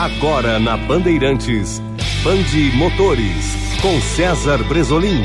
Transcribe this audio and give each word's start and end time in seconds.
Agora 0.00 0.58
na 0.58 0.78
Bandeirantes, 0.78 1.78
Bande 2.24 2.72
Motores, 2.74 3.54
com 3.82 4.00
César 4.00 4.56
Bresolim. 4.64 5.22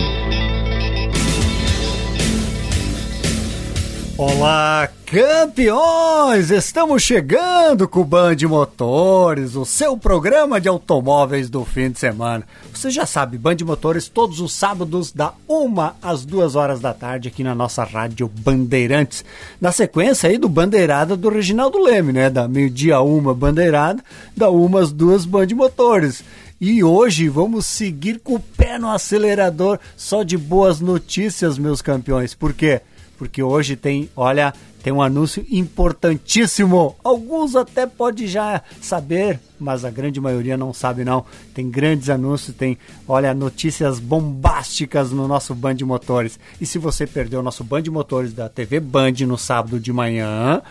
Olá, 4.18 4.90
campeões! 5.06 6.50
Estamos 6.50 7.04
chegando 7.04 7.88
com 7.88 8.02
o 8.02 8.06
Band 8.06 8.38
Motores, 8.48 9.56
o 9.56 9.64
seu 9.64 9.96
programa 9.96 10.60
de 10.60 10.68
automóveis 10.68 11.48
do 11.48 11.64
fim 11.64 11.92
de 11.92 12.00
semana. 12.00 12.44
Você 12.74 12.90
já 12.90 13.06
sabe, 13.06 13.38
Band 13.38 13.58
Motores 13.64 14.10
todos 14.10 14.40
os 14.42 14.52
sábados 14.52 15.12
da 15.12 15.34
1 15.48 15.92
às 16.02 16.26
2 16.26 16.56
horas 16.56 16.80
da 16.80 16.94
tarde 16.94 17.28
aqui 17.28 17.44
na 17.44 17.54
nossa 17.54 17.84
rádio 17.84 18.28
Bandeirantes. 18.28 19.24
Na 19.62 19.72
sequência 19.72 20.28
aí 20.28 20.40
do 20.40 20.50
Bandeirada 20.50 21.16
do 21.16 21.30
Reginaldo 21.30 21.78
Leme, 21.78 22.12
né? 22.12 22.30
Da 22.30 22.48
meio-dia 22.48 23.00
uma 23.00 23.34
Bandeirada, 23.34 24.04
da 24.36 24.50
1 24.50 24.78
às 24.78 24.92
2 24.92 25.26
Band 25.26 25.48
Motores. 25.54 26.24
E 26.60 26.84
hoje 26.84 27.30
vamos 27.30 27.68
seguir 27.68 28.20
com 28.20 28.36
o 28.36 28.40
pé 28.40 28.80
no 28.80 28.90
acelerador, 28.90 29.78
só 29.96 30.24
de 30.24 30.38
boas 30.38 30.80
notícias, 30.80 31.60
meus 31.60 31.82
campeões. 31.82 32.34
Por 32.34 32.54
quê? 32.54 32.82
Porque 33.18 33.42
hoje 33.42 33.76
tem, 33.76 34.10
olha, 34.16 34.54
tem 34.84 34.94
um 34.94 35.02
anúncio 35.02 35.44
importantíssimo. 35.50 36.96
Alguns 37.04 37.56
até 37.56 37.88
pode 37.88 38.28
já 38.28 38.62
saber, 38.82 39.40
mas 39.60 39.84
a 39.84 39.90
grande 39.90 40.22
maioria 40.22 40.56
não 40.56 40.74
sabe 40.74 41.04
não. 41.04 41.26
Tem 41.54 41.70
grandes 41.70 42.10
anúncios, 42.10 42.56
tem, 42.56 42.78
olha, 43.08 43.34
notícias 43.34 44.00
bombásticas 44.00 45.12
no 45.12 45.28
nosso 45.28 45.56
Band 45.56 45.78
Motores. 45.82 46.40
E 46.62 46.66
se 46.66 46.78
você 46.78 47.08
perdeu 47.08 47.40
o 47.40 47.44
nosso 47.44 47.64
Band 47.64 47.84
Motores 47.90 48.32
da 48.32 48.48
TV 48.48 48.80
Band 48.80 49.14
no 49.26 49.38
sábado 49.38 49.80
de 49.80 49.92
manhã, 49.92 50.62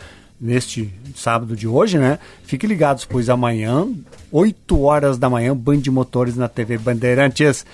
neste 0.41 0.93
sábado 1.17 1.57
de 1.57 1.67
hoje, 1.67 1.99
né? 1.99 2.19
Fique 2.45 2.67
ligados, 2.67 3.05
pois 3.05 3.31
amanhã, 3.31 3.89
8 4.31 4.81
horas 4.81 5.17
da 5.17 5.31
manhã, 5.31 5.57
Band 5.57 5.83
Motores 5.91 6.37
na 6.37 6.49
TV 6.49 6.77
Bandeirantes. 6.77 7.65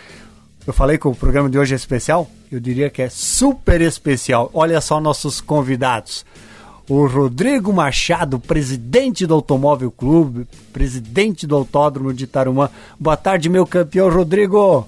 Eu 0.71 0.75
falei 0.75 0.97
que 0.97 1.09
o 1.09 1.15
programa 1.17 1.51
de 1.51 1.59
hoje 1.59 1.73
é 1.73 1.77
especial? 1.77 2.29
Eu 2.51 2.61
diria 2.61 2.89
que 2.89 3.03
é 3.03 3.09
super 3.09 3.81
especial. 3.81 4.49
Olha 4.55 4.81
só 4.81 5.01
nossos 5.01 5.41
convidados. 5.41 6.25
O 6.89 7.09
Rodrigo 7.09 7.73
Machado, 7.73 8.39
presidente 8.39 9.27
do 9.27 9.35
Automóvel 9.35 9.91
Clube, 9.91 10.47
presidente 10.73 11.45
do 11.45 11.57
Autódromo 11.57 12.15
de 12.15 12.25
Tarumã. 12.25 12.71
Boa 13.01 13.17
tarde, 13.17 13.51
meu 13.51 13.67
campeão 13.67 14.09
Rodrigo. 14.09 14.87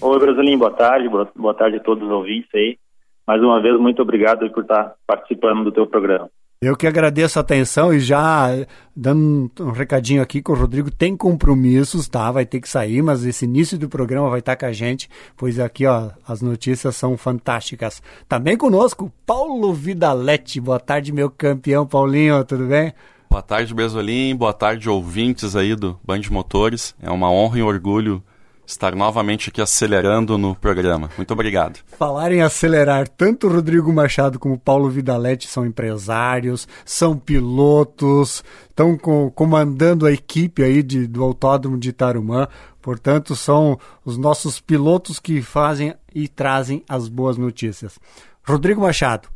Oi, 0.00 0.18
Brasilinho, 0.18 0.58
boa 0.58 0.72
tarde. 0.72 1.08
Boa 1.36 1.54
tarde 1.54 1.76
a 1.76 1.80
todos 1.80 2.02
os 2.02 2.10
ouvintes 2.10 2.50
aí. 2.52 2.76
Mais 3.24 3.40
uma 3.40 3.62
vez, 3.62 3.78
muito 3.78 4.02
obrigado 4.02 4.50
por 4.50 4.64
estar 4.64 4.94
participando 5.06 5.62
do 5.62 5.70
teu 5.70 5.86
programa. 5.86 6.28
Eu 6.62 6.76
que 6.76 6.86
agradeço 6.86 7.38
a 7.38 7.40
atenção 7.40 7.90
e 7.90 7.98
já 7.98 8.50
dando 8.94 9.50
um 9.60 9.70
recadinho 9.70 10.20
aqui 10.20 10.42
que 10.42 10.50
o 10.50 10.54
Rodrigo 10.54 10.90
tem 10.90 11.16
compromissos, 11.16 12.06
tá? 12.06 12.30
Vai 12.30 12.44
ter 12.44 12.60
que 12.60 12.68
sair, 12.68 13.00
mas 13.00 13.24
esse 13.24 13.46
início 13.46 13.78
do 13.78 13.88
programa 13.88 14.28
vai 14.28 14.40
estar 14.40 14.56
com 14.56 14.66
a 14.66 14.72
gente, 14.72 15.08
pois 15.38 15.58
aqui, 15.58 15.86
ó, 15.86 16.10
as 16.28 16.42
notícias 16.42 16.94
são 16.96 17.16
fantásticas. 17.16 18.02
Também 18.28 18.58
conosco, 18.58 19.10
Paulo 19.24 19.72
Vidalete. 19.72 20.60
Boa 20.60 20.78
tarde, 20.78 21.14
meu 21.14 21.30
campeão 21.30 21.86
Paulinho, 21.86 22.44
tudo 22.44 22.66
bem? 22.66 22.92
Boa 23.30 23.40
tarde, 23.40 23.72
Besolim. 23.72 24.36
Boa 24.36 24.52
tarde, 24.52 24.86
ouvintes 24.86 25.56
aí 25.56 25.74
do 25.74 25.98
Band 26.04 26.20
Motores. 26.30 26.94
É 27.00 27.10
uma 27.10 27.30
honra 27.30 27.58
e 27.58 27.62
um 27.62 27.66
orgulho 27.68 28.22
estar 28.70 28.94
novamente 28.94 29.50
aqui 29.50 29.60
acelerando 29.60 30.38
no 30.38 30.54
programa. 30.54 31.10
Muito 31.16 31.32
obrigado. 31.32 31.80
Falar 31.98 32.32
em 32.32 32.42
acelerar, 32.42 33.08
tanto 33.08 33.48
Rodrigo 33.48 33.92
Machado 33.92 34.38
como 34.38 34.58
Paulo 34.58 34.88
Vidalete 34.88 35.48
são 35.48 35.66
empresários, 35.66 36.66
são 36.84 37.18
pilotos, 37.18 38.42
estão 38.68 38.96
com, 38.96 39.30
comandando 39.30 40.06
a 40.06 40.12
equipe 40.12 40.62
aí 40.62 40.82
de, 40.82 41.06
do 41.06 41.22
Autódromo 41.22 41.78
de 41.78 41.92
Tarumã. 41.92 42.48
Portanto, 42.80 43.36
são 43.36 43.78
os 44.04 44.16
nossos 44.16 44.60
pilotos 44.60 45.18
que 45.18 45.42
fazem 45.42 45.94
e 46.14 46.26
trazem 46.26 46.82
as 46.88 47.08
boas 47.08 47.36
notícias. 47.36 47.98
Rodrigo 48.42 48.80
Machado, 48.80 49.28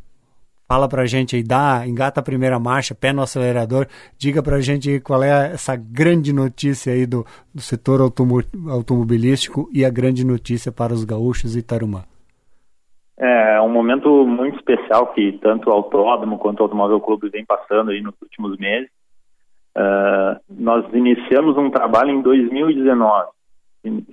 Fala 0.67 0.89
pra 0.89 1.05
gente 1.05 1.35
aí, 1.35 1.43
dá, 1.43 1.83
engata 1.85 2.19
a 2.19 2.23
primeira 2.23 2.59
marcha, 2.59 2.95
pé 2.95 3.13
no 3.13 3.21
acelerador, 3.21 3.85
diga 4.17 4.41
pra 4.41 4.59
gente 4.59 4.99
qual 4.99 5.21
é 5.21 5.53
essa 5.53 5.75
grande 5.75 6.33
notícia 6.33 6.91
aí 6.91 7.05
do, 7.05 7.23
do 7.53 7.61
setor 7.61 8.01
automo, 8.01 8.41
automobilístico 8.69 9.69
e 9.71 9.85
a 9.85 9.91
grande 9.91 10.25
notícia 10.25 10.71
para 10.71 10.91
os 10.91 11.03
gaúchos 11.03 11.55
e 11.55 11.61
Tarumã. 11.61 12.03
É 13.17 13.61
um 13.61 13.69
momento 13.69 14.25
muito 14.25 14.57
especial 14.57 15.13
que 15.13 15.33
tanto 15.41 15.69
o 15.69 15.73
Autódromo 15.73 16.39
quanto 16.39 16.59
o 16.59 16.63
Automóvel 16.63 16.99
Clube 16.99 17.29
vem 17.29 17.45
passando 17.45 17.91
aí 17.91 18.01
nos 18.01 18.15
últimos 18.21 18.57
meses. 18.57 18.89
Uh, 19.77 20.39
nós 20.49 20.85
iniciamos 20.93 21.57
um 21.57 21.69
trabalho 21.69 22.09
em 22.09 22.21
2019. 22.21 23.29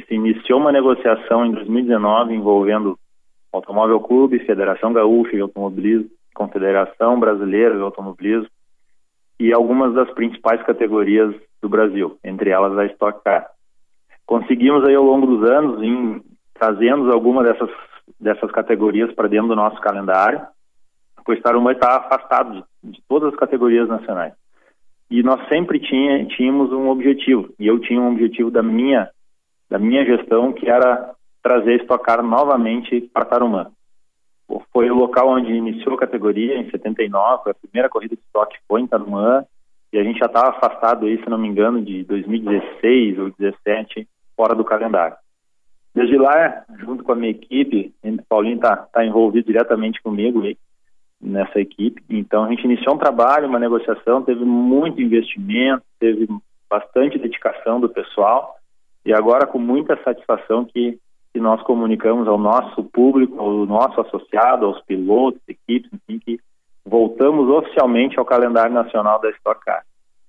Se 0.06 0.14
iniciou 0.14 0.60
uma 0.60 0.70
negociação 0.70 1.46
em 1.46 1.52
2019 1.52 2.34
envolvendo 2.34 2.98
Automóvel 3.52 4.00
Clube, 4.00 4.44
Federação 4.44 4.92
Gaúcha 4.92 5.34
e 5.34 5.40
Automobilismo, 5.40 6.10
Confederação 6.34 7.18
Brasileira 7.18 7.74
de 7.74 7.82
Automobilismo 7.82 8.50
e 9.38 9.52
algumas 9.52 9.94
das 9.94 10.10
principais 10.12 10.62
categorias 10.62 11.34
do 11.60 11.68
Brasil, 11.68 12.18
entre 12.22 12.50
elas 12.50 12.76
a 12.78 12.86
Stock 12.86 13.22
Car. 13.24 13.46
Conseguimos 14.26 14.84
aí 14.84 14.94
ao 14.94 15.04
longo 15.04 15.26
dos 15.26 15.48
anos 15.48 15.82
em 15.82 16.22
trazendo 16.54 17.12
algumas 17.12 17.44
dessas 17.44 17.70
dessas 18.20 18.50
categorias 18.50 19.12
para 19.14 19.28
dentro 19.28 19.48
do 19.48 19.56
nosso 19.56 19.80
calendário, 19.80 20.40
pois 21.24 21.40
Tarumã 21.40 21.72
está 21.72 21.96
afastado 21.96 22.64
de, 22.82 22.92
de, 22.92 23.02
todas 23.08 23.32
as 23.32 23.38
categorias 23.38 23.88
nacionais. 23.88 24.34
E 25.10 25.22
nós 25.22 25.46
sempre 25.48 25.78
tinha, 25.80 26.24
tínhamos 26.26 26.72
um 26.72 26.88
objetivo, 26.88 27.52
e 27.58 27.66
eu 27.66 27.78
tinha 27.80 28.00
um 28.00 28.12
objetivo 28.12 28.50
da 28.50 28.62
minha 28.62 29.08
da 29.68 29.78
minha 29.78 30.04
gestão 30.04 30.52
que 30.52 30.68
era 30.68 31.14
trazer 31.42 31.80
Stock 31.82 32.04
Car 32.04 32.22
novamente 32.22 33.00
para 33.12 33.24
Tarumã 33.24 33.70
foi 34.72 34.90
o 34.90 34.94
local 34.94 35.28
onde 35.28 35.52
iniciou 35.52 35.94
a 35.94 35.98
categoria, 35.98 36.58
em 36.58 36.70
79, 36.70 37.50
a 37.50 37.54
primeira 37.54 37.88
corrida 37.88 38.16
de 38.16 38.22
estoque 38.22 38.58
foi 38.68 38.80
em 38.80 38.86
Tarumã, 38.86 39.44
e 39.92 39.98
a 39.98 40.02
gente 40.02 40.18
já 40.18 40.26
estava 40.26 40.50
afastado 40.50 41.06
aí, 41.06 41.22
se 41.22 41.28
não 41.28 41.38
me 41.38 41.48
engano, 41.48 41.82
de 41.82 42.02
2016 42.04 43.18
ou 43.18 43.30
2017, 43.30 44.08
fora 44.36 44.54
do 44.54 44.64
calendário. 44.64 45.16
Desde 45.94 46.16
lá, 46.16 46.64
junto 46.78 47.04
com 47.04 47.12
a 47.12 47.16
minha 47.16 47.30
equipe, 47.30 47.92
o 48.02 48.22
Paulinho 48.26 48.56
está 48.56 48.76
tá 48.76 49.04
envolvido 49.04 49.46
diretamente 49.46 50.02
comigo 50.02 50.42
aí, 50.42 50.56
nessa 51.20 51.60
equipe, 51.60 52.02
então 52.10 52.44
a 52.44 52.48
gente 52.48 52.64
iniciou 52.64 52.96
um 52.96 52.98
trabalho, 52.98 53.46
uma 53.46 53.58
negociação, 53.58 54.22
teve 54.22 54.44
muito 54.44 55.00
investimento, 55.00 55.84
teve 56.00 56.26
bastante 56.68 57.18
dedicação 57.18 57.78
do 57.78 57.88
pessoal, 57.88 58.56
e 59.04 59.12
agora 59.12 59.46
com 59.46 59.58
muita 59.58 59.96
satisfação 60.02 60.64
que 60.64 60.98
que 61.32 61.40
nós 61.40 61.62
comunicamos 61.62 62.28
ao 62.28 62.38
nosso 62.38 62.84
público, 62.84 63.38
ao 63.40 63.66
nosso 63.66 64.00
associado, 64.00 64.66
aos 64.66 64.80
pilotos, 64.82 65.40
equipes, 65.48 65.90
enfim, 65.92 66.18
que 66.18 66.40
voltamos 66.84 67.48
oficialmente 67.48 68.18
ao 68.18 68.24
calendário 68.24 68.74
nacional 68.74 69.20
da 69.20 69.30
Stock 69.30 69.64
Car. 69.64 69.82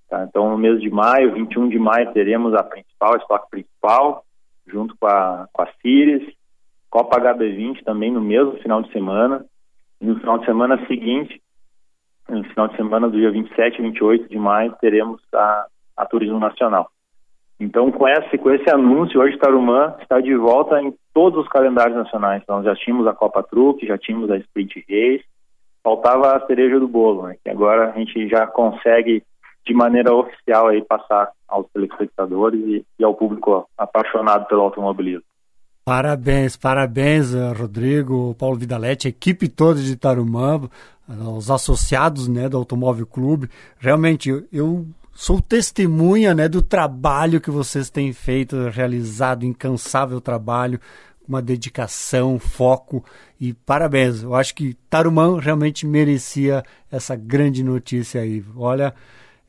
Tá? 0.10 0.24
Então, 0.24 0.50
no 0.50 0.58
mês 0.58 0.80
de 0.80 0.90
maio, 0.90 1.34
21 1.34 1.70
de 1.70 1.80
maio, 1.80 2.14
teremos 2.14 2.54
a 2.54 2.64
principal, 2.64 3.16
a 3.16 3.18
Stock 3.18 3.50
principal, 3.50 4.24
junto 4.66 4.96
com 4.98 5.08
a, 5.08 5.48
com 5.52 5.62
a 5.62 5.68
Sirius, 5.82 6.24
Copa 6.90 7.20
HB20 7.20 7.84
também 7.84 8.12
no 8.12 8.22
mesmo 8.22 8.54
final 8.60 8.84
de 8.84 8.92
semana. 8.92 9.44
E 10.00 10.06
no 10.06 10.20
final 10.20 10.38
de 10.38 10.46
semana 10.46 10.86
seguinte, 10.86 11.42
no 12.30 12.44
final 12.44 12.68
de 12.68 12.76
semana 12.76 13.10
do 13.10 13.18
dia 13.18 13.32
27 13.32 13.80
e 13.80 13.82
28 13.82 14.30
de 14.30 14.38
maio, 14.38 14.76
teremos 14.80 15.20
a, 15.34 15.66
a 15.98 16.06
Turismo 16.06 16.40
Nacional. 16.40 16.92
Então, 17.60 17.92
com 17.92 18.08
esse, 18.08 18.38
com 18.38 18.52
esse 18.52 18.70
anúncio, 18.70 19.20
hoje 19.22 19.38
Tarumã 19.38 19.96
está 20.02 20.20
de 20.20 20.36
volta 20.36 20.82
em 20.82 20.94
todos 21.14 21.40
os 21.40 21.48
calendários 21.48 21.96
nacionais. 21.96 22.42
Então, 22.44 22.64
já 22.64 22.76
tínhamos 22.76 23.08
a 23.08 23.14
Copa 23.14 23.44
Truque, 23.44 23.88
já 23.88 23.98
tínhamos 23.98 24.30
a 24.32 24.38
Sprint 24.38 24.84
Race, 24.90 25.24
faltava 25.84 26.36
a 26.36 26.46
cereja 26.46 26.80
do 26.80 26.88
bolo, 26.88 27.28
né? 27.28 27.36
que 27.44 27.50
agora 27.50 27.92
a 27.92 27.98
gente 27.98 28.28
já 28.28 28.48
consegue, 28.48 29.24
de 29.66 29.74
maneira 29.74 30.14
oficial, 30.14 30.68
aí, 30.68 30.82
passar 30.84 31.30
aos 31.48 31.68
telespectadores 31.72 32.60
e, 32.66 32.86
e 33.00 33.04
ao 33.04 33.14
público 33.14 33.68
apaixonado 33.78 34.46
pelo 34.48 34.62
automobilismo. 34.62 35.24
Parabéns, 35.86 36.56
parabéns, 36.56 37.36
eh, 37.36 37.52
Rodrigo, 37.52 38.34
Paulo 38.40 38.56
Vidalete, 38.58 39.08
a 39.08 39.10
equipe 39.10 39.50
toda 39.50 39.82
de 39.82 39.98
Tarumã, 39.98 40.62
os 41.38 41.52
associados 41.52 42.30
né, 42.30 42.48
do 42.48 42.56
Automóvel 42.56 43.06
Clube. 43.06 43.50
Realmente, 43.80 44.30
eu 44.52 44.86
sou 45.14 45.42
testemunha 45.42 46.34
né, 46.34 46.48
do 46.48 46.62
trabalho 46.62 47.40
que 47.40 47.52
vocês 47.52 47.90
têm 47.90 48.12
feito, 48.12 48.70
realizado, 48.70 49.46
incansável 49.46 50.20
trabalho, 50.20 50.80
uma 51.28 51.42
dedicação, 51.42 52.40
foco 52.40 53.04
e 53.40 53.54
parabéns. 53.54 54.24
Eu 54.24 54.36
acho 54.36 54.54
que 54.56 54.74
Tarumã 54.90 55.40
realmente 55.40 55.86
merecia 55.86 56.64
essa 56.92 57.16
grande 57.16 57.64
notícia 57.64 58.22
aí. 58.22 58.44
Olha, 58.56 58.94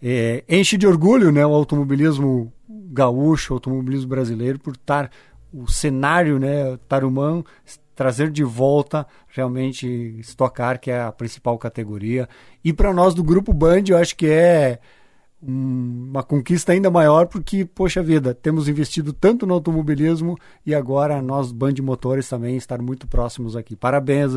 é, 0.03 0.45
enche 0.49 0.77
de 0.77 0.87
orgulho 0.87 1.33
né, 1.33 1.45
o 1.45 1.55
automobilismo 1.55 2.53
gaúcho, 2.69 3.53
o 3.53 3.57
automobilismo 3.57 4.09
brasileiro, 4.09 4.59
por 4.59 4.75
estar 4.75 5.11
o 5.53 5.67
cenário, 5.69 6.39
né, 6.39 6.77
Tarumã, 6.89 7.43
trazer 7.95 8.31
de 8.31 8.43
volta 8.43 9.07
realmente 9.29 9.87
estocar, 10.19 10.81
que 10.81 10.91
é 10.91 11.01
a 11.01 11.13
principal 11.13 11.57
categoria. 11.59 12.29
E 12.65 12.73
para 12.73 12.93
nós 12.93 13.15
do 13.15 13.23
Grupo 13.23 13.53
Band, 13.53 13.85
eu 13.89 13.97
acho 13.97 14.17
que 14.17 14.27
é 14.27 14.79
uma 15.47 16.23
conquista 16.23 16.73
ainda 16.73 16.91
maior 16.91 17.27
porque, 17.27 17.65
poxa 17.65 18.03
vida, 18.03 18.35
temos 18.35 18.69
investido 18.69 19.13
tanto 19.13 19.47
no 19.47 19.55
automobilismo 19.55 20.37
e 20.67 20.75
agora 20.75 21.21
nós, 21.21 21.53
Band 21.53 21.75
Motores, 21.83 22.29
também 22.29 22.57
estar 22.57 22.81
muito 22.81 23.07
próximos 23.07 23.57
aqui. 23.57 23.77
Parabéns, 23.77 24.33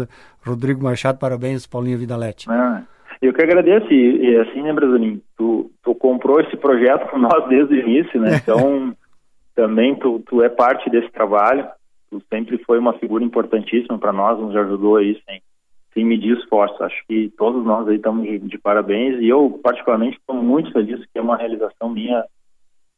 Rodrigo 0.46 0.84
Machado, 0.84 1.18
parabéns, 1.18 1.66
Paulinho 1.66 1.98
Vidalete. 1.98 2.50
Ah, 2.50 2.84
eu 3.22 3.34
que 3.34 3.42
agradeço, 3.42 3.92
e, 3.92 4.30
e 4.30 4.38
assim, 4.38 4.62
né, 4.62 4.74
Brasolim, 4.74 5.22
tu, 5.38 5.72
tu 5.84 5.96
comprou 5.96 6.40
esse 6.42 6.58
projeto 6.58 7.10
com 7.10 7.18
nós 7.18 7.48
desde 7.48 7.74
o 7.74 7.80
início, 7.80 8.20
né, 8.20 8.38
então 8.44 8.94
também 9.56 9.96
tu, 9.96 10.20
tu 10.28 10.44
é 10.44 10.50
parte 10.50 10.90
desse 10.90 11.10
trabalho, 11.12 11.68
tu 12.10 12.22
sempre 12.30 12.58
foi 12.60 12.78
uma 12.78 12.94
figura 12.94 13.24
importantíssima 13.24 13.98
para 13.98 14.14
nós, 14.14 14.40
nos 14.40 14.56
ajudou 14.56 14.98
aí 14.98 15.20
sem, 15.26 15.42
sem 15.94 16.06
medir 16.06 16.38
esforço. 16.38 16.84
Acho 16.84 17.02
que 17.08 17.32
todos 17.38 17.66
nós 17.66 17.88
aí 17.88 17.96
estamos 17.96 18.24
de, 18.24 18.40
de 18.40 18.58
parabéns 18.58 19.20
e 19.20 19.28
eu, 19.28 19.60
particularmente, 19.64 20.18
estou 20.18 20.36
muito 20.36 20.72
feliz 20.72 21.00
que 21.06 21.18
é 21.18 21.22
uma 21.22 21.38
realização 21.38 21.90
minha. 21.90 22.24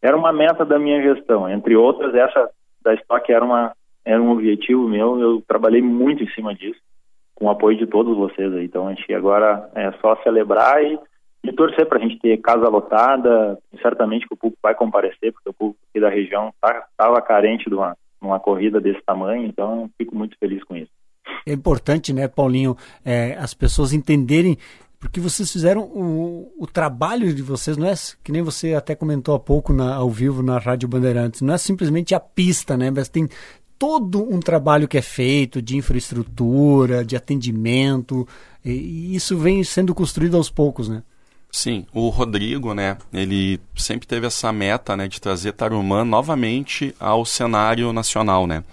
Era 0.02 0.16
uma 0.16 0.32
meta 0.32 0.66
da 0.66 0.80
minha 0.80 1.02
gestão, 1.02 1.50
entre 1.50 1.76
outras, 1.76 2.14
essa 2.16 2.50
da 2.82 2.94
Stock 2.96 3.32
era, 3.32 3.44
uma, 3.44 3.74
era 4.06 4.22
um 4.22 4.32
objetivo 4.32 4.88
meu. 4.88 5.20
Eu 5.20 5.44
trabalhei 5.48 5.82
muito 5.82 6.24
em 6.24 6.30
cima 6.30 6.54
disso, 6.54 6.80
com 7.36 7.46
o 7.46 7.50
apoio 7.50 7.78
de 7.78 7.88
todos 7.88 8.16
vocês 8.18 8.54
aí. 8.54 8.66
Então, 8.66 8.88
a 8.88 8.94
gente 8.94 9.14
agora 9.14 9.70
é 9.76 9.92
só 10.02 10.16
celebrar 10.24 10.84
e, 10.84 10.98
e 11.44 11.52
torcer 11.52 11.86
para 11.86 11.98
a 11.98 12.02
gente 12.02 12.20
ter 12.20 12.38
casa 12.38 12.68
lotada. 12.70 13.58
Certamente 13.82 14.28
que 14.28 14.34
o 14.34 14.38
público 14.38 14.60
vai 14.62 14.76
comparecer, 14.76 15.34
porque 15.34 15.50
o 15.50 15.54
público 15.54 15.80
aqui 15.90 16.00
da 16.00 16.10
região 16.10 16.54
estava 16.56 17.16
tá, 17.16 17.22
carente 17.22 17.70
de 17.70 17.76
uma, 17.76 17.96
uma 18.22 18.40
corrida 18.40 18.80
desse 18.80 19.02
tamanho. 19.04 19.46
Então, 19.46 19.90
fico 19.98 20.16
muito 20.16 20.38
feliz 20.38 20.64
com 20.64 20.76
isso. 20.76 20.92
É 21.46 21.54
importante, 21.54 22.14
né, 22.14 22.28
Paulinho, 22.28 22.76
é, 23.04 23.36
as 23.40 23.54
pessoas 23.54 23.94
entenderem 23.94 24.58
porque 25.00 25.22
vocês 25.22 25.50
fizeram 25.50 25.84
o, 25.84 26.52
o, 26.60 26.68
trabalho 26.68 27.34
de 27.34 27.42
vocês, 27.42 27.78
não 27.78 27.88
é 27.88 27.94
que 28.22 28.34
nem 28.34 28.42
você 28.42 28.74
até 28.74 28.94
comentou 28.94 29.34
há 29.34 29.40
pouco 29.40 29.72
na, 29.72 29.96
ao 29.96 30.10
vivo 30.10 30.44
na 30.44 30.58
Rádio 30.58 30.90
Bandeirantes, 30.90 31.40
não 31.42 31.54
é 31.54 31.58
simplesmente 31.58 32.14
a 32.14 32.20
pista, 32.20 32.76
né? 32.76 32.92
Mas 32.92 33.08
tem 33.08 33.30
todo 33.78 34.22
um 34.22 34.42
trabalho 34.42 34.90
que 34.90 34.98
é 34.98 35.02
feito 35.02 35.62
de 35.62 35.78
infraestrutura, 35.78 37.06
de 37.06 37.16
atendimento, 37.16 38.28
e, 38.64 38.72
e 38.72 39.16
isso 39.16 39.38
vem 39.38 39.64
sendo 39.64 39.96
construído 39.96 40.36
aos 40.36 40.50
poucos, 40.50 40.90
né? 40.90 41.02
Sim, 41.52 41.86
o 41.94 42.10
Rodrigo, 42.10 42.76
né, 42.76 42.98
ele 43.12 43.60
sempre 43.76 44.06
teve 44.06 44.28
essa 44.28 44.52
meta, 44.52 44.96
né, 44.96 45.08
de 45.08 45.20
trazer 45.20 45.54
Tarumã 45.54 46.04
novamente 46.04 46.94
ao 47.00 47.26
cenário 47.26 47.92
nacional, 47.92 48.46
né? 48.46 48.64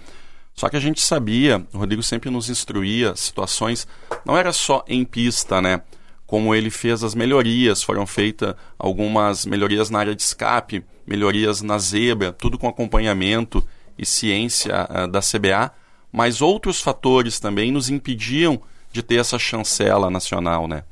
Só 0.57 0.67
que 0.69 0.75
a 0.75 0.79
gente 0.79 0.99
sabia, 1.01 1.63
o 1.71 1.77
Rodrigo 1.77 2.01
sempre 2.01 2.31
nos 2.31 2.49
instruía, 2.49 3.15
situações, 3.15 3.87
não 4.25 4.35
era 4.35 4.51
só 4.51 4.83
em 4.87 5.05
pista, 5.05 5.61
né? 5.61 5.83
Como 6.25 6.53
ele 6.53 6.71
fez 6.71 7.03
as 7.03 7.13
melhorias, 7.13 7.83
foram 7.83 8.07
feitas 8.07 8.55
algumas 8.77 9.45
melhorias 9.45 9.91
na 9.91 9.99
área 9.99 10.15
de 10.15 10.21
escape, 10.23 10.83
melhorias 11.05 11.61
na 11.61 11.77
zebra, 11.77 12.33
tudo 12.33 12.57
com 12.57 12.67
acompanhamento 12.67 13.63
e 13.99 14.03
ciência 14.03 14.87
uh, 14.89 15.07
da 15.07 15.19
CBA, 15.19 15.71
mas 16.11 16.41
outros 16.41 16.81
fatores 16.81 17.39
também 17.39 17.71
nos 17.71 17.87
impediam 17.87 18.59
de 18.91 19.03
ter 19.03 19.19
essa 19.19 19.37
chancela 19.37 20.09
nacional, 20.09 20.67
né? 20.67 20.83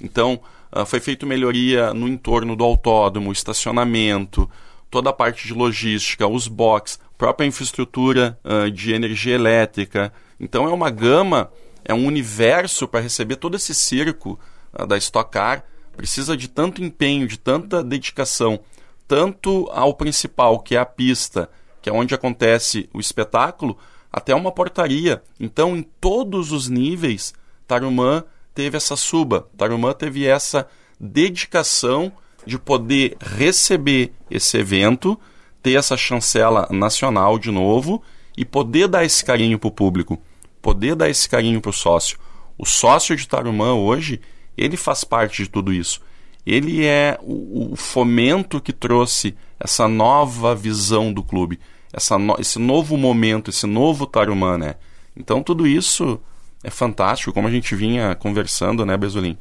Então, 0.00 0.40
uh, 0.74 0.84
foi 0.84 0.98
feita 0.98 1.24
melhoria 1.24 1.94
no 1.94 2.08
entorno 2.08 2.56
do 2.56 2.64
autódromo, 2.64 3.30
estacionamento, 3.30 4.50
toda 4.90 5.10
a 5.10 5.12
parte 5.12 5.46
de 5.46 5.54
logística, 5.54 6.26
os 6.26 6.48
box, 6.48 6.98
própria 7.22 7.46
infraestrutura 7.46 8.36
uh, 8.42 8.68
de 8.68 8.92
energia 8.92 9.36
elétrica. 9.36 10.12
Então 10.40 10.68
é 10.68 10.72
uma 10.72 10.90
gama, 10.90 11.52
é 11.84 11.94
um 11.94 12.04
universo 12.04 12.88
para 12.88 12.98
receber 12.98 13.36
todo 13.36 13.54
esse 13.54 13.72
circo 13.72 14.40
uh, 14.76 14.84
da 14.84 14.96
Stock 14.98 15.30
Car. 15.30 15.62
Precisa 15.96 16.36
de 16.36 16.48
tanto 16.48 16.82
empenho, 16.82 17.28
de 17.28 17.38
tanta 17.38 17.80
dedicação, 17.80 18.58
tanto 19.06 19.70
ao 19.72 19.94
principal, 19.94 20.58
que 20.58 20.74
é 20.74 20.80
a 20.80 20.84
pista, 20.84 21.48
que 21.80 21.88
é 21.88 21.92
onde 21.92 22.12
acontece 22.12 22.90
o 22.92 22.98
espetáculo, 22.98 23.78
até 24.12 24.34
uma 24.34 24.50
portaria. 24.50 25.22
Então, 25.38 25.76
em 25.76 25.82
todos 26.00 26.50
os 26.50 26.68
níveis, 26.68 27.32
Tarumã 27.68 28.24
teve 28.52 28.76
essa 28.76 28.96
suba, 28.96 29.48
Tarumã 29.56 29.92
teve 29.92 30.26
essa 30.26 30.66
dedicação 30.98 32.10
de 32.44 32.58
poder 32.58 33.16
receber 33.20 34.12
esse 34.28 34.58
evento, 34.58 35.16
ter 35.62 35.74
essa 35.74 35.96
chancela 35.96 36.66
nacional 36.70 37.38
de 37.38 37.50
novo 37.50 38.02
e 38.36 38.44
poder 38.44 38.88
dar 38.88 39.04
esse 39.04 39.24
carinho 39.24 39.58
para 39.58 39.68
o 39.68 39.72
público, 39.72 40.20
poder 40.60 40.94
dar 40.94 41.08
esse 41.08 41.28
carinho 41.28 41.60
para 41.60 41.70
o 41.70 41.74
sócio. 41.74 42.18
O 42.58 42.66
sócio 42.66 43.16
de 43.16 43.26
Tarumã 43.28 43.74
hoje, 43.74 44.20
ele 44.56 44.76
faz 44.76 45.04
parte 45.04 45.44
de 45.44 45.50
tudo 45.50 45.72
isso. 45.72 46.00
Ele 46.44 46.84
é 46.84 47.18
o, 47.22 47.72
o 47.72 47.76
fomento 47.76 48.60
que 48.60 48.72
trouxe 48.72 49.34
essa 49.58 49.86
nova 49.86 50.54
visão 50.54 51.12
do 51.12 51.22
clube, 51.22 51.60
essa 51.92 52.18
no, 52.18 52.36
esse 52.38 52.58
novo 52.58 52.96
momento, 52.96 53.50
esse 53.50 53.66
novo 53.66 54.06
Tarumã, 54.06 54.58
né? 54.58 54.74
Então 55.16 55.42
tudo 55.42 55.66
isso 55.66 56.20
é 56.64 56.70
fantástico, 56.70 57.32
como 57.32 57.46
a 57.46 57.50
gente 57.50 57.76
vinha 57.76 58.14
conversando, 58.14 58.84
né, 58.84 58.96
Bezolim? 58.96 59.38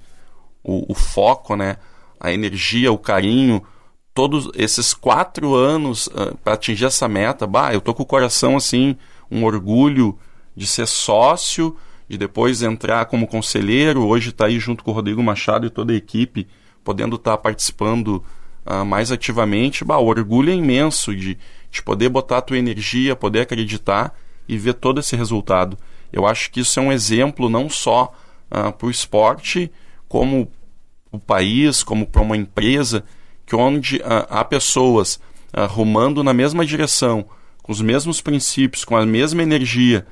O, 0.64 0.92
o 0.92 0.96
foco, 0.96 1.56
né? 1.56 1.78
a 2.22 2.32
energia, 2.32 2.92
o 2.92 2.98
carinho, 3.00 3.64
todos 4.22 4.52
esses 4.54 4.94
quatro 4.94 5.56
anos 5.56 6.06
uh, 6.06 6.12
ah, 6.16 6.34
para 6.44 6.54
atingir 6.54 6.86
essa 6.86 7.08
meta, 7.08 7.48
bah, 7.48 7.74
eu 7.74 7.82
tô 7.82 7.92
com 7.92 8.04
o 8.04 8.06
coração 8.06 8.56
assim, 8.56 8.96
um 9.32 9.44
orgulho 9.44 10.16
de 10.56 10.68
ser 10.68 10.86
sócio, 10.86 11.76
de 12.08 12.20
depois 12.20 12.62
entrar 12.62 13.06
como 13.06 13.26
conselheiro, 13.26 14.06
hoje 14.06 14.30
está 14.30 14.46
aí 14.46 14.60
junto 14.60 14.84
com 14.84 14.92
o 14.92 14.94
Rodrigo 14.94 15.24
Machado 15.24 15.66
e 15.66 15.72
toda 15.72 15.92
a 15.92 15.96
equipe, 15.96 16.48
podendo 16.84 17.16
estar 17.16 17.32
tá 17.32 17.38
participando 17.40 18.24
uh, 18.64 18.86
mais 18.86 19.12
ativamente, 19.12 19.84
bah, 19.84 19.98
o 19.98 20.06
orgulho 20.06 20.52
é 20.52 20.56
imenso 20.56 21.16
de, 21.16 21.36
de 21.72 21.82
poder 21.82 22.10
botar 22.10 22.38
a 22.38 22.42
tua 22.44 22.60
energia, 22.60 23.16
poder 23.16 23.42
acreditar 23.42 24.16
e 24.48 24.56
ver 24.56 24.76
todo 24.76 25.00
esse 25.00 25.16
resultado. 25.16 25.76
Eu 26.14 26.28
acho 26.28 26.52
que 26.52 26.60
isso 26.60 26.80
é 26.80 26.84
um 26.84 26.92
exemplo 26.92 27.50
não 27.50 27.68
só 27.68 28.14
uh, 28.52 28.72
para 28.72 28.86
o 28.86 28.92
esporte, 28.92 29.72
como 30.08 30.48
o 31.12 31.18
país, 31.18 31.82
como 31.82 32.06
para 32.06 32.22
uma 32.22 32.38
empresa, 32.38 33.04
que 33.51 33.56
onde 33.57 33.98
uh, 33.98 34.25
há 34.30 34.45
pessoas 34.45 35.19
uh, 35.53 35.65
rumando 35.68 36.24
na 36.24 36.33
mesma 36.33 36.65
direção, 36.65 37.25
com 37.62 37.74
os 37.74 37.81
mesmos 37.81 38.21
princípios, 38.21 38.86
com 38.86 38.95
a 38.95 39.06
mesma 39.06 39.44
energia 39.44 40.07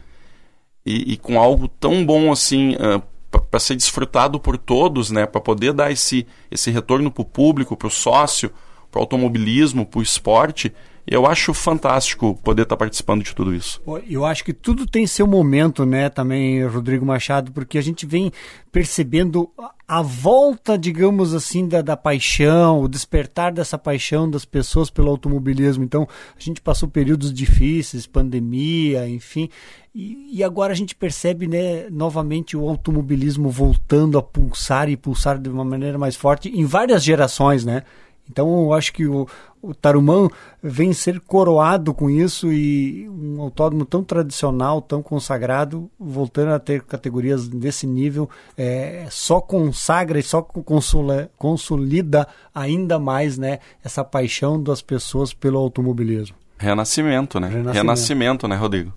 e, 0.86 1.14
e 1.14 1.18
com 1.18 1.40
algo 1.40 1.70
tão 1.70 2.06
bom 2.06 2.34
assim 2.34 2.76
uh, 2.76 3.02
para 3.50 3.60
ser 3.62 3.78
desfrutado 3.78 4.42
por 4.42 4.58
todos, 4.58 5.10
né, 5.10 5.26
para 5.26 5.40
poder 5.40 5.72
dar 5.72 5.90
esse, 5.90 6.28
esse 6.52 6.70
retorno 6.70 7.10
para 7.10 7.22
o 7.22 7.26
público, 7.26 7.78
para 7.78 7.88
o 7.88 7.92
sócio, 7.92 8.52
para 8.92 9.00
o 9.00 9.04
automobilismo, 9.04 9.86
para 9.86 10.00
o 10.00 10.04
esporte, 10.04 10.74
eu 11.10 11.26
acho 11.26 11.54
fantástico 11.56 12.40
poder 12.44 12.62
estar 12.64 12.76
tá 12.76 12.80
participando 12.80 13.24
de 13.24 13.34
tudo 13.34 13.54
isso. 13.54 13.82
Eu 14.08 14.26
acho 14.26 14.44
que 14.44 14.54
tudo 14.54 14.86
tem 14.86 15.08
seu 15.08 15.26
momento, 15.26 15.84
né, 15.86 16.08
também, 16.08 16.64
Rodrigo 16.66 17.06
Machado, 17.06 17.52
porque 17.52 17.80
a 17.80 17.82
gente 17.82 18.06
vem 18.06 18.32
percebendo 18.72 19.50
a 19.88 20.04
volta, 20.04 20.78
digamos 20.78 21.34
assim, 21.34 21.68
da, 21.68 21.82
da 21.82 21.98
paixão, 21.98 22.82
o 22.82 22.88
despertar 22.88 23.52
dessa 23.52 23.76
paixão 23.76 24.30
das 24.30 24.46
pessoas 24.46 24.92
pelo 24.92 25.10
automobilismo. 25.10 25.84
Então, 25.84 26.08
a 26.38 26.40
gente 26.40 26.62
passou 26.62 26.88
períodos 26.88 27.34
difíceis, 27.34 28.06
pandemia, 28.06 29.10
enfim, 29.10 29.50
e, 29.94 30.38
e, 30.38 30.44
agora 30.44 30.72
a 30.72 30.76
gente 30.76 30.94
percebe, 30.94 31.48
né, 31.48 31.90
novamente 31.90 32.56
o 32.56 32.70
automobilismo 32.70 33.50
voltando 33.50 34.20
a 34.20 34.22
pulsar 34.22 34.88
e 34.88 34.96
pulsar 34.96 35.40
de 35.40 35.50
uma 35.50 35.66
maneira 35.66 35.98
mais 35.98 36.16
forte 36.16 36.50
em 36.50 36.64
várias 36.64 37.04
gerações, 37.04 37.66
né? 37.66 37.84
Então 38.30 38.66
eu 38.66 38.74
acho 38.74 38.94
que 38.94 39.08
o, 39.08 39.28
o 39.62 39.74
Tarumã 39.74 40.28
vem 40.62 40.94
ser 40.94 41.20
coroado 41.20 41.94
com 41.94 42.10
isso 42.10 42.52
e 42.52 43.10
um 43.10 43.42
autódromo 43.42 43.86
tão 43.86 44.04
tradicional, 44.04 44.82
tão 44.82 45.02
consagrado, 45.02 45.90
voltando 46.00 46.54
a 46.54 46.60
ter 46.60 46.84
categorias 46.84 47.48
desse 47.48 47.88
nível, 47.88 48.30
é, 48.58 49.06
só 49.10 49.42
consagra 49.42 50.20
e 50.20 50.24
só 50.24 50.42
consolida, 50.42 51.32
consolida 51.38 52.28
ainda 52.54 53.00
mais 53.00 53.38
né, 53.38 53.60
essa 53.84 54.04
paixão 54.04 54.62
das 54.62 54.82
pessoas 54.82 55.34
pelo 55.34 55.58
automobilismo. 55.58 56.38
Renascimento, 56.58 57.40
né? 57.40 57.48
Renascimento, 57.48 57.78
Renascimento 57.78 58.48
né, 58.48 58.56
Rodrigo? 58.56 58.94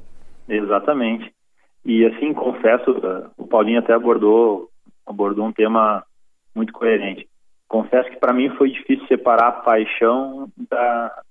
Exatamente. 0.49 1.33
E 1.85 2.05
assim, 2.05 2.35
confesso, 2.35 2.91
o 3.37 3.47
Paulinho 3.47 3.79
até 3.79 3.93
abordou, 3.93 4.69
abordou 5.07 5.47
um 5.47 5.53
tema 5.53 6.05
muito 6.55 6.73
coerente 6.73 7.29
confesso 7.73 8.11
que 8.11 8.21
para 8.21 8.35
mim 8.35 8.51
foi 8.51 8.71
difícil 8.71 9.07
separar 9.07 9.49
a 9.49 9.53
paixão 9.53 10.49
da 10.71 11.23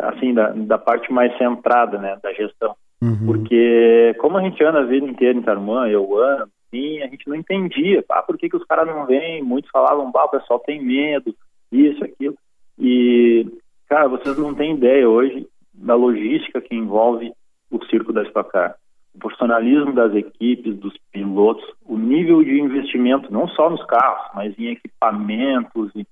assim 0.00 0.34
da, 0.34 0.50
da 0.50 0.76
parte 0.76 1.10
mais 1.10 1.36
centrada 1.38 1.96
né 1.98 2.18
da 2.22 2.32
gestão. 2.34 2.74
Uhum. 3.00 3.26
porque 3.26 4.14
como 4.20 4.38
a 4.38 4.42
gente 4.42 4.62
anda 4.62 4.80
a 4.80 4.84
vida 4.84 5.06
inteira 5.06 5.36
em 5.36 5.42
Tarumã 5.42 5.88
eu 5.88 6.16
ando 6.20 6.50
sim 6.70 7.00
a 7.02 7.06
gente 7.06 7.28
não 7.28 7.36
entendia 7.36 8.04
por 8.26 8.36
que, 8.36 8.48
que 8.48 8.56
os 8.56 8.64
caras 8.64 8.86
não 8.86 9.06
vêm? 9.06 9.42
Muitos 9.42 9.70
falavam 9.70 10.10
bah, 10.10 10.24
o 10.24 10.30
pessoal 10.30 10.58
tem 10.60 10.82
medo 10.82 11.34
isso 11.70 12.04
aquilo. 12.04 12.36
E 12.78 13.46
cara 13.88 14.08
vocês 14.08 14.36
não 14.38 14.54
têm 14.54 14.74
ideia 14.74 15.08
hoje 15.08 15.46
da 15.72 15.94
logística 15.94 16.60
que 16.60 16.74
envolve 16.74 17.32
o 17.70 17.82
circo 17.86 18.12
da 18.12 18.22
Stock 18.24 18.50
Car 18.50 18.76
o 19.14 19.18
profissionalismo 19.18 19.92
das 19.92 20.14
equipes, 20.14 20.76
dos 20.76 20.94
pilotos, 21.12 21.64
o 21.84 21.96
nível 21.96 22.42
de 22.42 22.58
investimento, 22.58 23.32
não 23.32 23.46
só 23.48 23.68
nos 23.68 23.84
carros, 23.86 24.30
mas 24.34 24.58
em 24.58 24.68
equipamentos. 24.68 25.90
E, 25.94 26.06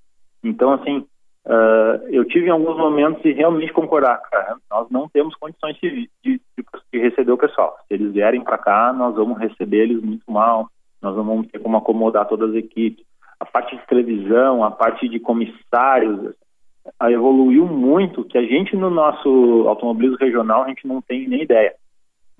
então, 0.44 0.72
assim, 0.72 0.98
uh, 1.46 2.06
eu 2.10 2.24
tive 2.26 2.46
em 2.46 2.50
alguns 2.50 2.76
momentos 2.76 3.22
de 3.22 3.32
realmente 3.32 3.72
concordar, 3.72 4.20
cara, 4.30 4.56
nós 4.70 4.88
não 4.90 5.08
temos 5.08 5.34
condições 5.36 5.76
de, 5.76 6.10
de, 6.22 6.40
de 6.92 6.98
receber 6.98 7.32
o 7.32 7.38
pessoal. 7.38 7.76
Se 7.88 7.94
eles 7.94 8.12
vierem 8.12 8.42
para 8.42 8.58
cá, 8.58 8.92
nós 8.92 9.14
vamos 9.14 9.38
receber 9.38 9.84
eles 9.84 10.02
muito 10.02 10.30
mal, 10.30 10.68
nós 11.00 11.16
não 11.16 11.24
vamos 11.24 11.46
ter 11.48 11.58
como 11.58 11.78
acomodar 11.78 12.26
todas 12.26 12.50
as 12.50 12.56
equipes. 12.56 13.04
A 13.38 13.46
parte 13.46 13.74
de 13.74 13.86
televisão, 13.86 14.62
a 14.62 14.70
parte 14.70 15.08
de 15.08 15.18
comissários, 15.18 16.34
evoluiu 17.08 17.66
muito 17.66 18.24
que 18.24 18.36
a 18.36 18.42
gente 18.42 18.76
no 18.76 18.90
nosso 18.90 19.64
automobilismo 19.66 20.18
regional 20.18 20.64
a 20.64 20.68
gente 20.68 20.86
não 20.86 21.00
tem 21.00 21.26
nem 21.26 21.42
ideia. 21.42 21.74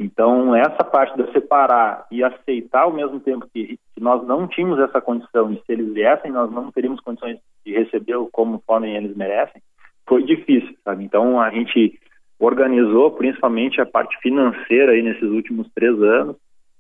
Então, 0.03 0.57
essa 0.57 0.83
parte 0.83 1.15
de 1.15 1.31
separar 1.31 2.07
e 2.11 2.25
aceitar 2.25 2.85
ao 2.85 2.93
mesmo 2.93 3.21
tempo 3.21 3.47
que, 3.53 3.79
nós 4.01 4.27
não 4.27 4.49
tínhamos 4.49 4.79
essa 4.79 4.99
condição, 4.99 5.53
e 5.53 5.57
se 5.57 5.73
eles 5.73 5.93
viessem, 5.93 6.33
nós 6.33 6.51
não 6.51 6.73
teríamos 6.73 7.03
condições 7.03 7.39
de 7.67 7.75
receber 7.75 8.17
como 8.33 8.63
podem 8.67 8.97
eles 8.97 9.15
merecem, 9.15 9.61
foi 10.09 10.23
difícil, 10.23 10.75
sabe? 10.83 11.05
Então, 11.05 11.39
a 11.39 11.51
gente 11.51 12.01
organizou 12.39 13.11
principalmente 13.11 13.79
a 13.79 13.85
parte 13.85 14.17
financeira 14.23 14.93
aí 14.93 15.03
nesses 15.03 15.29
últimos 15.29 15.71
três 15.75 15.95
anos, 16.03 16.35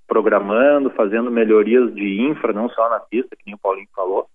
programando, 0.08 0.88
fazendo 0.88 1.30
melhorias 1.30 1.94
de 1.94 2.22
infra, 2.22 2.54
não 2.54 2.70
só 2.70 2.88
na 2.88 3.00
pista, 3.00 3.36
que 3.36 3.42
nem 3.44 3.54
o 3.54 3.58
Paulinho 3.58 3.86
falou. 3.94 4.28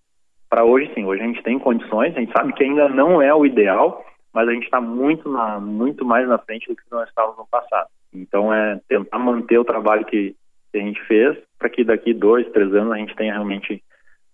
Para 0.47 0.63
hoje, 0.63 0.91
sim, 0.93 1.05
hoje 1.05 1.23
a 1.23 1.25
gente 1.25 1.41
tem 1.41 1.57
condições, 1.57 2.15
a 2.15 2.19
gente 2.19 2.31
sabe 2.31 2.53
que 2.53 2.63
ainda 2.63 2.87
não 2.87 3.19
é 3.19 3.33
o 3.33 3.47
ideal, 3.47 4.05
mas 4.31 4.47
a 4.47 4.53
gente 4.53 4.65
está 4.65 4.79
muito, 4.79 5.27
muito 5.59 6.05
mais 6.05 6.27
na 6.27 6.37
frente 6.37 6.67
do 6.67 6.75
que 6.75 6.83
nós 6.91 7.09
estávamos 7.09 7.39
no 7.39 7.47
passado. 7.47 7.87
Então 8.17 8.53
é 8.53 8.79
tentar 8.87 9.19
manter 9.19 9.57
o 9.57 9.65
trabalho 9.65 10.05
que, 10.05 10.35
a 10.73 10.77
gente 10.77 11.01
fez 11.07 11.37
para 11.57 11.69
que 11.69 11.85
daqui 11.85 12.13
dois, 12.13 12.45
três 12.51 12.73
anos 12.73 12.91
a 12.91 12.97
gente 12.97 13.15
tenha 13.15 13.31
realmente 13.31 13.81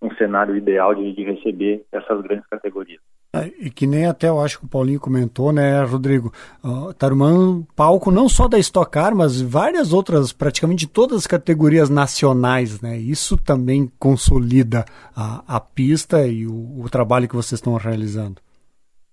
um 0.01 0.11
cenário 0.15 0.57
ideal 0.57 0.95
de, 0.95 1.13
de 1.13 1.23
receber 1.23 1.83
essas 1.91 2.19
grandes 2.21 2.47
categorias. 2.47 3.00
É, 3.33 3.45
e 3.59 3.69
que 3.69 3.88
nem 3.88 4.07
até 4.07 4.27
eu 4.27 4.41
acho 4.41 4.59
que 4.59 4.65
o 4.65 4.67
Paulinho 4.67 5.00
comentou, 5.00 5.53
né, 5.53 5.83
Rodrigo? 5.85 6.33
Uh, 6.61 6.93
Tarumã, 6.93 7.63
palco 7.77 8.11
não 8.11 8.27
só 8.27 8.45
da 8.45 8.59
Stock 8.59 8.91
Car, 8.91 9.15
mas 9.15 9.41
várias 9.41 9.93
outras, 9.93 10.33
praticamente 10.33 10.85
todas 10.85 11.19
as 11.19 11.27
categorias 11.27 11.89
nacionais, 11.89 12.81
né? 12.81 12.97
Isso 12.97 13.38
também 13.38 13.89
consolida 13.97 14.83
a, 15.15 15.43
a 15.47 15.59
pista 15.61 16.27
e 16.27 16.45
o, 16.45 16.81
o 16.83 16.89
trabalho 16.89 17.29
que 17.29 17.35
vocês 17.35 17.59
estão 17.59 17.75
realizando. 17.75 18.41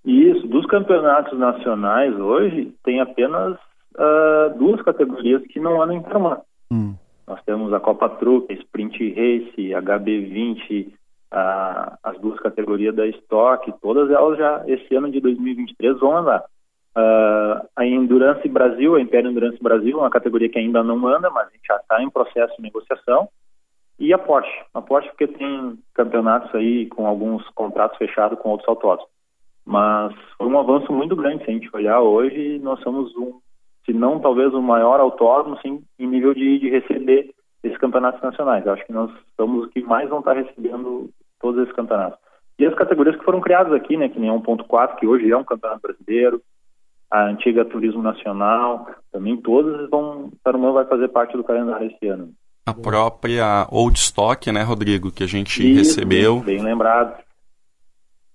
Isso, 0.04 0.48
dos 0.48 0.66
campeonatos 0.66 1.38
nacionais 1.38 2.18
hoje, 2.18 2.72
tem 2.82 3.00
apenas 3.00 3.56
uh, 3.99 4.57
duas 4.57 4.81
categorias 4.83 5.43
que 5.49 5.61
não 5.61 5.83
andam 5.83 5.97
em 5.97 6.02
Tarumã. 6.02 6.40
Hum. 6.71 6.95
Nós 7.26 7.43
temos 7.45 7.73
a 7.73 7.81
Copa 7.81 8.09
Truck, 8.09 8.52
Sprint 8.55 9.11
Race, 9.11 9.57
HB20, 9.57 10.88
uh, 10.88 11.99
as 12.02 12.19
duas 12.21 12.38
categorias 12.40 12.95
da 12.95 13.07
Stock, 13.07 13.71
todas 13.83 14.11
elas 14.11 14.38
já 14.38 14.64
esse 14.67 14.95
ano 14.95 15.11
de 15.11 15.21
2023 15.21 15.99
vão 15.99 16.17
andar. 16.17 16.45
Uh, 16.97 17.69
a 17.76 17.87
Endurance 17.87 18.49
Brasil, 18.49 18.95
a 18.95 19.00
Império 19.00 19.31
Endurance 19.31 19.62
Brasil, 19.62 19.99
uma 19.99 20.11
categoria 20.11 20.49
que 20.49 20.59
ainda 20.59 20.83
não 20.83 21.07
anda, 21.07 21.28
mas 21.31 21.49
a 21.49 21.50
gente 21.50 21.67
já 21.67 21.76
está 21.76 22.02
em 22.02 22.11
processo 22.11 22.57
de 22.57 22.62
negociação. 22.62 23.28
E 23.99 24.12
a 24.12 24.19
Porsche, 24.19 24.64
a 24.73 24.81
Porsche 24.81 25.09
porque 25.11 25.26
tem 25.26 25.76
campeonatos 25.93 26.55
aí 26.55 26.87
com 26.87 27.07
alguns 27.07 27.47
contratos 27.50 27.99
fechados 27.99 28.38
com 28.38 28.50
outros 28.50 28.69
autódromos. 28.69 29.11
Mas 29.67 30.14
foi 30.38 30.47
um 30.47 30.59
avanço 30.59 30.93
muito 30.93 31.14
grande, 31.14 31.45
se 31.45 31.50
a 31.50 31.52
gente 31.52 31.69
olhar 31.75 32.00
hoje, 32.00 32.59
nós 32.61 32.81
somos 32.81 33.14
um 33.17 33.38
se 33.85 33.92
não 33.92 34.20
talvez 34.20 34.52
o 34.52 34.62
maior 34.62 35.00
autódromo, 35.00 35.58
sim, 35.62 35.82
em 35.99 36.06
nível 36.06 36.35
de, 36.35 36.58
de 36.58 36.68
receber 36.68 37.35
esses 37.62 37.78
campeonatos 37.78 38.23
nacionais. 38.23 38.66
acho 38.66 38.85
que 38.87 38.92
nós 38.92 39.11
somos 39.37 39.66
os 39.66 39.73
que 39.73 39.82
mais 39.82 40.08
vão 40.08 40.20
estar 40.20 40.35
recebendo 40.35 41.11
todos 41.40 41.62
esses 41.62 41.75
campeonatos. 41.75 42.18
E 42.58 42.66
as 42.66 42.75
categorias 42.75 43.16
que 43.16 43.25
foram 43.25 43.40
criadas 43.40 43.73
aqui, 43.73 43.97
né, 43.97 44.08
que 44.08 44.18
nem 44.18 44.30
1.4, 44.30 44.97
que 44.97 45.06
hoje 45.06 45.30
é 45.30 45.37
um 45.37 45.44
campeonato 45.44 45.82
brasileiro, 45.82 46.40
a 47.11 47.25
antiga 47.25 47.64
Turismo 47.64 48.02
Nacional, 48.02 48.88
também 49.12 49.37
todas 49.37 49.88
vão, 49.88 50.26
o 50.26 50.32
Tarumã 50.42 50.73
vai 50.73 50.85
fazer 50.85 51.08
parte 51.08 51.37
do 51.37 51.44
calendário 51.44 51.90
esse 51.90 52.06
ano. 52.06 52.30
A 52.66 52.75
própria 52.75 53.66
Old 53.70 53.99
Stock, 53.99 54.52
né, 54.52 54.62
Rodrigo, 54.62 55.11
que 55.11 55.23
a 55.23 55.26
gente 55.26 55.62
Isso, 55.62 55.78
recebeu. 55.78 56.40
Bem 56.40 56.62
lembrado. 56.62 57.16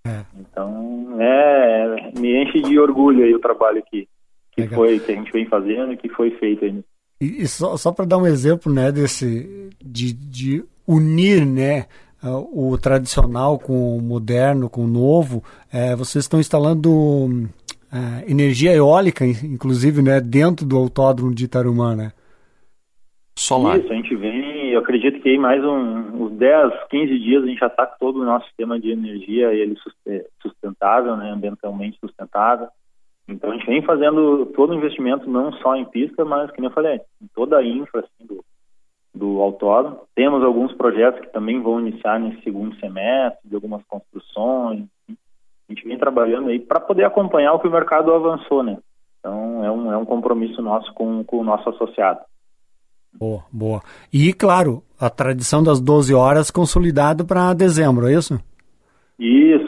É. 0.05 0.23
Então, 0.39 1.17
é, 1.19 2.11
me 2.17 2.43
enche 2.43 2.61
de 2.61 2.79
orgulho 2.79 3.23
aí 3.23 3.35
o 3.35 3.39
trabalho 3.39 3.79
aqui 3.79 4.07
que 4.53 4.61
Legal. 4.61 4.79
foi 4.79 4.99
que 4.99 5.11
a 5.11 5.15
gente 5.15 5.31
vem 5.31 5.45
fazendo 5.45 5.93
e 5.93 5.97
que 5.97 6.09
foi 6.09 6.31
feito 6.31 6.65
ainda. 6.65 6.83
E, 7.19 7.43
e 7.43 7.47
só, 7.47 7.75
só 7.77 7.91
para 7.91 8.05
dar 8.05 8.17
um 8.17 8.27
exemplo, 8.27 8.71
né, 8.71 8.91
desse 8.91 9.69
de, 9.83 10.13
de 10.13 10.63
unir, 10.87 11.45
né, 11.45 11.85
o 12.23 12.77
tradicional 12.77 13.59
com 13.59 13.97
o 13.97 14.01
moderno, 14.01 14.69
com 14.69 14.85
o 14.85 14.87
novo, 14.87 15.43
é, 15.71 15.95
vocês 15.95 16.23
estão 16.23 16.39
instalando 16.39 17.49
é, 17.91 18.31
energia 18.31 18.73
eólica, 18.73 19.25
inclusive, 19.25 20.01
né, 20.01 20.21
dentro 20.21 20.65
do 20.65 20.77
autódromo 20.77 21.33
de 21.33 21.45
Itarumã, 21.45 21.95
né? 21.95 22.11
Solar. 23.37 23.79
Isso, 23.79 23.91
a 23.91 23.95
gente 23.95 24.15
vem, 24.15 24.69
eu 24.71 24.79
acredito 24.79 25.19
que 25.19 25.29
em 25.29 25.39
mais 25.39 25.63
um, 25.63 26.23
uns 26.23 26.31
10, 26.33 26.71
15 26.89 27.19
dias 27.19 27.43
a 27.43 27.47
gente 27.47 27.59
já 27.59 27.67
está 27.67 27.85
com 27.87 27.97
todo 27.99 28.21
o 28.21 28.25
nosso 28.25 28.45
sistema 28.45 28.79
de 28.79 28.91
energia 28.91 29.51
ele 29.51 29.75
sustentável, 30.41 31.17
né, 31.17 31.31
ambientalmente 31.31 31.97
sustentável. 31.99 32.67
Então 33.27 33.51
a 33.51 33.53
gente 33.53 33.65
vem 33.65 33.81
fazendo 33.81 34.45
todo 34.47 34.71
o 34.71 34.75
investimento 34.75 35.29
não 35.29 35.51
só 35.53 35.75
em 35.75 35.85
pista, 35.85 36.25
mas, 36.25 36.51
como 36.51 36.67
eu 36.67 36.71
falei, 36.71 36.99
em 37.21 37.27
toda 37.33 37.57
a 37.57 37.65
infra 37.65 38.01
assim, 38.01 38.27
do, 38.27 38.43
do 39.13 39.41
autódromo. 39.41 40.01
Temos 40.13 40.43
alguns 40.43 40.73
projetos 40.73 41.21
que 41.21 41.31
também 41.31 41.61
vão 41.61 41.79
iniciar 41.79 42.19
nesse 42.19 42.41
segundo 42.43 42.75
semestre, 42.79 43.47
de 43.47 43.55
algumas 43.55 43.83
construções. 43.85 44.85
A 45.09 45.73
gente 45.73 45.87
vem 45.87 45.97
trabalhando 45.97 46.49
aí 46.49 46.59
para 46.59 46.79
poder 46.79 47.05
acompanhar 47.05 47.53
o 47.53 47.59
que 47.59 47.67
o 47.67 47.71
mercado 47.71 48.13
avançou, 48.13 48.61
né? 48.61 48.77
Então 49.19 49.63
é 49.63 49.71
um, 49.71 49.91
é 49.93 49.97
um 49.97 50.05
compromisso 50.05 50.61
nosso 50.61 50.93
com, 50.93 51.23
com 51.23 51.37
o 51.37 51.43
nosso 51.43 51.69
associado. 51.69 52.19
Boa, 53.13 53.43
boa. 53.51 53.81
E, 54.11 54.33
claro, 54.33 54.83
a 54.99 55.09
tradição 55.09 55.63
das 55.63 55.79
12 55.79 56.13
horas 56.13 56.51
consolidado 56.51 57.25
para 57.25 57.53
dezembro, 57.53 58.07
é 58.07 58.13
isso? 58.13 58.37
Isso 59.19 59.62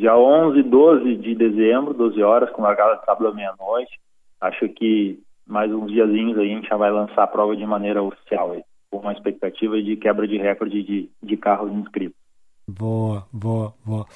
dia 0.00 0.16
11 0.16 0.62
12 0.62 1.16
de 1.16 1.34
dezembro, 1.34 1.92
12 1.92 2.22
horas, 2.22 2.50
com 2.50 2.62
largada 2.62 2.96
de 2.96 3.04
sábado 3.04 3.28
à 3.28 3.34
meia-noite. 3.34 4.00
Acho 4.40 4.66
que 4.70 5.20
mais 5.46 5.70
uns 5.70 5.92
diazinhos 5.92 6.38
aí 6.38 6.52
a 6.52 6.54
gente 6.56 6.68
já 6.68 6.76
vai 6.76 6.90
lançar 6.90 7.24
a 7.24 7.26
prova 7.26 7.54
de 7.54 7.66
maneira 7.66 8.02
oficial, 8.02 8.52
aí, 8.52 8.62
com 8.90 8.98
uma 8.98 9.12
expectativa 9.12 9.80
de 9.82 9.96
quebra 9.96 10.26
de 10.26 10.38
recorde 10.38 10.82
de, 10.82 11.10
de 11.22 11.36
carros 11.36 11.70
inscritos. 11.72 12.16
Boa, 12.66 13.26
boa, 13.32 13.74
boa. 13.84 14.06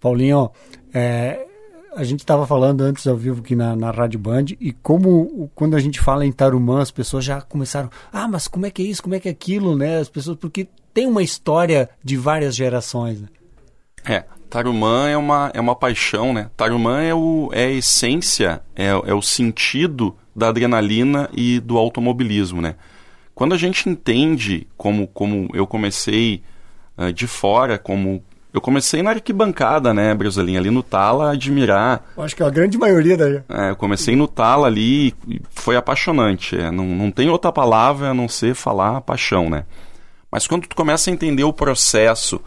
Paulinho, 0.00 0.50
é, 0.92 1.46
a 1.94 2.02
gente 2.02 2.20
estava 2.20 2.46
falando 2.46 2.80
antes 2.80 3.06
ao 3.06 3.16
vivo 3.16 3.40
aqui 3.40 3.54
na, 3.54 3.76
na 3.76 3.90
Rádio 3.90 4.18
Band 4.18 4.46
e 4.60 4.72
como 4.72 5.48
quando 5.54 5.76
a 5.76 5.80
gente 5.80 6.00
fala 6.00 6.26
em 6.26 6.32
Tarumã, 6.32 6.80
as 6.80 6.90
pessoas 6.90 7.24
já 7.24 7.40
começaram, 7.40 7.90
ah, 8.12 8.26
mas 8.26 8.48
como 8.48 8.66
é 8.66 8.70
que 8.70 8.82
é 8.82 8.86
isso, 8.86 9.02
como 9.02 9.14
é 9.14 9.20
que 9.20 9.28
é 9.28 9.32
aquilo, 9.32 9.76
né? 9.76 9.98
As 9.98 10.08
pessoas, 10.08 10.36
porque 10.36 10.66
tem 10.92 11.06
uma 11.06 11.22
história 11.22 11.90
de 12.02 12.16
várias 12.16 12.56
gerações, 12.56 13.20
né? 13.20 13.28
É, 14.08 14.24
Tarumã 14.48 15.08
é 15.08 15.16
uma, 15.16 15.50
é 15.54 15.60
uma 15.60 15.74
paixão, 15.74 16.32
né? 16.32 16.50
Tarumã 16.56 17.02
é, 17.02 17.14
o, 17.14 17.50
é 17.52 17.64
a 17.64 17.70
essência, 17.70 18.62
é, 18.74 18.86
é 18.88 19.14
o 19.14 19.22
sentido 19.22 20.16
da 20.34 20.48
adrenalina 20.48 21.28
e 21.32 21.60
do 21.60 21.76
automobilismo, 21.76 22.60
né? 22.60 22.76
Quando 23.34 23.54
a 23.54 23.58
gente 23.58 23.88
entende 23.88 24.66
como, 24.76 25.06
como 25.06 25.48
eu 25.54 25.66
comecei 25.66 26.42
uh, 26.96 27.12
de 27.12 27.26
fora, 27.26 27.78
como 27.78 28.22
eu 28.52 28.60
comecei 28.60 29.02
na 29.02 29.10
arquibancada, 29.10 29.92
né, 29.92 30.14
Brasolinha, 30.14 30.58
ali 30.58 30.70
no 30.70 30.82
Tala, 30.82 31.32
admirar. 31.32 32.04
Eu 32.16 32.22
acho 32.22 32.34
que 32.34 32.42
é 32.42 32.46
a 32.46 32.50
grande 32.50 32.78
maioria 32.78 33.16
daí. 33.16 33.42
É, 33.48 33.70
eu 33.70 33.76
comecei 33.76 34.16
no 34.16 34.26
Tala 34.26 34.66
ali 34.66 35.14
e 35.28 35.40
foi 35.50 35.76
apaixonante. 35.76 36.56
É, 36.56 36.70
não, 36.70 36.86
não 36.86 37.10
tem 37.10 37.28
outra 37.28 37.52
palavra 37.52 38.08
a 38.08 38.14
não 38.14 38.28
ser 38.28 38.54
falar 38.54 39.02
paixão, 39.02 39.50
né? 39.50 39.64
Mas 40.30 40.46
quando 40.46 40.66
tu 40.66 40.74
começa 40.74 41.10
a 41.10 41.12
entender 41.12 41.44
o 41.44 41.52
processo, 41.52 42.40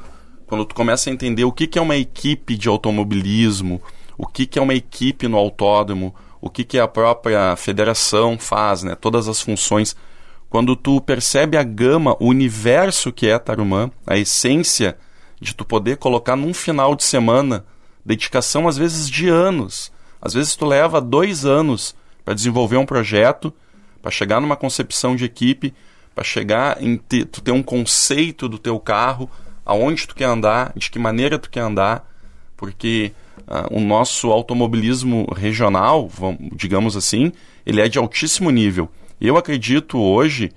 quando 0.51 0.65
tu 0.65 0.75
começa 0.75 1.09
a 1.09 1.13
entender 1.13 1.45
o 1.45 1.51
que, 1.53 1.65
que 1.65 1.79
é 1.79 1.81
uma 1.81 1.95
equipe 1.95 2.57
de 2.57 2.67
automobilismo, 2.67 3.81
o 4.17 4.27
que, 4.27 4.45
que 4.45 4.59
é 4.59 4.61
uma 4.61 4.73
equipe 4.73 5.25
no 5.25 5.37
autódromo, 5.37 6.13
o 6.41 6.49
que, 6.49 6.65
que 6.65 6.77
a 6.77 6.89
própria 6.89 7.55
federação 7.55 8.37
faz, 8.37 8.83
né? 8.83 8.93
todas 8.93 9.29
as 9.29 9.39
funções. 9.39 9.95
Quando 10.49 10.75
tu 10.75 10.99
percebe 10.99 11.55
a 11.55 11.63
gama, 11.63 12.17
o 12.19 12.27
universo 12.27 13.13
que 13.13 13.27
é 13.27 13.39
Tarumã, 13.39 13.89
a 14.05 14.17
essência 14.17 14.97
de 15.39 15.55
tu 15.55 15.63
poder 15.63 15.95
colocar 15.95 16.35
num 16.35 16.53
final 16.53 16.97
de 16.97 17.05
semana, 17.05 17.63
dedicação 18.05 18.67
às 18.67 18.75
vezes 18.75 19.09
de 19.09 19.29
anos. 19.29 19.89
Às 20.21 20.33
vezes 20.33 20.53
tu 20.53 20.65
leva 20.65 20.99
dois 20.99 21.45
anos 21.45 21.95
para 22.25 22.33
desenvolver 22.33 22.75
um 22.75 22.85
projeto, 22.85 23.53
para 24.01 24.11
chegar 24.11 24.41
numa 24.41 24.57
concepção 24.57 25.15
de 25.15 25.23
equipe, 25.23 25.73
para 26.13 26.25
chegar 26.25 26.83
em 26.83 26.97
ter, 26.97 27.23
tu 27.23 27.39
ter 27.39 27.51
um 27.51 27.63
conceito 27.63 28.49
do 28.49 28.59
teu 28.59 28.77
carro, 28.81 29.31
aonde 29.65 30.07
tu 30.07 30.15
quer 30.15 30.25
andar, 30.25 30.73
de 30.75 30.89
que 30.89 30.99
maneira 30.99 31.39
tu 31.39 31.49
quer 31.49 31.61
andar, 31.61 32.09
porque 32.57 33.11
uh, 33.39 33.75
o 33.75 33.79
nosso 33.79 34.31
automobilismo 34.31 35.27
regional, 35.35 36.07
vamos, 36.07 36.39
digamos 36.55 36.95
assim, 36.95 37.31
ele 37.65 37.81
é 37.81 37.87
de 37.87 37.97
altíssimo 37.97 38.49
nível. 38.49 38.89
Eu 39.19 39.37
acredito 39.37 39.99
hoje 39.99 40.51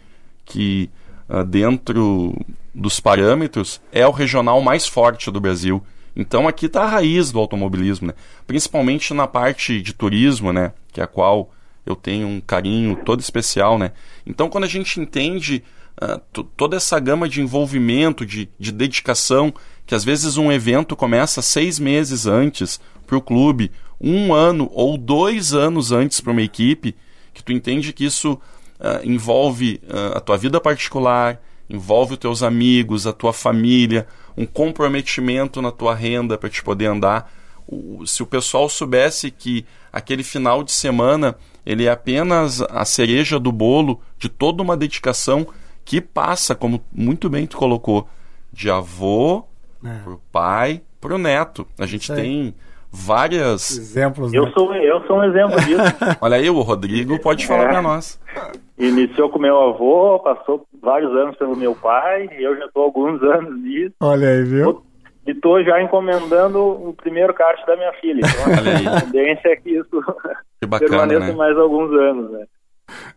que 0.44 0.90
uh, 1.28 1.44
dentro 1.44 2.34
dos 2.74 2.98
parâmetros 2.98 3.80
é 3.92 4.06
o 4.06 4.10
regional 4.10 4.60
mais 4.60 4.86
forte 4.86 5.30
do 5.30 5.40
Brasil 5.40 5.82
Então 6.16 6.48
aqui 6.48 6.66
está 6.66 6.82
a 6.82 6.88
raiz 6.88 7.30
do 7.32 7.38
automobilismo, 7.38 8.08
né? 8.08 8.14
principalmente 8.46 9.12
na 9.14 9.26
parte 9.26 9.80
de 9.80 9.92
turismo, 9.92 10.52
né? 10.52 10.72
que 10.92 11.00
é 11.00 11.04
a 11.04 11.08
qual 11.08 11.50
eu 11.86 11.96
tenho 11.96 12.26
um 12.26 12.40
carinho 12.40 12.96
todo 13.04 13.20
especial. 13.20 13.78
Né? 13.78 13.92
Então 14.26 14.48
quando 14.48 14.64
a 14.64 14.68
gente 14.68 15.00
entende 15.00 15.62
uh, 16.02 16.42
toda 16.56 16.76
essa 16.76 16.98
gama 16.98 17.28
de 17.28 17.40
envolvimento, 17.40 18.24
de, 18.24 18.48
de 18.58 18.72
dedicação, 18.72 19.52
que 19.86 19.94
às 19.94 20.04
vezes 20.04 20.36
um 20.36 20.50
evento 20.50 20.96
começa 20.96 21.42
seis 21.42 21.78
meses 21.78 22.26
antes 22.26 22.80
para 23.06 23.16
o 23.16 23.22
clube, 23.22 23.70
um 24.00 24.34
ano 24.34 24.70
ou 24.72 24.96
dois 24.96 25.52
anos 25.54 25.92
antes 25.92 26.20
para 26.20 26.32
uma 26.32 26.42
equipe, 26.42 26.94
que 27.32 27.42
tu 27.42 27.52
entende 27.52 27.92
que 27.92 28.04
isso 28.04 28.32
uh, 28.32 28.40
envolve 29.04 29.80
uh, 29.84 30.16
a 30.16 30.20
tua 30.20 30.36
vida 30.36 30.60
particular, 30.60 31.40
envolve 31.68 32.14
os 32.14 32.18
teus 32.18 32.42
amigos, 32.42 33.06
a 33.06 33.12
tua 33.12 33.32
família, 33.32 34.06
um 34.36 34.46
comprometimento 34.46 35.62
na 35.62 35.70
tua 35.70 35.94
renda 35.94 36.36
para 36.36 36.48
te 36.48 36.62
poder 36.62 36.86
andar. 36.86 37.32
O, 37.66 38.06
se 38.06 38.22
o 38.22 38.26
pessoal 38.26 38.68
soubesse 38.68 39.30
que 39.30 39.64
aquele 39.92 40.22
final 40.22 40.62
de 40.62 40.72
semana 40.72 41.36
ele 41.64 41.84
é 41.84 41.90
apenas 41.90 42.60
a 42.60 42.84
cereja 42.84 43.38
do 43.38 43.50
bolo 43.50 44.00
de 44.18 44.28
toda 44.28 44.62
uma 44.62 44.76
dedicação 44.76 45.46
que 45.84 46.00
passa, 46.00 46.54
como 46.54 46.82
muito 46.92 47.28
bem 47.28 47.46
tu 47.46 47.56
colocou, 47.56 48.08
de 48.52 48.70
avô 48.70 49.44
é. 49.84 50.02
pro 50.02 50.20
pai 50.32 50.82
pro 51.00 51.18
neto. 51.18 51.66
A 51.78 51.84
gente 51.84 52.12
tem 52.12 52.54
várias 52.90 53.76
exemplos. 53.76 54.32
Eu 54.32 54.46
né? 54.46 54.52
sou 54.56 54.74
eu 54.74 55.06
sou 55.06 55.18
um 55.18 55.24
exemplo 55.24 55.60
disso. 55.60 55.82
Olha 56.20 56.36
aí, 56.36 56.48
o 56.48 56.60
Rodrigo 56.62 57.20
pode 57.20 57.46
falar 57.46 57.64
é. 57.64 57.68
para 57.68 57.82
nós. 57.82 58.18
Iniciou 58.78 59.28
com 59.28 59.38
meu 59.38 59.60
avô, 59.60 60.18
passou 60.20 60.66
vários 60.80 61.12
anos 61.12 61.36
pelo 61.36 61.56
meu 61.56 61.74
pai, 61.74 62.28
e 62.38 62.42
eu 62.42 62.56
já 62.56 62.64
estou 62.66 62.84
alguns 62.84 63.22
anos 63.22 63.62
nisso. 63.62 63.94
Olha 64.00 64.28
aí, 64.28 64.44
viu? 64.44 64.82
E 65.26 65.30
estou 65.30 65.62
já 65.62 65.82
encomendando 65.82 66.58
o 66.60 66.94
primeiro 66.94 67.32
kart 67.34 67.64
da 67.66 67.76
minha 67.76 67.92
filha. 67.94 68.20
Então, 68.20 68.92
a 68.92 69.00
tendência 69.00 69.48
é 69.48 69.56
que 69.56 69.70
isso 69.70 70.02
que 70.60 70.66
bacana, 70.66 70.90
permaneça 70.90 71.26
né? 71.26 71.32
mais 71.32 71.56
alguns 71.56 71.90
anos, 71.92 72.30
né? 72.30 72.44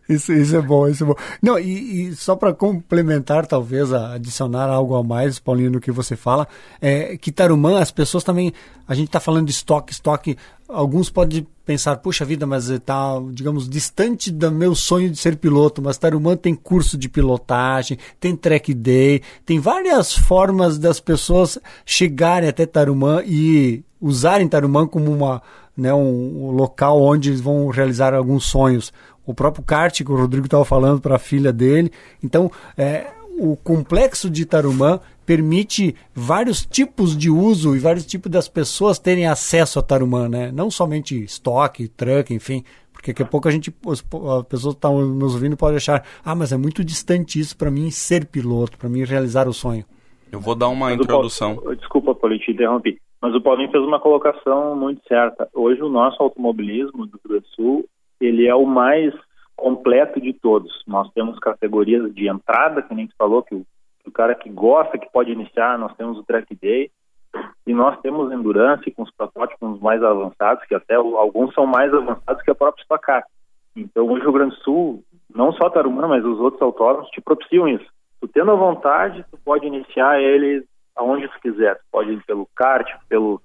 Isso, 0.08 0.32
isso 0.32 0.56
é 0.56 0.62
bom, 0.62 0.88
isso 0.88 1.04
é 1.04 1.06
bom. 1.06 1.14
Não, 1.42 1.58
e, 1.58 2.08
e 2.08 2.16
só 2.16 2.34
para 2.34 2.54
complementar, 2.54 3.46
talvez, 3.46 3.92
adicionar 3.92 4.68
algo 4.68 4.96
a 4.96 5.04
mais, 5.04 5.38
Paulinho, 5.38 5.70
no 5.70 5.80
que 5.80 5.92
você 5.92 6.16
fala, 6.16 6.48
é 6.80 7.16
que 7.16 7.30
Tarumã, 7.30 7.78
as 7.78 7.90
pessoas 7.90 8.24
também, 8.24 8.52
a 8.86 8.94
gente 8.94 9.08
está 9.08 9.20
falando 9.20 9.46
de 9.46 9.52
estoque, 9.52 9.92
estoque, 9.92 10.36
alguns 10.66 11.10
podem 11.10 11.46
pensar, 11.64 11.96
puxa 11.96 12.24
vida, 12.24 12.46
mas 12.46 12.70
está, 12.70 13.20
digamos, 13.30 13.68
distante 13.68 14.30
do 14.30 14.50
meu 14.50 14.74
sonho 14.74 15.10
de 15.10 15.18
ser 15.18 15.36
piloto, 15.36 15.82
mas 15.82 15.98
Tarumã 15.98 16.34
tem 16.34 16.54
curso 16.54 16.96
de 16.96 17.10
pilotagem, 17.10 17.98
tem 18.18 18.34
track 18.34 18.72
day, 18.72 19.20
tem 19.44 19.60
várias 19.60 20.14
formas 20.14 20.78
das 20.78 20.98
pessoas 21.00 21.58
chegarem 21.84 22.48
até 22.48 22.64
Tarumã 22.64 23.22
e 23.26 23.84
usarem 24.00 24.48
Tarumã 24.48 24.86
como 24.86 25.12
uma, 25.12 25.42
né, 25.76 25.92
um, 25.92 26.46
um 26.46 26.50
local 26.52 27.02
onde 27.02 27.32
vão 27.32 27.68
realizar 27.68 28.14
alguns 28.14 28.46
sonhos 28.46 28.90
o 29.30 29.34
próprio 29.34 29.62
kart 29.62 30.02
que 30.02 30.10
o 30.10 30.16
Rodrigo 30.16 30.46
estava 30.46 30.64
falando 30.64 31.02
para 31.02 31.16
a 31.16 31.18
filha 31.18 31.52
dele. 31.52 31.92
Então, 32.24 32.50
é, 32.76 33.08
o 33.38 33.56
complexo 33.56 34.30
de 34.30 34.46
Tarumã 34.46 35.00
permite 35.26 35.94
vários 36.14 36.64
tipos 36.64 37.14
de 37.14 37.28
uso 37.28 37.76
e 37.76 37.78
vários 37.78 38.06
tipos 38.06 38.32
das 38.32 38.48
pessoas 38.48 38.98
terem 38.98 39.26
acesso 39.26 39.78
a 39.78 39.82
Tarumã, 39.82 40.28
né? 40.28 40.50
Não 40.50 40.70
somente 40.70 41.22
estoque, 41.22 41.88
truck, 41.88 42.32
enfim, 42.32 42.64
porque 42.90 43.12
daqui 43.12 43.22
a 43.22 43.26
pouco 43.26 43.46
a 43.46 43.50
gente, 43.50 43.70
as 43.86 44.00
pessoas 44.48 44.74
que 44.74 44.78
estão 44.78 45.04
nos 45.04 45.34
ouvindo 45.34 45.58
podem 45.58 45.76
achar, 45.76 46.02
ah, 46.24 46.34
mas 46.34 46.50
é 46.50 46.56
muito 46.56 46.82
distante 46.82 47.38
isso 47.38 47.54
para 47.54 47.70
mim 47.70 47.90
ser 47.90 48.24
piloto, 48.24 48.78
para 48.78 48.88
mim 48.88 49.04
realizar 49.04 49.46
o 49.46 49.52
sonho. 49.52 49.84
Eu 50.32 50.40
vou 50.40 50.54
dar 50.54 50.68
uma 50.68 50.86
mas 50.86 50.98
introdução. 50.98 51.56
Paulo, 51.56 51.76
desculpa, 51.76 52.14
Paulo, 52.14 52.38
te 52.38 52.50
interrompi. 52.50 52.98
Mas 53.20 53.34
o 53.34 53.40
Paulinho 53.42 53.70
fez 53.70 53.84
uma 53.84 54.00
colocação 54.00 54.74
muito 54.74 55.02
certa. 55.06 55.48
Hoje 55.52 55.82
o 55.82 55.88
nosso 55.88 56.22
automobilismo 56.22 57.06
do 57.06 57.12
Rio 57.12 57.28
Grande 57.28 57.44
do 57.44 57.48
Sul 57.48 57.88
ele 58.20 58.46
é 58.46 58.54
o 58.54 58.66
mais 58.66 59.14
completo 59.56 60.20
de 60.20 60.32
todos. 60.32 60.82
Nós 60.86 61.10
temos 61.12 61.38
categorias 61.38 62.14
de 62.14 62.28
entrada, 62.28 62.82
que 62.82 62.94
nem 62.94 63.06
você 63.06 63.14
falou, 63.18 63.42
que 63.42 63.54
o, 63.54 63.66
o 64.06 64.10
cara 64.10 64.34
que 64.34 64.48
gosta, 64.48 64.98
que 64.98 65.10
pode 65.10 65.32
iniciar, 65.32 65.78
nós 65.78 65.94
temos 65.96 66.18
o 66.18 66.22
track 66.22 66.54
day, 66.54 66.90
e 67.66 67.74
nós 67.74 68.00
temos 68.00 68.32
endurance 68.32 68.90
com 68.92 69.02
os 69.02 69.10
protótipos 69.10 69.80
mais 69.80 70.02
avançados, 70.02 70.64
que 70.64 70.74
até 70.74 70.94
alguns 70.94 71.52
são 71.54 71.66
mais 71.66 71.92
avançados 71.92 72.42
que 72.42 72.50
a 72.50 72.54
própria 72.54 72.82
Stock. 72.82 73.24
Então, 73.76 74.06
hoje 74.06 74.20
o 74.20 74.24
Rio 74.24 74.32
Grande 74.32 74.56
do 74.56 74.62
Sul, 74.62 75.04
não 75.34 75.52
só 75.52 75.68
Tarumã, 75.68 76.08
mas 76.08 76.24
os 76.24 76.38
outros 76.40 76.62
autódromos 76.62 77.10
te 77.10 77.20
propiciam 77.20 77.68
isso. 77.68 77.86
Tu 78.20 78.28
tendo 78.28 78.50
a 78.50 78.56
vontade, 78.56 79.24
tu 79.30 79.38
pode 79.44 79.66
iniciar 79.66 80.20
ele 80.20 80.64
aonde 80.96 81.28
tu 81.28 81.40
quiser. 81.40 81.76
Tu 81.76 81.84
pode 81.92 82.12
ir 82.12 82.24
pelo 82.24 82.48
kart, 82.56 82.88
pelo 83.08 83.40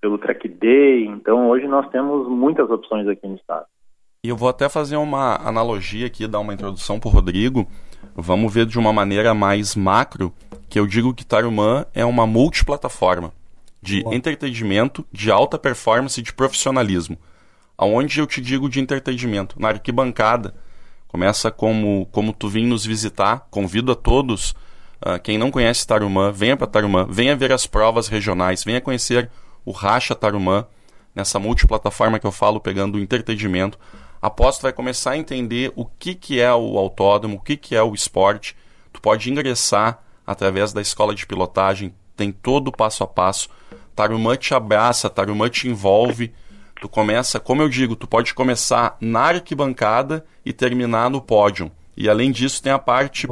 pelo 0.00 0.18
track 0.18 0.48
day. 0.48 1.06
Então, 1.06 1.48
hoje 1.48 1.66
nós 1.66 1.88
temos 1.90 2.28
muitas 2.28 2.70
opções 2.70 3.06
aqui 3.08 3.26
no 3.26 3.36
estado. 3.36 3.66
E 4.24 4.28
eu 4.28 4.36
vou 4.36 4.48
até 4.48 4.68
fazer 4.68 4.96
uma 4.96 5.36
analogia 5.36 6.06
aqui, 6.06 6.26
dar 6.28 6.38
uma 6.38 6.54
introdução 6.54 7.00
para 7.00 7.08
o 7.08 7.12
Rodrigo. 7.12 7.66
Vamos 8.14 8.52
ver 8.52 8.66
de 8.66 8.78
uma 8.78 8.92
maneira 8.92 9.34
mais 9.34 9.74
macro, 9.74 10.32
que 10.68 10.78
eu 10.78 10.86
digo 10.86 11.14
que 11.14 11.26
Tarumã 11.26 11.86
é 11.94 12.04
uma 12.04 12.26
multiplataforma 12.26 13.32
de 13.82 14.02
Bom. 14.02 14.12
entretenimento, 14.12 15.04
de 15.10 15.30
alta 15.30 15.58
performance 15.58 16.20
e 16.20 16.22
de 16.22 16.32
profissionalismo. 16.32 17.18
Aonde 17.76 18.20
eu 18.20 18.26
te 18.26 18.40
digo 18.40 18.68
de 18.68 18.80
entretenimento? 18.80 19.60
Na 19.60 19.68
arquibancada. 19.68 20.54
Começa 21.08 21.50
como, 21.50 22.06
como 22.12 22.32
tu 22.32 22.48
vim 22.48 22.64
nos 22.64 22.86
visitar. 22.86 23.48
Convido 23.50 23.90
a 23.90 23.96
todos, 23.96 24.52
uh, 25.04 25.20
quem 25.22 25.36
não 25.36 25.50
conhece 25.50 25.86
Tarumã, 25.86 26.30
venha 26.30 26.56
para 26.56 26.68
Tarumã, 26.68 27.06
venha 27.10 27.34
ver 27.34 27.52
as 27.52 27.66
provas 27.66 28.06
regionais, 28.06 28.62
venha 28.62 28.80
conhecer 28.80 29.28
o 29.64 29.70
Racha 29.70 30.14
Tarumã, 30.14 30.66
nessa 31.14 31.38
multiplataforma 31.38 32.18
que 32.18 32.26
eu 32.26 32.32
falo, 32.32 32.60
pegando 32.60 32.96
o 32.96 33.00
entretenimento. 33.00 33.78
Após 34.20 34.58
tu 34.58 34.62
vai 34.62 34.72
começar 34.72 35.12
a 35.12 35.16
entender 35.16 35.72
o 35.74 35.84
que, 35.84 36.14
que 36.14 36.40
é 36.40 36.52
o 36.52 36.78
autódromo, 36.78 37.36
o 37.36 37.40
que, 37.40 37.56
que 37.56 37.74
é 37.74 37.82
o 37.82 37.94
esporte, 37.94 38.56
tu 38.92 39.00
pode 39.00 39.30
ingressar 39.30 40.02
através 40.26 40.72
da 40.72 40.80
escola 40.80 41.14
de 41.14 41.26
pilotagem, 41.26 41.94
tem 42.16 42.30
todo 42.30 42.68
o 42.68 42.72
passo 42.72 43.02
a 43.02 43.06
passo. 43.06 43.48
Tarumã 43.94 44.36
te 44.36 44.54
abraça, 44.54 45.10
Tarumã 45.10 45.48
te 45.48 45.68
envolve. 45.68 46.32
Tu 46.80 46.88
começa, 46.88 47.38
como 47.38 47.62
eu 47.62 47.68
digo, 47.68 47.94
tu 47.94 48.06
pode 48.06 48.32
começar 48.34 48.96
na 49.00 49.20
arquibancada 49.20 50.24
e 50.44 50.52
terminar 50.52 51.10
no 51.10 51.20
pódio. 51.20 51.70
E 51.96 52.08
além 52.08 52.30
disso, 52.30 52.62
tem 52.62 52.72
a 52.72 52.78
parte 52.78 53.26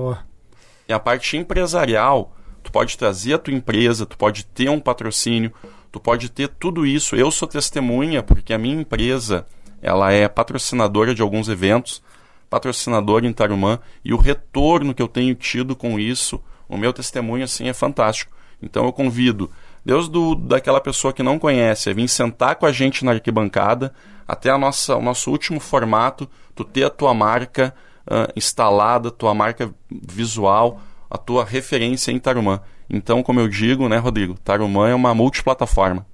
tem 0.87 0.95
a 0.97 0.99
parte 0.99 1.37
empresarial. 1.37 2.35
Tu 2.65 2.73
pode 2.73 2.99
trazer 2.99 3.35
a 3.35 3.39
tua 3.39 3.55
empresa, 3.55 4.05
tu 4.05 4.19
pode 4.19 4.45
ter 4.45 4.69
um 4.69 4.81
patrocínio, 4.81 5.53
tu 5.91 6.01
pode 6.01 6.29
ter 6.29 6.49
tudo 6.49 6.87
isso. 6.87 7.17
Eu 7.17 7.31
sou 7.31 7.49
testemunha 7.49 8.23
porque 8.23 8.53
a 8.53 8.59
minha 8.59 8.81
empresa 8.81 9.47
ela 9.83 10.13
é 10.13 10.29
patrocinadora 10.29 11.15
de 11.15 11.23
alguns 11.23 11.49
eventos, 11.49 12.03
patrocinadora 12.49 13.27
em 13.27 13.33
Tarumã 13.33 13.79
e 14.05 14.13
o 14.13 14.19
retorno 14.19 14.95
que 14.95 15.03
eu 15.03 15.09
tenho 15.09 15.35
tido 15.35 15.75
com 15.75 15.99
isso, 15.99 16.43
o 16.69 16.77
meu 16.77 16.93
testemunho 16.93 17.45
assim 17.45 17.69
é 17.69 17.73
fantástico. 17.73 18.33
Então 18.63 18.85
eu 18.85 18.93
convido 18.93 19.51
Deus 19.85 20.09
do, 20.09 20.35
daquela 20.35 20.81
pessoa 20.81 21.13
que 21.13 21.23
não 21.23 21.39
conhece 21.39 21.89
a 21.89 21.95
vir 21.95 22.09
sentar 22.09 22.57
com 22.57 22.67
a 22.67 22.73
gente 22.73 23.05
na 23.05 23.13
arquibancada 23.13 23.95
até 24.29 24.51
a 24.51 24.59
nossa, 24.59 24.95
o 24.97 25.03
nosso 25.03 25.31
último 25.31 25.59
formato, 25.59 26.29
tu 26.55 26.65
ter 26.65 26.85
a 26.85 26.91
tua 26.91 27.15
marca 27.15 27.75
uh, 28.07 28.31
instalada, 28.37 29.11
tua 29.11 29.35
marca 29.35 29.73
visual, 29.91 30.81
a 31.11 31.19
tua 31.19 31.45
referência 31.45 32.13
em 32.13 32.19
Tarumã. 32.19 32.61
Então, 32.91 33.23
como 33.23 33.39
eu 33.39 33.49
digo, 33.49 33.89
né, 33.89 33.97
Rodrigo, 33.99 34.35
Tarumã 34.45 34.89
é 34.89 34.95
uma 34.95 35.15
multiplataforma. 35.15 36.05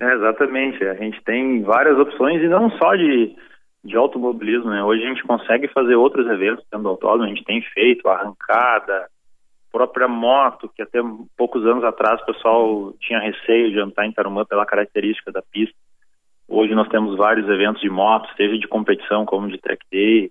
É, 0.00 0.14
exatamente. 0.14 0.84
A 0.84 0.94
gente 0.94 1.20
tem 1.24 1.62
várias 1.62 1.98
opções 1.98 2.40
e 2.42 2.48
não 2.48 2.70
só 2.78 2.94
de, 2.94 3.34
de 3.84 3.96
automobilismo, 3.96 4.70
né? 4.70 4.82
Hoje 4.84 5.04
a 5.04 5.08
gente 5.08 5.24
consegue 5.24 5.68
fazer 5.68 5.96
outros 5.96 6.26
eventos 6.28 6.64
dentro 6.70 6.88
autódromo, 6.88 7.24
a 7.24 7.28
gente 7.28 7.44
tem 7.44 7.60
feito 7.62 8.08
arrancada, 8.08 9.08
própria 9.72 10.08
moto, 10.08 10.70
que 10.74 10.80
até 10.80 11.00
poucos 11.36 11.66
anos 11.66 11.84
atrás 11.84 12.20
o 12.22 12.26
pessoal 12.26 12.94
tinha 13.00 13.18
receio 13.18 13.70
de 13.70 13.78
andar 13.78 14.06
em 14.06 14.12
Tarumã 14.12 14.44
pela 14.44 14.64
característica 14.64 15.30
da 15.30 15.42
pista. 15.42 15.76
Hoje 16.48 16.74
nós 16.74 16.88
temos 16.88 17.16
vários 17.16 17.48
eventos 17.48 17.82
de 17.82 17.90
moto, 17.90 18.26
seja 18.36 18.56
de 18.56 18.68
competição 18.68 19.26
como 19.26 19.48
de 19.48 19.58
track 19.58 19.84
day. 19.90 20.30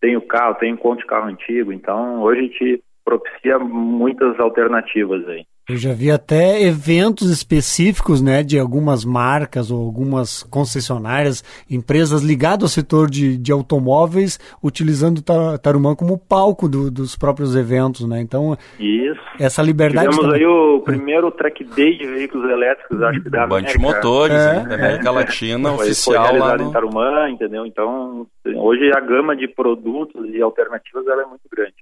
Tem 0.00 0.16
o 0.16 0.22
carro, 0.22 0.56
tem 0.56 0.72
encontro 0.72 1.00
de 1.00 1.06
carro 1.06 1.28
antigo, 1.28 1.72
então 1.72 2.20
hoje 2.22 2.40
a 2.40 2.42
gente 2.44 2.84
propicia 3.04 3.58
muitas 3.58 4.38
alternativas 4.38 5.26
aí. 5.28 5.44
Eu 5.68 5.76
já 5.76 5.92
vi 5.92 6.10
até 6.10 6.60
eventos 6.60 7.30
específicos, 7.30 8.20
né, 8.20 8.42
de 8.42 8.58
algumas 8.58 9.04
marcas 9.04 9.70
ou 9.70 9.80
algumas 9.80 10.42
concessionárias, 10.42 11.44
empresas 11.70 12.20
ligadas 12.20 12.64
ao 12.64 12.68
setor 12.68 13.08
de, 13.08 13.38
de 13.38 13.52
automóveis, 13.52 14.40
utilizando 14.62 15.22
Tarumã 15.62 15.94
como 15.94 16.18
palco 16.18 16.68
do, 16.68 16.90
dos 16.90 17.16
próprios 17.16 17.54
eventos, 17.54 18.08
né? 18.08 18.20
Então, 18.20 18.56
Isso. 18.78 19.20
essa 19.38 19.62
liberdade. 19.62 20.08
Tivemos 20.08 20.32
também. 20.32 20.40
aí 20.40 20.46
o 20.46 20.80
primeiro 20.80 21.30
track 21.30 21.62
day 21.62 21.96
de 21.96 22.06
veículos 22.06 22.50
elétricos, 22.50 23.00
acho 23.00 23.22
que 23.22 23.30
da 23.30 23.44
América. 23.44 23.78
Motores, 23.78 24.36
é, 24.36 24.64
da 24.64 24.74
América 24.74 25.08
é. 25.08 25.12
Latina, 25.12 25.72
foi, 25.74 25.86
oficial 25.86 26.28
foi 26.28 26.38
lá 26.40 26.56
no... 26.56 26.64
em 26.64 26.72
Tarumã, 26.72 27.30
entendeu? 27.30 27.64
Então, 27.64 28.26
hoje 28.44 28.90
a 28.92 29.00
gama 29.00 29.36
de 29.36 29.46
produtos 29.46 30.28
e 30.34 30.42
alternativas 30.42 31.06
ela 31.06 31.22
é 31.22 31.26
muito 31.26 31.48
grande. 31.48 31.76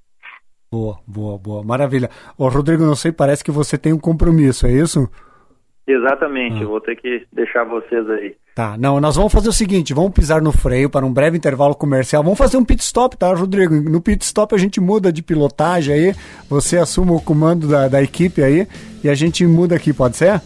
Boa, 0.73 0.99
boa, 1.05 1.37
boa. 1.37 1.65
Maravilha. 1.65 2.09
Ô, 2.39 2.49
Rodrigo, 2.49 2.85
não 2.85 2.95
sei, 2.95 3.11
parece 3.11 3.43
que 3.43 3.51
você 3.51 3.77
tem 3.77 3.93
um 3.93 3.99
compromisso, 3.99 4.69
é 4.69 4.73
isso? 4.73 5.11
Exatamente, 5.85 6.63
ah. 6.63 6.67
vou 6.67 6.81
ter 6.81 6.95
que 6.95 7.27
deixar 7.33 7.65
vocês 7.65 8.09
aí. 8.09 8.37
Tá, 8.55 8.77
não, 8.79 9.01
nós 9.01 9.17
vamos 9.17 9.33
fazer 9.33 9.49
o 9.49 9.53
seguinte, 9.53 9.93
vamos 9.93 10.13
pisar 10.13 10.41
no 10.41 10.53
freio 10.53 10.89
para 10.89 11.05
um 11.05 11.13
breve 11.13 11.37
intervalo 11.37 11.75
comercial. 11.75 12.23
Vamos 12.23 12.39
fazer 12.39 12.57
um 12.57 12.65
pit 12.65 12.85
stop, 12.85 13.17
tá, 13.17 13.35
Rodrigo? 13.35 13.75
No 13.75 14.01
pit 14.01 14.25
stop 14.25 14.55
a 14.55 14.59
gente 14.59 14.81
muda 14.81 15.13
de 15.13 15.25
pilotagem 15.25 15.93
aí, 15.93 16.15
você 16.49 16.79
assuma 16.79 17.15
o 17.15 17.21
comando 17.21 17.67
da, 17.67 17.89
da 17.89 18.01
equipe 18.01 18.41
aí 18.41 18.69
e 19.03 19.09
a 19.09 19.15
gente 19.17 19.45
muda 19.45 19.75
aqui, 19.75 19.93
pode 19.93 20.17
ser? 20.17 20.41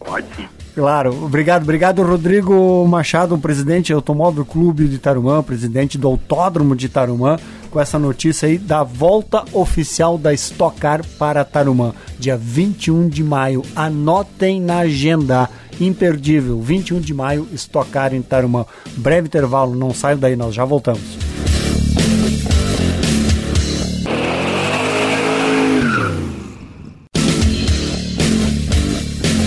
Pode 0.00 0.26
sim. 0.34 0.48
Claro, 0.74 1.12
obrigado, 1.24 1.62
obrigado 1.62 2.02
Rodrigo 2.02 2.86
Machado, 2.88 3.36
presidente 3.38 3.92
do 3.92 3.96
Automóvel 3.96 4.44
Clube 4.44 4.88
de 4.88 4.98
Tarumã, 4.98 5.42
presidente 5.42 5.98
do 5.98 6.08
Autódromo 6.08 6.74
de 6.74 6.88
Tarumã, 6.88 7.36
com 7.70 7.80
essa 7.80 7.98
notícia 7.98 8.48
aí 8.48 8.58
da 8.58 8.82
volta 8.82 9.44
oficial 9.52 10.18
da 10.18 10.34
Stock 10.34 10.78
Car 10.78 11.02
para 11.18 11.44
Tarumã, 11.44 11.94
dia 12.18 12.36
21 12.36 13.08
de 13.08 13.22
maio. 13.22 13.62
Anotem 13.74 14.60
na 14.60 14.80
agenda, 14.80 15.48
imperdível, 15.80 16.60
21 16.60 17.00
de 17.00 17.14
maio, 17.14 17.48
Stock 17.54 17.88
Car 17.90 18.12
em 18.12 18.20
Tarumã. 18.20 18.66
Breve 18.96 19.28
intervalo, 19.28 19.74
não 19.74 19.94
saiam 19.94 20.18
daí, 20.18 20.36
nós 20.36 20.54
já 20.54 20.64
voltamos. 20.64 21.30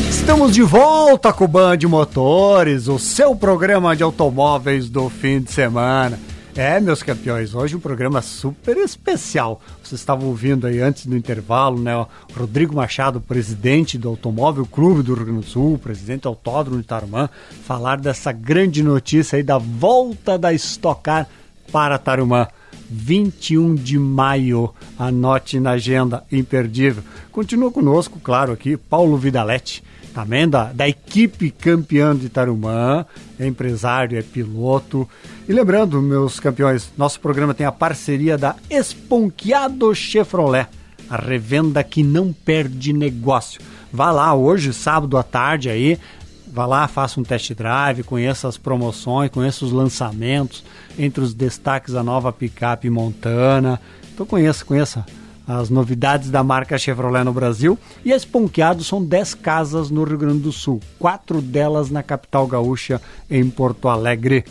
Estamos 0.10 0.54
de 0.54 0.64
volta 0.64 1.32
com 1.34 1.44
o 1.44 1.48
Band 1.48 1.78
Motores, 1.88 2.88
o 2.88 2.98
seu 2.98 3.36
programa 3.36 3.96
de 3.96 4.04
automóveis 4.04 4.90
do 4.90 5.10
fim 5.10 5.42
de 5.42 5.52
semana. 5.52 6.18
É, 6.56 6.80
meus 6.80 7.02
campeões, 7.02 7.56
hoje 7.56 7.76
um 7.76 7.80
programa 7.80 8.22
super 8.22 8.78
especial. 8.78 9.60
Vocês 9.84 10.00
estavam 10.00 10.28
ouvindo 10.28 10.68
aí 10.68 10.80
antes 10.80 11.08
do 11.08 11.18
intervalo, 11.18 11.82
né? 11.82 11.94
Rodrigo 12.38 12.76
Machado, 12.76 13.20
presidente 13.20 13.98
do 13.98 14.10
Automóvel 14.10 14.64
Clube 14.68 15.02
do 15.02 15.16
Rio 15.16 15.26
Grande 15.26 15.42
do 15.42 15.48
Sul, 15.48 15.80
presidente 15.80 16.22
do 16.22 16.30
Autódromo 16.30 16.80
de 16.80 16.88
Tarumã, 16.88 17.28
falar 17.66 18.00
dessa 18.00 18.32
grande 18.32 18.84
notícia 18.84 19.38
aí 19.38 19.42
da 19.42 19.58
volta 19.58 20.38
da 20.38 20.54
Stock 20.54 21.02
Car 21.02 21.28
para 21.72 21.98
Tarumã. 21.98 22.48
21 22.88 23.74
de 23.74 23.98
maio, 23.98 24.72
anote 25.00 25.60
na 25.60 25.72
agenda 25.72 26.24
imperdível. 26.32 27.02
Continua 27.32 27.72
conosco, 27.72 28.20
claro, 28.24 28.54
aqui, 28.54 28.78
Paulo 28.78 29.18
Vidaletti 29.18 29.84
também 30.14 30.48
da, 30.48 30.72
da 30.72 30.88
equipe 30.88 31.50
campeã 31.50 32.16
de 32.16 32.30
Tarumã, 32.30 33.06
é 33.40 33.48
empresário, 33.48 34.18
é 34.18 34.22
piloto. 34.22 35.10
E 35.46 35.52
lembrando, 35.52 36.02
meus 36.02 36.40
campeões, 36.40 36.90
nosso 36.98 37.20
programa 37.20 37.54
tem 37.54 37.66
a 37.66 37.72
parceria 37.72 38.38
da 38.38 38.56
Esponqueado 38.70 39.94
Chevrolet, 39.94 40.70
a 41.10 41.18
revenda 41.18 41.84
que 41.84 42.02
não 42.02 42.32
perde 42.32 42.94
negócio. 42.94 43.60
Vá 43.92 44.10
lá 44.10 44.34
hoje, 44.34 44.74
sábado 44.74 45.18
à 45.18 45.24
tarde 45.24 45.70
aí, 45.70 46.00
vá 46.48 46.66
lá, 46.66 46.88
faça 46.88 47.20
um 47.20 47.24
test 47.24 47.54
drive, 47.56 48.04
conheça 48.04 48.48
as 48.48 48.58
promoções, 48.58 49.32
conheça 49.32 49.66
os 49.66 49.74
lançamentos, 49.74 50.64
entre 50.98 51.22
os 51.22 51.34
destaques 51.34 51.94
a 51.94 52.02
nova 52.02 52.32
picape 52.32 52.90
Montana. 52.90 53.82
Então 54.14 54.26
conheça, 54.26 54.64
conheça 54.64 55.06
as 55.46 55.70
novidades 55.70 56.30
da 56.30 56.42
marca 56.42 56.78
Chevrolet 56.78 57.26
no 57.26 57.34
Brasil. 57.34 57.78
E 58.06 58.14
a 58.14 58.16
Esponqueado 58.16 58.82
são 58.82 59.04
10 59.04 59.34
casas 59.34 59.90
no 59.90 60.06
Rio 60.06 60.18
Grande 60.18 60.40
do 60.40 60.54
Sul, 60.54 60.80
quatro 60.98 61.42
delas 61.42 61.90
na 61.90 62.02
capital 62.02 62.48
gaúcha, 62.48 63.02
em 63.30 63.50
Porto 63.50 63.90
Alegre. 63.90 64.46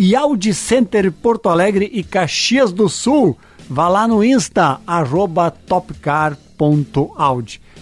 E 0.00 0.14
Audi 0.14 0.54
Center 0.54 1.10
Porto 1.10 1.48
Alegre 1.48 1.90
e 1.92 2.04
Caxias 2.04 2.70
do 2.70 2.88
Sul. 2.88 3.36
Vá 3.68 3.88
lá 3.88 4.06
no 4.06 4.22
Insta, 4.22 4.78
arroba 4.86 5.50
topcar.audi 5.50 6.30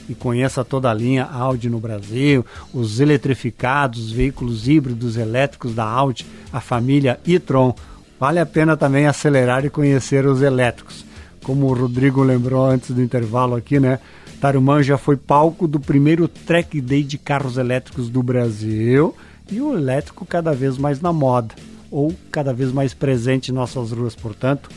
e 0.08 0.14
conheça 0.14 0.64
toda 0.64 0.90
a 0.90 0.94
linha 0.94 1.24
Audi 1.24 1.68
no 1.68 1.78
Brasil, 1.78 2.42
os 2.72 3.00
eletrificados, 3.00 4.06
os 4.06 4.12
veículos 4.12 4.66
híbridos 4.66 5.18
elétricos 5.18 5.74
da 5.74 5.84
Audi, 5.84 6.24
a 6.50 6.58
família 6.58 7.20
e-tron. 7.26 7.74
Vale 8.18 8.38
a 8.38 8.46
pena 8.46 8.78
também 8.78 9.06
acelerar 9.06 9.66
e 9.66 9.70
conhecer 9.70 10.24
os 10.24 10.40
elétricos 10.40 11.04
como 11.44 11.66
o 11.66 11.74
Rodrigo 11.74 12.22
lembrou 12.22 12.64
antes 12.64 12.92
do 12.92 13.02
intervalo 13.02 13.54
aqui, 13.54 13.78
né? 13.78 13.98
Tarumã 14.40 14.82
já 14.82 14.96
foi 14.96 15.18
palco 15.18 15.68
do 15.68 15.78
primeiro 15.78 16.26
track 16.26 16.80
day 16.80 17.02
de 17.02 17.18
carros 17.18 17.58
elétricos 17.58 18.08
do 18.08 18.22
Brasil 18.22 19.14
e 19.52 19.60
o 19.60 19.76
elétrico 19.76 20.24
cada 20.24 20.54
vez 20.54 20.78
mais 20.78 20.98
na 20.98 21.12
moda 21.12 21.54
ou 21.96 22.14
cada 22.30 22.52
vez 22.52 22.72
mais 22.72 22.92
presente 22.92 23.50
em 23.50 23.54
nossas 23.54 23.90
ruas. 23.90 24.14
Portanto, 24.14 24.68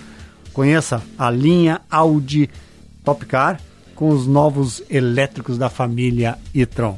conheça 0.54 1.04
a 1.18 1.30
linha 1.30 1.82
Audi 1.92 2.50
Top 3.04 3.26
Car 3.26 3.60
com 3.94 4.08
os 4.08 4.26
novos 4.26 4.82
elétricos 4.90 5.58
da 5.58 5.70
família 5.70 6.40
e-tron. 6.54 6.98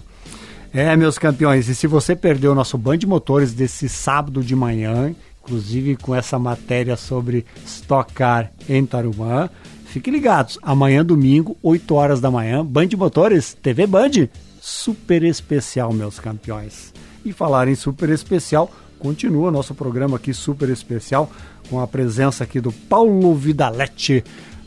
É, 0.72 0.96
meus 0.96 1.18
campeões, 1.18 1.68
e 1.68 1.74
se 1.74 1.88
você 1.88 2.16
perdeu 2.16 2.52
o 2.52 2.56
nosso 2.56 2.78
Band 2.78 3.00
de 3.00 3.08
Motores 3.08 3.52
desse 3.52 3.90
sábado 3.90 4.44
de 4.44 4.56
manhã, 4.56 5.16
inclusive 5.44 5.96
com 5.96 6.14
essa 6.14 6.38
matéria 6.38 6.96
sobre 6.96 7.44
Stock 7.66 8.14
Car 8.14 8.52
em 8.70 8.86
Tarumã. 8.86 9.50
Fiquem 9.86 10.14
ligados, 10.14 10.60
amanhã 10.62 11.04
domingo, 11.04 11.58
8 11.64 11.96
horas 11.96 12.22
da 12.22 12.30
manhã, 12.30 12.64
Band 12.64 12.90
Motores, 12.96 13.58
TV 13.60 13.88
Band, 13.88 14.30
super 14.62 15.24
especial, 15.24 15.92
meus 15.92 16.20
campeões. 16.20 16.94
E 17.26 17.34
falar 17.34 17.68
em 17.68 17.76
super 17.76 18.10
especial, 18.10 18.72
continua 19.02 19.50
nosso 19.50 19.74
programa 19.74 20.18
aqui 20.18 20.32
super 20.32 20.70
especial 20.70 21.30
com 21.70 21.80
a 21.82 21.88
presença 21.88 22.44
aqui 22.44 22.62
do 22.62 22.72
Paulo 22.72 23.34
Vidaletti. 23.34 24.24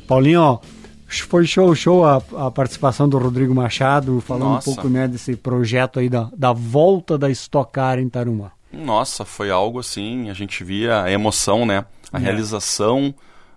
Paulinho, 0.08 0.60
foi 1.06 1.46
show, 1.46 1.72
show 1.74 2.04
a, 2.04 2.20
a 2.36 2.50
participação 2.50 3.08
do 3.08 3.16
Rodrigo 3.16 3.54
Machado, 3.54 4.20
falando 4.20 4.54
Nossa. 4.54 4.70
um 4.70 4.74
pouco 4.74 4.88
né, 4.88 5.06
desse 5.06 5.36
projeto 5.36 6.00
aí 6.00 6.08
da, 6.08 6.28
da 6.36 6.52
volta 6.52 7.16
da 7.16 7.30
Stock 7.30 7.72
Car 7.72 8.00
em 8.00 8.08
Tarumã. 8.08 8.50
Nossa, 8.72 9.24
foi 9.24 9.50
algo 9.50 9.78
assim, 9.78 10.28
a 10.28 10.34
gente 10.34 10.64
via 10.64 11.02
a 11.02 11.10
emoção, 11.12 11.64
né? 11.64 11.84
A 12.12 12.18
é. 12.18 12.22
realização 12.22 13.14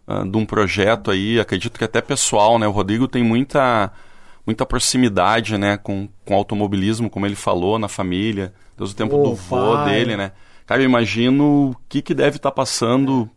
uh, 0.07 0.29
de 0.29 0.37
um 0.37 0.45
projeto 0.45 1.09
aí, 1.09 1.39
acredito 1.39 1.79
que 1.79 1.83
até 1.83 2.01
pessoal, 2.01 2.59
né? 2.59 2.67
O 2.67 2.71
Rodrigo 2.71 3.07
tem 3.07 3.23
muita 3.23 3.91
muita 4.45 4.65
proximidade, 4.65 5.57
né, 5.57 5.75
com, 5.75 6.07
com 6.23 6.33
automobilismo, 6.33 7.09
como 7.09 7.25
ele 7.25 7.35
falou, 7.35 7.77
na 7.77 7.89
família, 7.89 8.53
desde 8.77 8.95
o 8.95 8.97
tempo 8.97 9.17
oh, 9.17 9.23
do 9.23 9.35
vô 9.35 9.75
dele, 9.83 10.15
né? 10.15 10.31
Cara, 10.67 10.81
eu 10.81 10.85
imagino 10.85 11.71
o 11.71 11.75
que, 11.87 12.01
que 12.01 12.13
deve 12.13 12.35
estar 12.37 12.51
tá 12.51 12.55
passando 12.55 13.27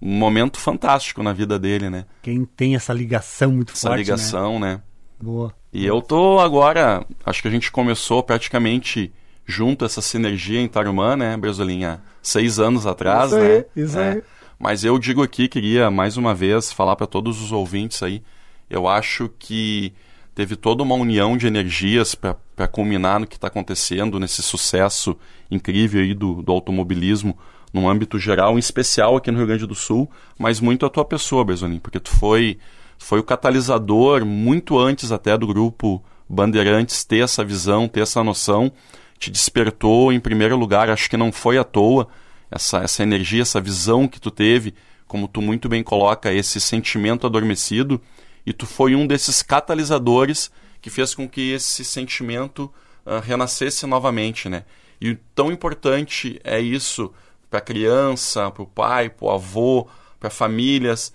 um 0.00 0.16
momento 0.16 0.58
fantástico 0.58 1.22
na 1.22 1.32
vida 1.32 1.56
dele, 1.56 1.88
né? 1.88 2.04
Quem 2.20 2.44
tem 2.44 2.74
essa 2.74 2.92
ligação 2.92 3.52
muito 3.52 3.72
essa 3.72 3.88
forte, 3.88 4.02
Essa 4.02 4.12
ligação, 4.12 4.58
né? 4.58 4.74
né? 4.74 4.82
Boa. 5.22 5.54
E 5.72 5.86
eu 5.86 6.02
tô 6.02 6.40
agora, 6.40 7.06
acho 7.24 7.40
que 7.40 7.46
a 7.46 7.50
gente 7.50 7.70
começou 7.70 8.20
praticamente 8.20 9.12
junto 9.46 9.84
essa 9.84 10.02
sinergia 10.02 10.60
em 10.60 10.66
Tarumã, 10.66 11.16
né, 11.16 11.36
Bresolinha? 11.36 12.02
Seis 12.20 12.58
anos 12.58 12.84
atrás, 12.84 13.30
isso 13.30 13.38
né? 13.38 13.54
Aí, 13.54 13.64
isso 13.76 13.98
é. 13.98 14.12
aí. 14.14 14.22
Mas 14.58 14.84
eu 14.84 14.98
digo 14.98 15.22
aqui, 15.22 15.46
queria 15.46 15.88
mais 15.88 16.16
uma 16.16 16.34
vez 16.34 16.72
falar 16.72 16.96
para 16.96 17.06
todos 17.06 17.40
os 17.40 17.52
ouvintes 17.52 18.02
aí, 18.02 18.22
eu 18.68 18.88
acho 18.88 19.30
que 19.38 19.92
teve 20.34 20.56
toda 20.56 20.82
uma 20.82 20.94
união 20.94 21.36
de 21.36 21.46
energias 21.46 22.14
para 22.14 22.68
culminar 22.68 23.20
no 23.20 23.26
que 23.26 23.36
está 23.36 23.48
acontecendo, 23.48 24.18
nesse 24.18 24.42
sucesso 24.42 25.16
incrível 25.50 26.00
aí 26.00 26.14
do, 26.14 26.42
do 26.42 26.52
automobilismo, 26.52 27.36
num 27.72 27.88
âmbito 27.88 28.18
geral, 28.18 28.56
em 28.56 28.58
especial 28.58 29.16
aqui 29.16 29.30
no 29.30 29.38
Rio 29.38 29.46
Grande 29.46 29.66
do 29.66 29.74
Sul, 29.74 30.10
mas 30.38 30.60
muito 30.60 30.84
a 30.84 30.90
tua 30.90 31.04
pessoa, 31.04 31.44
Bresolim, 31.44 31.78
porque 31.78 31.98
tu 31.98 32.10
foi, 32.10 32.58
foi 32.98 33.18
o 33.18 33.24
catalisador, 33.24 34.24
muito 34.26 34.78
antes 34.78 35.10
até 35.10 35.36
do 35.36 35.46
grupo 35.46 36.02
Bandeirantes 36.28 37.04
ter 37.04 37.24
essa 37.24 37.44
visão, 37.44 37.88
ter 37.88 38.00
essa 38.00 38.22
noção, 38.22 38.72
te 39.18 39.30
despertou 39.30 40.12
em 40.12 40.20
primeiro 40.20 40.56
lugar. 40.56 40.90
Acho 40.90 41.08
que 41.08 41.16
não 41.16 41.30
foi 41.30 41.58
à 41.58 41.64
toa 41.64 42.08
essa, 42.50 42.78
essa 42.78 43.02
energia, 43.02 43.42
essa 43.42 43.60
visão 43.60 44.08
que 44.08 44.20
tu 44.20 44.30
teve, 44.30 44.74
como 45.06 45.28
tu 45.28 45.40
muito 45.42 45.68
bem 45.68 45.82
coloca, 45.82 46.32
esse 46.32 46.60
sentimento 46.60 47.26
adormecido, 47.26 48.00
e 48.44 48.52
tu 48.52 48.66
foi 48.66 48.94
um 48.94 49.06
desses 49.06 49.42
catalisadores 49.42 50.50
que 50.80 50.90
fez 50.90 51.14
com 51.14 51.28
que 51.28 51.52
esse 51.52 51.84
sentimento 51.84 52.72
uh, 53.06 53.20
renascesse 53.20 53.86
novamente, 53.86 54.48
né? 54.48 54.64
E 55.00 55.16
tão 55.34 55.50
importante 55.50 56.40
é 56.44 56.60
isso 56.60 57.12
para 57.48 57.58
a 57.58 57.62
criança, 57.62 58.50
para 58.50 58.62
o 58.62 58.66
pai, 58.66 59.10
para 59.10 59.26
o 59.26 59.30
avô, 59.30 59.88
para 60.18 60.30
famílias, 60.30 61.12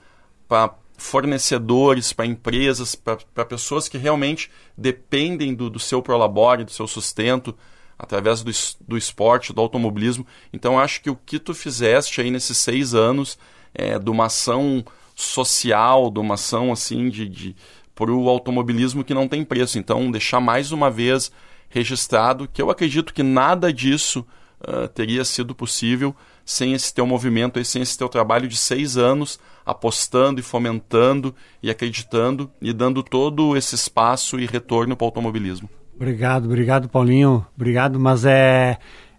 para 0.47 0.73
fornecedores, 0.97 2.11
para 2.11 2.25
empresas, 2.25 2.95
para 2.95 3.45
pessoas 3.45 3.87
que 3.87 3.97
realmente 3.97 4.51
dependem 4.77 5.53
do, 5.53 5.69
do 5.69 5.79
seu 5.79 6.01
prolabore, 6.01 6.63
do 6.63 6.71
seu 6.71 6.87
sustento, 6.87 7.55
através 7.97 8.43
do, 8.43 8.51
do 8.87 8.97
esporte, 8.97 9.53
do 9.53 9.61
automobilismo. 9.61 10.25
Então 10.51 10.79
acho 10.79 11.01
que 11.01 11.09
o 11.09 11.15
que 11.15 11.39
tu 11.39 11.53
fizeste 11.53 12.21
aí 12.21 12.29
nesses 12.29 12.57
seis 12.57 12.93
anos 12.93 13.37
é, 13.73 13.97
de 13.97 14.09
uma 14.09 14.25
ação 14.25 14.83
social, 15.17 16.11
de 16.11 16.19
uma 16.19 16.35
ação 16.35 16.71
assim 16.71 17.09
de, 17.09 17.27
de 17.27 17.55
para 17.95 18.11
o 18.11 18.29
automobilismo 18.29 19.03
que 19.03 19.15
não 19.15 19.27
tem 19.27 19.43
preço. 19.43 19.79
Então 19.79 20.11
deixar 20.11 20.39
mais 20.39 20.71
uma 20.71 20.91
vez 20.91 21.31
registrado 21.67 22.47
que 22.47 22.61
eu 22.61 22.69
acredito 22.69 23.13
que 23.13 23.23
nada 23.23 23.73
disso 23.73 24.25
uh, 24.61 24.87
teria 24.87 25.25
sido 25.25 25.55
possível 25.55 26.15
sem 26.45 26.73
esse 26.73 26.93
teu 26.93 27.05
movimento, 27.07 27.61
sem 27.65 27.81
esse 27.81 27.97
teu 27.97 28.07
trabalho 28.07 28.47
de 28.47 28.55
seis 28.55 28.95
anos 28.95 29.39
apostando 29.65 30.39
e 30.39 30.43
fomentando 30.43 31.35
e 31.61 31.69
acreditando 31.71 32.49
e 32.61 32.71
dando 32.71 33.01
todo 33.01 33.57
esse 33.57 33.73
espaço 33.73 34.39
e 34.39 34.45
retorno 34.45 34.95
para 34.95 35.03
o 35.03 35.07
automobilismo. 35.07 35.67
Obrigado, 35.95 36.45
obrigado 36.45 36.87
Paulinho, 36.87 37.43
obrigado, 37.55 37.99
mas 37.99 38.23
é 38.23 38.77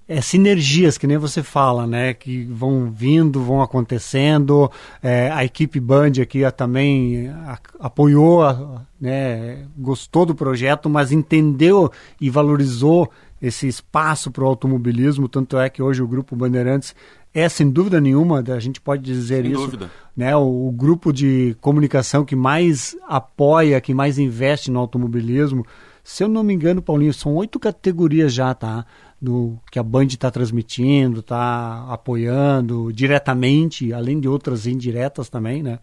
é, 0.08 0.22
sinergias, 0.22 0.96
que 0.96 1.06
nem 1.06 1.18
você 1.18 1.42
fala, 1.42 1.86
né? 1.86 2.14
Que 2.14 2.44
vão 2.44 2.90
vindo, 2.90 3.42
vão 3.42 3.60
acontecendo. 3.60 4.70
É, 5.02 5.30
a 5.30 5.44
equipe 5.44 5.78
Band 5.78 6.12
aqui 6.22 6.44
a, 6.44 6.50
também 6.50 7.28
a, 7.28 7.58
apoiou, 7.78 8.42
a, 8.42 8.82
né, 8.98 9.66
gostou 9.76 10.24
do 10.24 10.34
projeto, 10.34 10.88
mas 10.88 11.12
entendeu 11.12 11.92
e 12.18 12.30
valorizou 12.30 13.10
esse 13.40 13.68
espaço 13.68 14.30
para 14.30 14.42
o 14.42 14.46
automobilismo. 14.46 15.28
Tanto 15.28 15.58
é 15.58 15.68
que 15.68 15.82
hoje 15.82 16.02
o 16.02 16.08
Grupo 16.08 16.34
Bandeirantes 16.34 16.94
é, 17.34 17.46
sem 17.48 17.70
dúvida 17.70 18.00
nenhuma, 18.00 18.42
a 18.48 18.58
gente 18.58 18.80
pode 18.80 19.02
dizer 19.02 19.42
sem 19.42 19.52
isso, 19.52 19.60
dúvida. 19.62 19.90
né? 20.16 20.34
O, 20.34 20.68
o 20.68 20.72
grupo 20.72 21.12
de 21.12 21.54
comunicação 21.60 22.24
que 22.24 22.34
mais 22.34 22.96
apoia, 23.06 23.80
que 23.80 23.92
mais 23.92 24.18
investe 24.18 24.70
no 24.70 24.80
automobilismo. 24.80 25.66
Se 26.02 26.24
eu 26.24 26.28
não 26.28 26.42
me 26.42 26.54
engano, 26.54 26.80
Paulinho, 26.80 27.12
são 27.12 27.34
oito 27.34 27.60
categorias 27.60 28.32
já, 28.32 28.54
tá? 28.54 28.86
Do 29.20 29.58
que 29.70 29.78
a 29.78 29.82
Band 29.82 30.06
está 30.06 30.30
transmitindo, 30.30 31.20
está 31.20 31.86
apoiando 31.90 32.92
diretamente, 32.92 33.92
além 33.92 34.20
de 34.20 34.28
outras 34.28 34.66
indiretas 34.66 35.28
também, 35.28 35.62
né? 35.62 35.78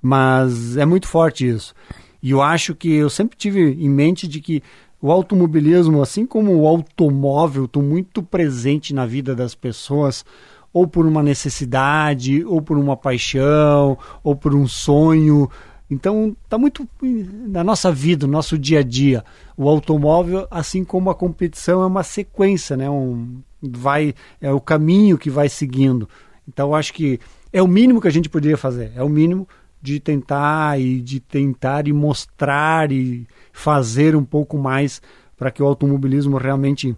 Mas 0.00 0.76
é 0.76 0.84
muito 0.84 1.06
forte 1.06 1.48
isso. 1.48 1.74
E 2.22 2.30
eu 2.30 2.40
acho 2.40 2.74
que 2.74 2.92
eu 2.92 3.10
sempre 3.10 3.36
tive 3.36 3.60
em 3.60 3.88
mente 3.88 4.26
de 4.26 4.40
que 4.40 4.62
o 5.00 5.10
automobilismo, 5.10 6.00
assim 6.00 6.24
como 6.24 6.54
o 6.56 6.66
automóvel, 6.66 7.64
estão 7.64 7.82
muito 7.82 8.22
presente 8.22 8.94
na 8.94 9.04
vida 9.04 9.34
das 9.34 9.54
pessoas, 9.54 10.24
ou 10.72 10.86
por 10.86 11.04
uma 11.04 11.22
necessidade, 11.22 12.44
ou 12.44 12.62
por 12.62 12.78
uma 12.78 12.96
paixão, 12.96 13.98
ou 14.22 14.34
por 14.34 14.54
um 14.54 14.66
sonho. 14.66 15.50
Então, 15.92 16.34
está 16.42 16.56
muito 16.56 16.88
na 17.02 17.62
nossa 17.62 17.92
vida, 17.92 18.26
no 18.26 18.32
nosso 18.32 18.58
dia 18.58 18.80
a 18.80 18.82
dia. 18.82 19.22
O 19.54 19.68
automóvel, 19.68 20.46
assim 20.50 20.84
como 20.84 21.10
a 21.10 21.14
competição, 21.14 21.82
é 21.82 21.86
uma 21.86 22.02
sequência, 22.02 22.78
né? 22.78 22.88
Um, 22.88 23.42
vai, 23.60 24.14
é 24.40 24.50
o 24.50 24.60
caminho 24.60 25.18
que 25.18 25.28
vai 25.28 25.50
seguindo. 25.50 26.08
Então, 26.48 26.74
acho 26.74 26.94
que 26.94 27.20
é 27.52 27.62
o 27.62 27.68
mínimo 27.68 28.00
que 28.00 28.08
a 28.08 28.12
gente 28.12 28.30
poderia 28.30 28.56
fazer. 28.56 28.90
É 28.96 29.02
o 29.02 29.08
mínimo 29.08 29.46
de 29.82 30.00
tentar 30.00 30.80
e 30.80 30.98
de 30.98 31.20
tentar 31.20 31.86
e 31.86 31.92
mostrar 31.92 32.90
e 32.90 33.26
fazer 33.52 34.16
um 34.16 34.24
pouco 34.24 34.56
mais 34.56 35.02
para 35.36 35.50
que 35.50 35.62
o 35.62 35.66
automobilismo 35.66 36.38
realmente 36.38 36.96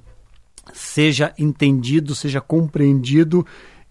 seja 0.72 1.35
entendido, 1.37 2.14
seja 2.14 2.40
compreendido 2.40 3.44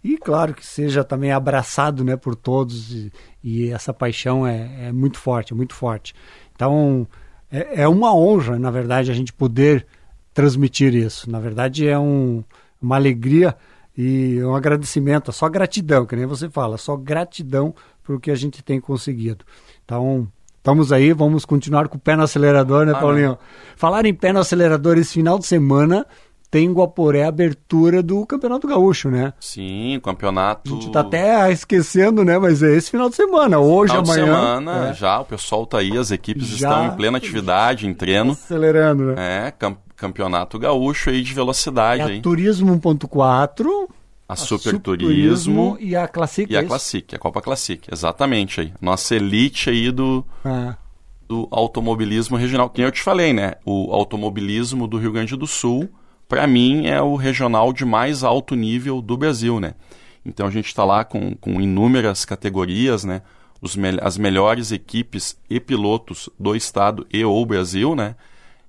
e 0.03 0.17
claro 0.17 0.53
que 0.53 0.65
seja 0.65 1.03
também 1.03 1.31
abraçado 1.31 2.03
né, 2.03 2.17
por 2.17 2.35
todos 2.35 2.91
e, 2.91 3.11
e 3.41 3.69
essa 3.69 3.93
paixão 3.93 4.45
é, 4.45 4.87
é, 4.87 4.91
muito 4.91 5.17
forte, 5.17 5.53
é 5.53 5.55
muito 5.55 5.73
forte. 5.73 6.13
Então 6.53 7.07
é, 7.49 7.83
é, 7.83 7.87
uma 7.87 8.13
honra, 8.13 8.59
na 8.59 8.69
verdade, 8.69 9.11
a 9.11 9.13
gente 9.13 9.31
poder 9.31 9.85
transmitir 10.33 10.93
isso. 10.93 11.29
Na 11.31 11.39
verdade 11.39 11.87
é 11.87 11.97
um, 11.97 12.43
uma 12.81 12.95
alegria 12.95 13.55
e 13.97 14.43
um 14.43 14.55
agradecimento, 14.55 15.31
só 15.31 15.47
gratidão, 15.47 16.05
que 16.05 16.15
nem 16.15 16.25
você 16.25 16.49
fala, 16.49 16.77
só 16.77 16.97
gratidão 16.97 17.73
por 18.03 18.15
o 18.15 18.19
que 18.19 18.31
a 18.31 18.35
gente 18.35 18.61
tem 18.61 18.81
conseguido. 18.81 19.45
Então 19.85 20.27
estamos 20.57 20.91
aí, 20.91 21.13
vamos 21.13 21.45
continuar 21.45 21.87
com 21.87 21.95
o 21.95 21.99
pé 21.99 22.17
no 22.17 22.23
acelerador, 22.23 22.85
né, 22.85 22.93
Paulinho? 22.93 23.37
Falar 23.77 24.05
em 24.05 24.13
pé 24.13 24.33
no 24.33 24.39
acelerador 24.39 24.97
esse 24.97 25.13
final 25.13 25.39
de 25.39 25.45
semana 25.45 26.05
tem 26.53 26.67
em 26.67 26.71
Guaporé 26.71 27.23
a 27.23 27.29
abertura 27.29 28.03
do 28.03 28.27
Campeonato 28.27 28.67
Gaúcho, 28.67 29.09
né? 29.09 29.33
Sim, 29.39 29.99
campeonato. 30.03 30.71
A 30.71 30.75
gente 30.75 30.91
tá 30.91 30.99
até 30.99 31.51
esquecendo, 31.51 32.23
né? 32.23 32.37
Mas 32.37 32.61
é 32.61 32.75
esse 32.75 32.91
final 32.91 33.09
de 33.09 33.15
semana, 33.15 33.57
hoje, 33.57 33.91
final 33.91 34.03
amanhã. 34.03 34.25
Final 34.25 34.39
de 34.39 34.59
semana, 34.59 34.89
é. 34.89 34.93
já, 34.93 35.19
o 35.19 35.25
pessoal 35.25 35.65
tá 35.65 35.79
aí, 35.79 35.97
as 35.97 36.11
equipes 36.11 36.45
já 36.49 36.69
estão 36.69 36.85
em 36.85 36.95
plena 36.95 37.17
atividade, 37.17 37.87
em 37.87 37.93
treino. 37.95 38.33
Acelerando, 38.33 39.03
né? 39.05 39.47
É, 39.47 39.51
cam 39.51 39.75
campeonato 39.95 40.59
gaúcho 40.59 41.09
aí 41.09 41.23
de 41.23 41.33
velocidade. 41.33 42.03
É 42.03 42.17
a. 42.17 42.21
Turismo 42.21 42.79
1.4. 42.79 43.65
A, 44.29 44.33
a 44.33 44.35
Super, 44.35 44.77
Turismo, 44.79 45.75
e 45.79 45.95
a 45.95 46.07
Classic. 46.07 46.53
E 46.53 46.55
a 46.55 46.59
é 46.59 46.63
Classic, 46.63 47.15
a 47.15 47.17
Copa 47.17 47.41
Classic, 47.41 47.81
exatamente 47.91 48.61
aí. 48.61 48.71
Nossa 48.79 49.15
elite 49.15 49.71
aí 49.71 49.91
do, 49.91 50.23
é. 50.45 50.75
do 51.27 51.47
automobilismo 51.49 52.37
regional. 52.37 52.69
Que 52.69 52.83
eu 52.83 52.91
te 52.91 53.01
falei, 53.01 53.33
né? 53.33 53.55
O 53.65 53.91
automobilismo 53.91 54.87
do 54.87 54.99
Rio 54.99 55.11
Grande 55.11 55.35
do 55.35 55.47
Sul 55.47 55.89
para 56.33 56.47
mim, 56.47 56.87
é 56.87 56.99
o 56.99 57.15
regional 57.15 57.71
de 57.71 57.85
mais 57.85 58.23
alto 58.23 58.55
nível 58.55 59.03
do 59.03 59.15
Brasil, 59.15 59.59
né? 59.59 59.75
Então 60.25 60.47
a 60.47 60.49
gente 60.49 60.65
está 60.65 60.83
lá 60.83 61.03
com, 61.03 61.35
com 61.35 61.61
inúmeras 61.61 62.25
categorias, 62.25 63.03
né? 63.03 63.21
Os 63.61 63.75
me 63.75 63.89
as 64.01 64.17
melhores 64.17 64.71
equipes 64.71 65.37
e 65.47 65.59
pilotos 65.59 66.31
do 66.39 66.55
estado 66.55 67.05
e 67.13 67.23
ou 67.23 67.45
Brasil, 67.45 67.95
né? 67.95 68.15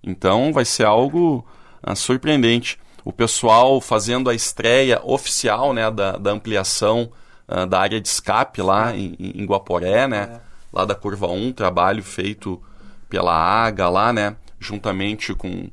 Então 0.03 0.53
vai 0.53 0.67
ser 0.67 0.85
algo 0.85 1.43
ah, 1.83 1.95
surpreendente. 1.95 2.79
O 3.03 3.15
pessoal 3.15 3.81
fazendo 3.81 4.29
a 4.29 4.35
estreia 4.35 5.01
oficial, 5.03 5.73
né, 5.73 5.91
da, 5.91 6.19
da 6.19 6.33
ampliação 6.33 7.11
ah, 7.49 7.65
da 7.65 7.81
área 7.81 7.99
de 7.99 8.09
escape 8.09 8.61
lá 8.61 8.95
em, 8.95 9.17
em 9.19 9.47
Guaporé, 9.47 10.07
né? 10.07 10.29
É. 10.35 10.41
Lá 10.71 10.85
da 10.85 10.95
curva 10.95 11.29
1, 11.29 11.53
trabalho 11.53 12.03
feito 12.03 12.63
pela 13.09 13.33
AGA 13.33 13.89
lá, 13.89 14.13
né? 14.13 14.37
Juntamente 14.61 15.33
com 15.33 15.71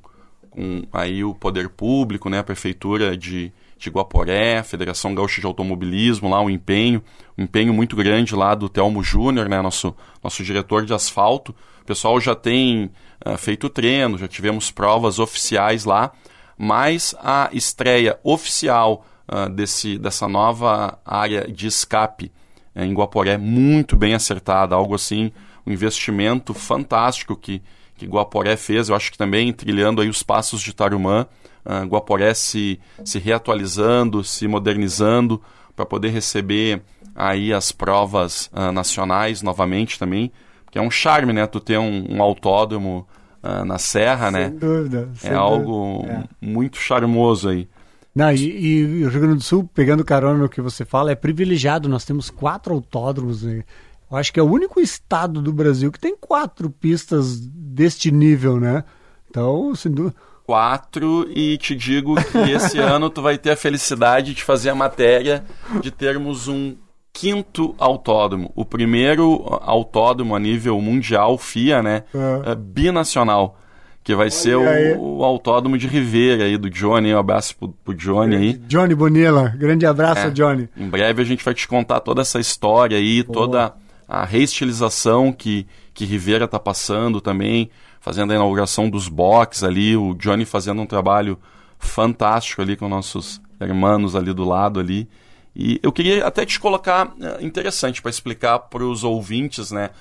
com 0.52 0.84
aí 0.92 1.24
o 1.24 1.34
poder 1.34 1.70
público, 1.70 2.30
né, 2.30 2.40
a 2.40 2.44
prefeitura 2.44 3.18
de, 3.18 3.52
de 3.78 3.90
Guaporé, 3.90 4.62
Federação 4.62 5.16
Gaúcha 5.16 5.40
de 5.40 5.48
Automobilismo, 5.48 6.30
lá 6.30 6.42
um 6.42 6.50
empenho, 6.50 7.02
um 7.38 7.44
empenho 7.44 7.74
muito 7.74 7.96
grande 7.96 8.36
lá 8.36 8.54
do 8.54 8.70
Telmo 8.70 9.02
Júnior, 9.02 9.50
né, 9.50 9.62
nosso, 9.62 9.96
nosso 10.22 10.44
diretor 10.44 10.86
de 10.86 10.94
asfalto. 10.94 11.56
O 11.82 11.86
pessoal 11.86 12.20
já 12.20 12.36
tem 12.36 12.92
uh, 13.26 13.38
feito 13.38 13.70
treino, 13.70 14.18
já 14.18 14.28
tivemos 14.28 14.70
provas 14.70 15.18
oficiais 15.20 15.86
lá, 15.86 16.12
mas 16.58 17.16
a 17.24 17.50
estreia 17.54 18.20
oficial 18.22 19.06
uh, 19.28 19.50
desse, 19.50 19.98
dessa 19.98 20.28
nova 20.28 21.00
área 21.06 21.50
de 21.50 21.66
escape 21.66 22.32
uh, 22.76 22.82
em 22.82 22.94
Guaporé 22.94 23.38
muito 23.38 23.96
bem 23.96 24.14
acertada, 24.14 24.76
algo 24.76 24.96
assim, 24.96 25.32
um 25.66 25.72
investimento 25.72 26.54
fantástico 26.54 27.38
que 27.38 27.64
que 28.02 28.08
Guaporé 28.08 28.58
fez, 28.58 28.90
eu 28.90 28.96
acho 28.96 29.12
que 29.12 29.18
também 29.18 29.54
trilhando 29.54 30.02
aí 30.02 30.10
os 30.10 30.24
passos 30.24 30.60
de 30.60 30.74
Tarumã, 30.74 31.28
uh, 31.64 31.86
Guaporé 31.86 32.34
se, 32.34 32.80
se 33.06 33.20
reatualizando, 33.20 34.24
se 34.24 34.48
modernizando 34.48 35.40
para 35.76 35.86
poder 35.86 36.10
receber 36.10 36.82
aí 37.16 37.54
as 37.54 37.72
provas 37.72 38.50
uh, 38.54 38.72
nacionais 38.72 39.44
novamente 39.44 40.00
também, 40.00 40.32
que 40.72 40.80
é 40.80 40.82
um 40.82 40.90
charme, 40.90 41.32
né, 41.32 41.46
tu 41.46 41.60
ter 41.60 41.78
um, 41.78 42.08
um 42.10 42.24
autódromo 42.24 43.08
uh, 43.44 43.64
na 43.66 43.78
serra, 43.78 44.32
sem 44.32 44.40
né? 44.40 44.50
Dúvida, 44.50 45.10
é 45.14 45.18
sem 45.20 45.34
algo 45.34 46.00
dúvida. 46.02 46.30
É. 46.42 46.46
muito 46.46 46.78
charmoso 46.78 47.50
aí. 47.50 47.68
Não, 48.16 48.32
e, 48.32 49.00
e, 49.00 49.06
o 49.06 49.10
Rio 49.10 49.22
Grande 49.22 49.38
do 49.38 49.44
Sul, 49.44 49.70
pegando 49.74 50.04
carona 50.04 50.40
no 50.40 50.50
que 50.50 50.60
você 50.60 50.84
fala, 50.84 51.12
é 51.12 51.16
privilegiado. 51.16 51.88
Nós 51.88 52.04
temos 52.04 52.30
quatro 52.30 52.74
autódromos. 52.74 53.44
Né? 53.44 53.64
Eu 54.12 54.18
acho 54.18 54.34
que 54.34 54.40
é 54.40 54.44
o 54.44 54.52
único 54.52 54.82
estado 54.82 55.42
do 55.42 55.54
Brasil 55.54 55.92
que 55.92 56.00
tem 56.00 56.16
quatro 56.20 56.70
pistas 56.70 57.40
deste 57.40 58.12
nível, 58.12 58.60
né? 58.60 58.84
Então, 59.30 59.74
sem 59.74 59.92
dúvida. 59.92 60.16
Quatro, 60.46 61.26
e 61.34 61.58
te 61.58 61.74
digo 61.74 62.16
que 62.16 62.38
esse 62.52 62.78
ano 62.80 63.10
tu 63.10 63.22
vai 63.22 63.38
ter 63.38 63.52
a 63.52 63.56
felicidade 63.56 64.34
de 64.34 64.44
fazer 64.44 64.70
a 64.70 64.76
matéria 64.76 65.46
de 65.82 65.90
termos 65.90 66.50
um 66.50 66.76
quinto 67.14 67.74
autódromo. 67.78 68.52
O 68.54 68.66
primeiro 68.66 69.46
autódromo 69.62 70.36
a 70.36 70.40
nível 70.40 70.82
mundial, 70.82 71.38
FIA, 71.38 71.82
né? 71.82 72.04
É. 72.14 72.52
É 72.52 72.56
binacional. 72.56 73.58
Que 74.04 74.16
vai 74.16 74.26
Olha 74.26 74.32
ser 74.32 74.56
o, 74.56 75.20
o, 75.20 75.24
autódromo 75.24 75.78
de 75.78 75.88
Rivera 75.88 76.46
aí, 76.46 76.58
do 76.58 76.70
Johnny. 76.70 77.14
Um 77.14 77.20
abraço 77.20 77.56
pro, 77.56 77.70
pro 77.70 77.94
Johnny 77.94 78.36
aí. 78.36 78.54
Johnny 78.54 78.96
Bonilla, 78.96 79.54
grande 79.56 79.86
abraço, 79.86 80.28
é. 80.28 80.30
Johnny. 80.32 80.68
Em 80.76 80.90
breve 80.90 81.22
a 81.22 81.26
gente 81.26 81.46
vai 81.46 81.54
te 81.54 81.68
contar 81.68 82.00
toda 82.00 82.22
essa 82.22 82.40
história 82.40 82.98
aí, 82.98 83.22
Boa. 83.22 83.34
toda 83.34 83.74
a 84.12 84.26
reestilização 84.26 85.32
que, 85.32 85.66
que 85.94 86.04
Rivera 86.04 86.44
está 86.44 86.60
passando 86.60 87.22
também, 87.22 87.72
fazendo 88.02 88.34
a 88.34 88.36
inauguração 88.36 88.90
dos 88.90 89.08
boxes 89.08 89.64
ali, 89.64 89.96
o 89.96 90.14
Johnny 90.16 90.44
fazendo 90.44 90.82
um 90.82 90.86
trabalho 90.86 91.40
fantástico 91.80 92.62
ali 92.62 92.76
com 92.76 92.90
nossos 92.90 93.42
irmãos 93.62 94.14
ali 94.14 94.34
do 94.34 94.44
lado 94.44 94.82
ali. 94.82 95.08
E 95.56 95.80
eu 95.82 95.94
queria 95.94 96.28
até 96.28 96.46
te 96.46 96.60
colocar 96.60 97.14
é, 97.22 97.42
interessante 97.42 98.02
para 98.02 98.12
explicar 98.12 98.60
para 98.60 98.84
os 98.84 99.06
ouvintes, 99.06 99.72
né, 99.72 99.92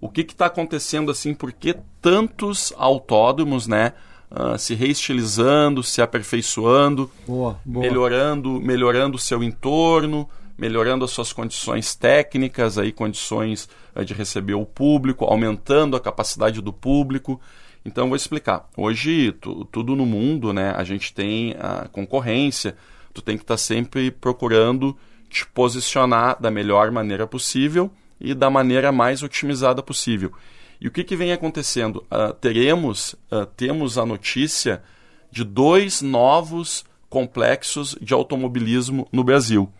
o 0.00 0.08
que 0.08 0.22
está 0.22 0.46
acontecendo 0.46 1.10
assim, 1.10 1.34
por 1.34 1.52
que 1.52 1.76
tantos 2.00 2.72
autódromos, 2.74 3.66
né, 3.66 3.92
uh, 4.30 4.56
se 4.56 4.74
reestilizando, 4.74 5.82
se 5.82 6.00
aperfeiçoando, 6.00 7.10
boa, 7.26 7.60
boa. 7.66 7.84
melhorando, 7.84 8.58
melhorando 8.60 9.16
o 9.16 9.20
seu 9.20 9.42
entorno, 9.42 10.26
melhorando 10.58 11.04
as 11.04 11.12
suas 11.12 11.32
condições 11.32 11.94
técnicas, 11.94 12.76
aí 12.76 12.92
condições 12.92 13.68
uh, 13.94 14.04
de 14.04 14.12
receber 14.12 14.54
o 14.54 14.66
público, 14.66 15.24
aumentando 15.24 15.96
a 15.96 16.00
capacidade 16.00 16.60
do 16.60 16.72
público. 16.72 17.40
Então 17.84 18.08
vou 18.08 18.16
explicar. 18.16 18.68
Hoje 18.76 19.32
tu, 19.32 19.64
tudo 19.66 19.94
no 19.94 20.04
mundo, 20.04 20.52
né, 20.52 20.74
a 20.76 20.82
gente 20.82 21.14
tem 21.14 21.54
a 21.58 21.88
concorrência. 21.88 22.76
tu 23.14 23.22
tem 23.22 23.36
que 23.36 23.44
estar 23.44 23.54
tá 23.54 23.58
sempre 23.58 24.10
procurando 24.10 24.96
te 25.30 25.46
posicionar 25.46 26.40
da 26.40 26.50
melhor 26.50 26.90
maneira 26.90 27.26
possível 27.26 27.90
e 28.20 28.34
da 28.34 28.50
maneira 28.50 28.90
mais 28.90 29.22
otimizada 29.22 29.82
possível. 29.82 30.32
E 30.80 30.88
o 30.88 30.90
que, 30.90 31.04
que 31.04 31.16
vem 31.16 31.32
acontecendo? 31.32 32.04
Uh, 32.10 32.32
teremos, 32.34 33.14
uh, 33.32 33.46
temos 33.56 33.98
a 33.98 34.06
notícia 34.06 34.82
de 35.30 35.44
dois 35.44 36.02
novos 36.02 36.84
complexos 37.08 37.96
de 38.00 38.14
automobilismo 38.14 39.08
no 39.12 39.24
Brasil, 39.24 39.70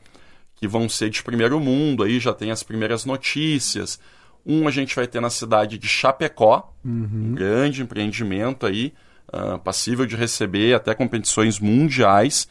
que 0.59 0.66
vão 0.66 0.88
ser 0.88 1.09
de 1.09 1.23
primeiro 1.23 1.61
mundo, 1.61 2.03
aí 2.03 2.18
já 2.18 2.35
tem 2.35 2.51
as 2.51 2.62
primeiras 2.62 3.05
notícias. 3.05 3.99
Um 4.44 4.66
a 4.66 4.71
gente 4.71 4.94
vai 4.94 5.07
ter 5.07 5.21
na 5.21 5.31
cidade 5.31 5.79
de 5.79 5.87
Chapecó, 5.87 6.75
uhum. 6.85 7.09
um 7.12 7.35
grande 7.35 7.83
empreendimento 7.83 8.66
aí, 8.66 8.92
uh, 9.29 9.59
passível 9.61 10.05
de 10.05 10.16
receber 10.16 10.75
até 10.75 10.94
competições 10.94 11.61
mundiais. 11.61 12.49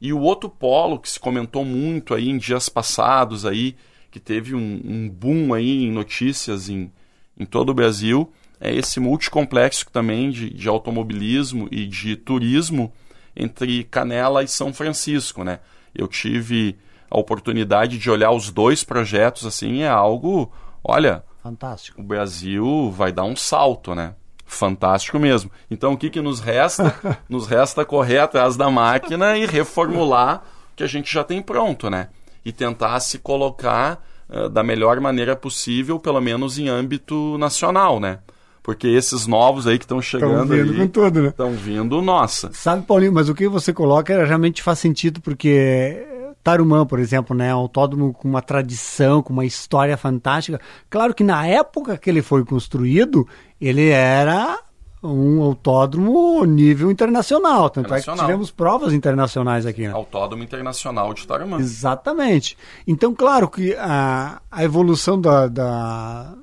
E 0.00 0.12
o 0.12 0.20
outro 0.20 0.48
polo 0.48 1.00
que 1.00 1.10
se 1.10 1.18
comentou 1.18 1.64
muito 1.64 2.14
aí 2.14 2.28
em 2.28 2.38
dias 2.38 2.68
passados 2.68 3.44
aí, 3.44 3.74
que 4.10 4.20
teve 4.20 4.54
um, 4.54 4.80
um 4.84 5.08
boom 5.08 5.52
aí 5.52 5.84
em 5.84 5.90
notícias 5.90 6.68
em, 6.68 6.92
em 7.36 7.44
todo 7.44 7.70
o 7.70 7.74
Brasil, 7.74 8.32
é 8.60 8.72
esse 8.72 9.00
multicomplexo 9.00 9.86
também 9.90 10.30
de, 10.30 10.50
de 10.50 10.68
automobilismo 10.68 11.68
e 11.72 11.86
de 11.86 12.14
turismo 12.14 12.92
entre 13.34 13.82
Canela 13.84 14.44
e 14.44 14.48
São 14.48 14.72
Francisco, 14.72 15.42
né? 15.42 15.58
Eu 15.94 16.06
tive 16.06 16.76
a 17.10 17.18
oportunidade 17.18 17.98
de 17.98 18.10
olhar 18.10 18.30
os 18.30 18.50
dois 18.50 18.84
projetos 18.84 19.46
assim, 19.46 19.82
é 19.82 19.88
algo, 19.88 20.52
olha, 20.84 21.24
fantástico. 21.42 22.00
O 22.00 22.04
Brasil 22.04 22.90
vai 22.90 23.12
dar 23.12 23.24
um 23.24 23.36
salto, 23.36 23.94
né? 23.94 24.14
Fantástico 24.44 25.18
mesmo. 25.18 25.50
Então 25.70 25.92
o 25.92 25.96
que, 25.96 26.10
que 26.10 26.20
nos 26.20 26.40
resta? 26.40 26.94
nos 27.28 27.46
resta 27.46 27.84
correr 27.84 28.18
atrás 28.18 28.56
da 28.56 28.70
máquina 28.70 29.36
e 29.36 29.46
reformular 29.46 30.42
o 30.72 30.76
que 30.76 30.82
a 30.82 30.86
gente 30.86 31.12
já 31.12 31.22
tem 31.22 31.42
pronto, 31.42 31.90
né? 31.90 32.08
E 32.44 32.52
tentar 32.52 32.98
se 33.00 33.18
colocar 33.18 34.02
uh, 34.28 34.48
da 34.48 34.62
melhor 34.62 35.00
maneira 35.00 35.36
possível, 35.36 35.98
pelo 35.98 36.20
menos 36.20 36.58
em 36.58 36.68
âmbito 36.68 37.36
nacional, 37.38 38.00
né? 38.00 38.20
Porque 38.62 38.86
esses 38.86 39.26
novos 39.26 39.66
aí 39.66 39.78
que 39.78 39.84
estão 39.84 40.00
chegando 40.00 40.54
vindo 40.54 40.76
com 40.76 40.86
tudo, 40.88 41.22
né? 41.22 41.28
Estão 41.28 41.52
vindo, 41.52 42.02
nossa. 42.02 42.50
Sabe, 42.52 42.82
Paulinho, 42.84 43.12
mas 43.12 43.28
o 43.28 43.34
que 43.34 43.48
você 43.48 43.72
coloca 43.72 44.24
realmente 44.24 44.62
faz 44.62 44.78
sentido, 44.78 45.20
porque 45.22 46.06
Tarumã, 46.48 46.86
por 46.86 46.98
exemplo, 46.98 47.36
né, 47.36 47.54
um 47.54 47.58
autódromo 47.58 48.14
com 48.14 48.26
uma 48.26 48.40
tradição, 48.40 49.22
com 49.22 49.34
uma 49.34 49.44
história 49.44 49.96
fantástica. 49.98 50.58
Claro 50.88 51.12
que 51.14 51.22
na 51.22 51.46
época 51.46 51.98
que 51.98 52.08
ele 52.08 52.22
foi 52.22 52.42
construído, 52.42 53.28
ele 53.60 53.90
era 53.90 54.58
um 55.02 55.42
autódromo 55.42 56.42
nível 56.46 56.90
internacional. 56.90 57.68
Tanto 57.68 57.86
internacional. 57.86 58.16
é 58.16 58.18
que 58.20 58.24
tivemos 58.24 58.50
provas 58.50 58.94
internacionais 58.94 59.66
aqui. 59.66 59.86
Né? 59.86 59.92
Autódromo 59.92 60.42
Internacional 60.42 61.12
de 61.12 61.26
Tarumã. 61.26 61.58
Exatamente. 61.58 62.56
Então, 62.86 63.14
claro 63.14 63.46
que 63.48 63.74
a, 63.74 64.40
a 64.50 64.64
evolução 64.64 65.20
da, 65.20 65.48
da 65.48 66.34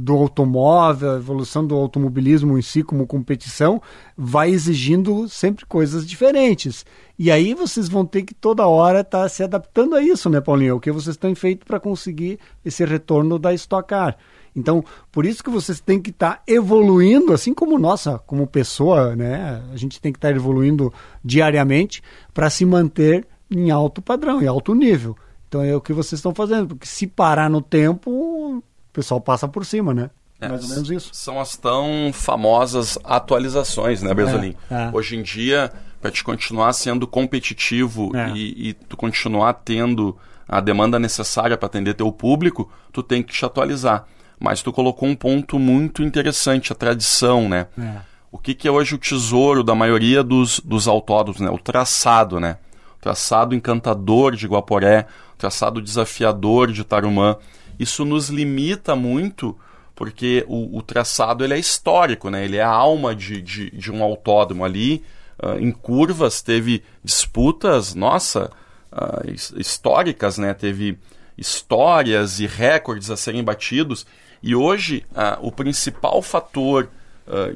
do 0.00 0.14
automóvel, 0.14 1.10
a 1.10 1.16
evolução 1.16 1.66
do 1.66 1.74
automobilismo 1.74 2.56
em 2.56 2.62
si 2.62 2.84
como 2.84 3.04
competição, 3.04 3.82
vai 4.16 4.48
exigindo 4.50 5.28
sempre 5.28 5.66
coisas 5.66 6.06
diferentes. 6.06 6.86
E 7.18 7.32
aí 7.32 7.52
vocês 7.52 7.88
vão 7.88 8.06
ter 8.06 8.22
que 8.22 8.32
toda 8.32 8.68
hora 8.68 9.00
estar 9.00 9.22
tá 9.22 9.28
se 9.28 9.42
adaptando 9.42 9.96
a 9.96 10.02
isso, 10.02 10.30
né, 10.30 10.40
Paulinho? 10.40 10.76
O 10.76 10.80
que 10.80 10.92
vocês 10.92 11.16
têm 11.16 11.34
feito 11.34 11.66
para 11.66 11.80
conseguir 11.80 12.38
esse 12.64 12.84
retorno 12.84 13.40
da 13.40 13.52
Stock 13.52 13.88
Car. 13.88 14.16
Então, 14.54 14.84
por 15.10 15.26
isso 15.26 15.42
que 15.42 15.50
vocês 15.50 15.80
têm 15.80 16.00
que 16.00 16.10
estar 16.10 16.36
tá 16.36 16.42
evoluindo, 16.46 17.32
assim 17.32 17.52
como 17.52 17.76
nossa, 17.76 18.20
como 18.20 18.46
pessoa, 18.46 19.16
né? 19.16 19.60
A 19.72 19.76
gente 19.76 20.00
tem 20.00 20.12
que 20.12 20.18
estar 20.18 20.30
tá 20.30 20.36
evoluindo 20.36 20.92
diariamente 21.24 22.04
para 22.32 22.48
se 22.48 22.64
manter 22.64 23.26
em 23.50 23.72
alto 23.72 24.00
padrão, 24.00 24.40
em 24.40 24.46
alto 24.46 24.76
nível. 24.76 25.16
Então 25.48 25.62
é 25.62 25.74
o 25.74 25.80
que 25.80 25.92
vocês 25.92 26.20
estão 26.20 26.34
fazendo, 26.34 26.68
porque 26.68 26.86
se 26.86 27.06
parar 27.06 27.50
no 27.50 27.60
tempo, 27.60 28.62
pessoal 28.98 29.20
passa 29.20 29.46
por 29.46 29.64
cima, 29.64 29.94
né? 29.94 30.10
É, 30.40 30.48
Mais 30.48 30.64
ou 30.64 30.70
menos 30.70 30.90
isso. 30.90 31.10
São 31.12 31.40
as 31.40 31.56
tão 31.56 32.10
famosas 32.12 32.98
atualizações, 33.04 34.02
né, 34.02 34.12
Bresolim? 34.12 34.56
É, 34.68 34.74
é. 34.74 34.90
Hoje 34.92 35.16
em 35.16 35.22
dia, 35.22 35.72
para 36.00 36.10
te 36.10 36.24
continuar 36.24 36.72
sendo 36.72 37.06
competitivo 37.06 38.10
é. 38.16 38.30
e, 38.30 38.70
e, 38.70 38.74
tu 38.74 38.96
continuar 38.96 39.52
tendo 39.52 40.16
a 40.48 40.60
demanda 40.60 40.98
necessária 40.98 41.56
para 41.56 41.66
atender 41.66 41.94
teu 41.94 42.10
público, 42.10 42.70
tu 42.92 43.02
tem 43.02 43.22
que 43.22 43.32
te 43.32 43.44
atualizar. 43.44 44.04
Mas 44.40 44.62
tu 44.62 44.72
colocou 44.72 45.08
um 45.08 45.14
ponto 45.14 45.58
muito 45.58 46.02
interessante, 46.02 46.72
a 46.72 46.76
tradição, 46.76 47.48
né? 47.48 47.66
É. 47.78 47.98
O 48.32 48.38
que, 48.38 48.54
que 48.54 48.66
é 48.66 48.70
hoje 48.70 48.96
o 48.96 48.98
tesouro 48.98 49.62
da 49.62 49.74
maioria 49.74 50.24
dos, 50.24 50.60
dos 50.60 50.88
autódromos, 50.88 51.40
né? 51.40 51.50
O 51.50 51.58
traçado, 51.58 52.40
né? 52.40 52.58
O 52.98 53.00
traçado 53.00 53.54
encantador 53.54 54.34
de 54.34 54.46
Guaporé, 54.46 55.06
o 55.34 55.38
traçado 55.38 55.80
desafiador 55.80 56.72
de 56.72 56.84
Tarumã 56.84 57.36
isso 57.78 58.04
nos 58.04 58.28
limita 58.28 58.96
muito 58.96 59.56
porque 59.98 60.44
o, 60.46 60.78
o, 60.78 60.80
traçado 60.80 61.42
ele 61.42 61.54
é 61.54 61.58
histórico, 61.58 62.30
né? 62.30 62.44
ele 62.44 62.56
é 62.56 62.62
a 62.62 62.68
alma 62.68 63.16
de, 63.16 63.42
de, 63.42 63.68
de 63.72 63.90
um 63.90 64.00
autódromo 64.00 64.64
ali. 64.64 65.02
Uh, 65.42 65.58
em 65.58 65.72
curvas 65.72 66.40
teve 66.40 66.84
disputas, 67.02 67.96
nossa, 67.96 68.48
uh, 68.92 69.28
históricas, 69.58 70.38
né? 70.38 70.54
teve 70.54 70.96
histórias 71.36 72.38
e 72.38 72.46
recordes 72.46 73.10
a 73.10 73.16
serem 73.16 73.42
batidos. 73.42 74.06
E 74.40 74.54
hoje 74.54 75.04
uh, 75.10 75.44
o 75.44 75.50
principal 75.50 76.22
fator 76.22 76.88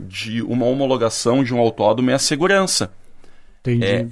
de 0.07 0.43
uma 0.43 0.67
homologação 0.67 1.43
de 1.43 1.55
um 1.55 1.59
autódromo 1.59 2.11
é 2.11 2.15
a 2.15 2.19
segurança. 2.19 2.93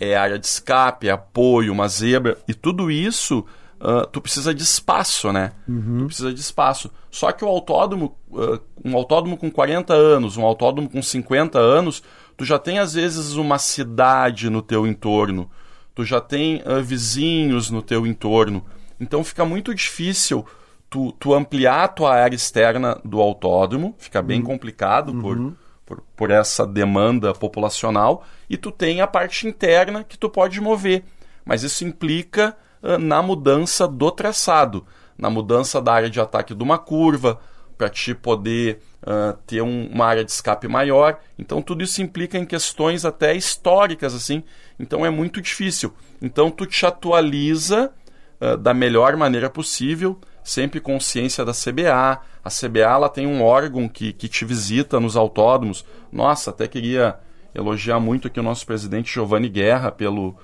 É, 0.01 0.13
é 0.13 0.17
área 0.17 0.39
de 0.39 0.47
escape, 0.47 1.07
é 1.07 1.11
apoio, 1.11 1.71
uma 1.71 1.87
zebra. 1.87 2.39
E 2.49 2.55
tudo 2.55 2.91
isso 2.91 3.45
uh, 3.81 4.07
tu 4.07 4.21
precisa 4.21 4.55
de 4.55 4.63
espaço, 4.63 5.33
né? 5.33 5.53
Uhum. 5.67 6.01
Tu 6.01 6.07
precisa 6.07 6.33
de 6.33 6.41
espaço. 6.41 6.91
Só 7.11 7.33
que 7.33 7.45
o 7.45 7.49
autódromo, 7.49 8.17
uh, 8.31 8.61
um 8.85 8.95
autódromo 8.97 9.37
com 9.37 9.51
40 9.51 9.95
anos, 9.95 10.37
um 10.37 10.45
autódromo 10.45 10.89
com 10.89 11.03
50 11.03 11.59
anos, 11.59 12.03
tu 12.37 12.45
já 12.45 12.59
tem 12.59 12.79
às 12.79 12.95
vezes 12.95 13.35
uma 13.35 13.59
cidade 13.59 14.51
no 14.51 14.63
teu 14.63 14.87
entorno, 14.87 15.51
tu 15.95 16.05
já 16.05 16.21
tem 16.21 16.63
uh, 16.67 16.83
vizinhos 16.83 17.71
no 17.71 17.83
teu 17.83 18.07
entorno. 18.07 18.65
Então 19.01 19.25
fica 19.25 19.45
muito 19.45 19.75
difícil 19.75 20.47
tu, 20.91 21.13
tu 21.13 21.33
ampliar 21.33 21.85
a 21.85 21.89
tua 21.89 22.15
área 22.15 22.37
externa 22.37 23.01
do 23.05 23.21
autódromo, 23.21 23.95
fica 23.99 24.21
bem 24.21 24.41
uhum. 24.41 24.47
complicado 24.47 25.15
por, 25.15 25.39
uhum. 25.39 25.55
por, 25.87 26.03
por 26.17 26.31
essa 26.31 26.67
demanda 26.67 27.33
populacional, 27.33 28.25
e 28.49 28.57
tu 28.57 28.71
tem 28.71 29.01
a 29.01 29.07
parte 29.07 29.47
interna 29.47 30.05
que 30.05 30.19
tu 30.19 30.29
pode 30.29 30.61
mover. 30.61 31.05
Mas 31.45 31.63
isso 31.63 31.85
implica 31.85 32.57
na 32.99 33.23
mudança 33.23 33.87
do 33.87 34.11
traçado, 34.11 34.87
na 35.19 35.29
mudança 35.29 35.81
da 35.81 35.93
área 35.93 36.11
de 36.11 36.21
ataque 36.21 36.55
de 36.55 36.63
uma 36.63 36.79
curva, 36.79 37.39
para 37.81 37.89
te 37.89 38.15
poder 38.15 38.79
uh, 39.03 39.35
ter 39.47 39.63
um, 39.63 39.87
uma 39.87 40.05
área 40.05 40.23
de 40.23 40.31
escape 40.31 40.69
maior. 40.69 41.19
Então 41.39 41.63
tudo 41.63 41.83
isso 41.83 42.03
implica 42.03 42.37
em 42.37 42.45
questões 42.45 43.07
até 43.07 43.35
históricas 43.35 44.15
assim. 44.15 44.45
Então 44.79 45.07
é 45.07 45.09
muito 45.09 45.41
difícil. 45.41 45.91
Então 46.21 46.51
tu 46.51 46.67
te 46.67 46.85
atualiza 46.85 47.91
uh, 48.39 48.59
da 48.59 48.75
melhor 48.75 49.17
maneira 49.17 49.49
possível, 49.49 50.19
sempre 50.45 50.79
consciência 50.79 51.43
da 51.43 51.53
CBA. 51.53 52.21
A 52.45 52.51
CBA 52.51 52.81
ela 52.81 53.09
tem 53.09 53.27
um 53.27 53.43
órgão 53.43 53.89
que, 53.89 54.13
que 54.13 54.29
te 54.29 54.45
visita 54.45 55.01
nos 55.01 55.17
autódromos. 55.17 55.83
Nossa, 56.13 56.51
até 56.51 56.69
queria 56.69 57.19
elogiar 57.55 57.99
muito 57.99 58.29
aqui 58.29 58.39
o 58.39 58.43
nosso 58.43 58.67
presidente 58.67 59.11
Giovanni 59.11 59.49
Guerra 59.49 59.91
pelo 59.91 60.37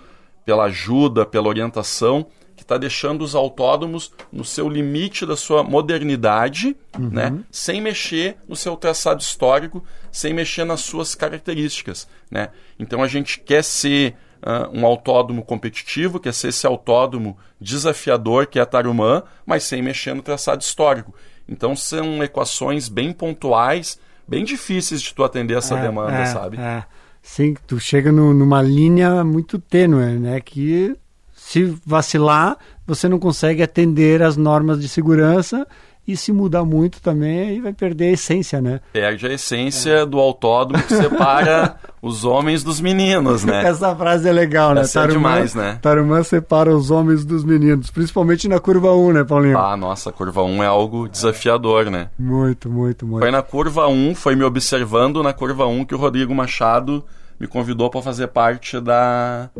pela 0.46 0.64
ajuda, 0.64 1.26
pela 1.26 1.48
orientação, 1.48 2.24
que 2.54 2.62
está 2.62 2.78
deixando 2.78 3.22
os 3.22 3.34
autódromos 3.34 4.12
no 4.32 4.44
seu 4.44 4.68
limite 4.68 5.26
da 5.26 5.36
sua 5.36 5.62
modernidade, 5.62 6.74
uhum. 6.96 7.10
né? 7.10 7.38
sem 7.50 7.82
mexer 7.82 8.36
no 8.48 8.54
seu 8.54 8.76
traçado 8.76 9.20
histórico, 9.20 9.84
sem 10.10 10.32
mexer 10.32 10.64
nas 10.64 10.80
suas 10.80 11.14
características. 11.14 12.08
Né? 12.30 12.48
Então 12.78 13.02
a 13.02 13.08
gente 13.08 13.40
quer 13.40 13.62
ser 13.62 14.14
uh, 14.36 14.70
um 14.72 14.86
autódromo 14.86 15.44
competitivo, 15.44 16.20
quer 16.20 16.32
ser 16.32 16.48
esse 16.48 16.66
autódromo 16.66 17.36
desafiador 17.60 18.46
que 18.46 18.58
é 18.58 18.62
a 18.62 18.66
Tarumã, 18.66 19.24
mas 19.44 19.64
sem 19.64 19.82
mexer 19.82 20.14
no 20.14 20.22
traçado 20.22 20.62
histórico. 20.62 21.12
Então 21.48 21.74
são 21.76 22.22
equações 22.22 22.88
bem 22.88 23.12
pontuais, 23.12 23.98
bem 24.26 24.44
difíceis 24.44 25.02
de 25.02 25.12
tu 25.12 25.24
atender 25.24 25.58
essa 25.58 25.76
é, 25.76 25.82
demanda, 25.82 26.18
é, 26.18 26.26
sabe? 26.26 26.56
É. 26.58 26.84
Sim, 27.26 27.54
tu 27.66 27.78
chega 27.80 28.12
no, 28.12 28.32
numa 28.32 28.62
linha 28.62 29.24
muito 29.24 29.58
tênue, 29.58 30.16
né? 30.16 30.40
Que 30.40 30.96
se 31.34 31.64
vacilar, 31.84 32.56
você 32.86 33.08
não 33.08 33.18
consegue 33.18 33.64
atender 33.64 34.22
as 34.22 34.36
normas 34.36 34.80
de 34.80 34.88
segurança 34.88 35.66
e 36.06 36.16
se 36.16 36.32
mudar 36.32 36.64
muito 36.64 37.00
também, 37.02 37.40
aí 37.40 37.60
vai 37.60 37.72
perder 37.72 38.06
a 38.06 38.12
essência, 38.12 38.60
né? 38.60 38.80
Perde 38.92 39.26
a 39.26 39.32
essência 39.32 39.90
é. 39.90 40.06
do 40.06 40.20
autódromo 40.20 40.82
que 40.84 40.94
separa 40.94 41.76
os 42.00 42.24
homens 42.24 42.62
dos 42.62 42.80
meninos, 42.80 43.44
né? 43.44 43.64
Essa 43.66 43.94
frase 43.96 44.28
é 44.28 44.32
legal, 44.32 44.74
né? 44.74 44.82
Essa 44.82 45.00
é 45.00 45.02
Tarumã, 45.02 45.30
é 45.30 45.32
demais, 45.32 45.54
né? 45.54 45.78
Tarumã 45.82 46.22
separa 46.22 46.74
os 46.74 46.90
homens 46.90 47.24
dos 47.24 47.44
meninos, 47.44 47.90
principalmente 47.90 48.48
na 48.48 48.60
curva 48.60 48.94
1, 48.94 49.12
né, 49.12 49.24
Paulinho? 49.24 49.58
Ah, 49.58 49.76
nossa, 49.76 50.10
a 50.10 50.12
curva 50.12 50.42
1 50.42 50.62
é 50.62 50.66
algo 50.66 51.08
desafiador, 51.08 51.90
né? 51.90 52.08
Muito, 52.18 52.70
muito, 52.70 53.04
muito. 53.04 53.22
Foi 53.22 53.30
na 53.30 53.42
curva 53.42 53.88
1, 53.88 54.14
foi 54.14 54.36
me 54.36 54.44
observando 54.44 55.22
na 55.22 55.32
curva 55.32 55.66
1 55.66 55.84
que 55.84 55.94
o 55.94 55.98
Rodrigo 55.98 56.34
Machado 56.34 57.04
me 57.38 57.46
convidou 57.46 57.90
para 57.90 58.00
fazer 58.00 58.28
parte 58.28 58.80
da 58.80 59.50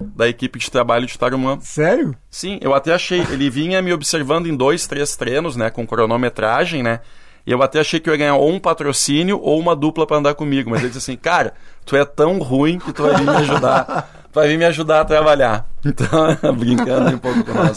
da 0.00 0.28
equipe 0.28 0.58
de 0.58 0.70
trabalho 0.70 1.06
de 1.06 1.18
Tarumã. 1.18 1.58
Sério? 1.60 2.16
Sim, 2.30 2.58
eu 2.60 2.74
até 2.74 2.92
achei. 2.92 3.20
Ele 3.30 3.48
vinha 3.48 3.80
me 3.80 3.92
observando 3.92 4.46
em 4.46 4.56
dois, 4.56 4.86
três 4.86 5.16
treinos, 5.16 5.56
né? 5.56 5.70
Com 5.70 5.86
cronometragem, 5.86 6.82
né? 6.82 7.00
E 7.46 7.52
eu 7.52 7.62
até 7.62 7.80
achei 7.80 8.00
que 8.00 8.08
eu 8.08 8.14
ia 8.14 8.18
ganhar 8.18 8.36
ou 8.36 8.50
um 8.50 8.58
patrocínio 8.58 9.38
ou 9.40 9.60
uma 9.60 9.76
dupla 9.76 10.06
para 10.06 10.16
andar 10.16 10.34
comigo. 10.34 10.70
Mas 10.70 10.80
ele 10.80 10.88
disse 10.88 11.10
assim, 11.10 11.16
cara, 11.16 11.52
tu 11.84 11.94
é 11.94 12.04
tão 12.04 12.38
ruim 12.38 12.78
que 12.78 12.92
tu 12.92 13.02
vai 13.02 13.16
vir 13.16 13.24
me 13.24 13.36
ajudar. 13.36 14.23
Vai 14.34 14.48
vir 14.48 14.58
me 14.58 14.64
ajudar 14.64 15.00
a 15.00 15.04
trabalhar. 15.04 15.66
Então, 15.86 16.08
brincando 16.56 17.14
um 17.14 17.18
pouco 17.18 17.44
com 17.44 17.52
nós. 17.52 17.76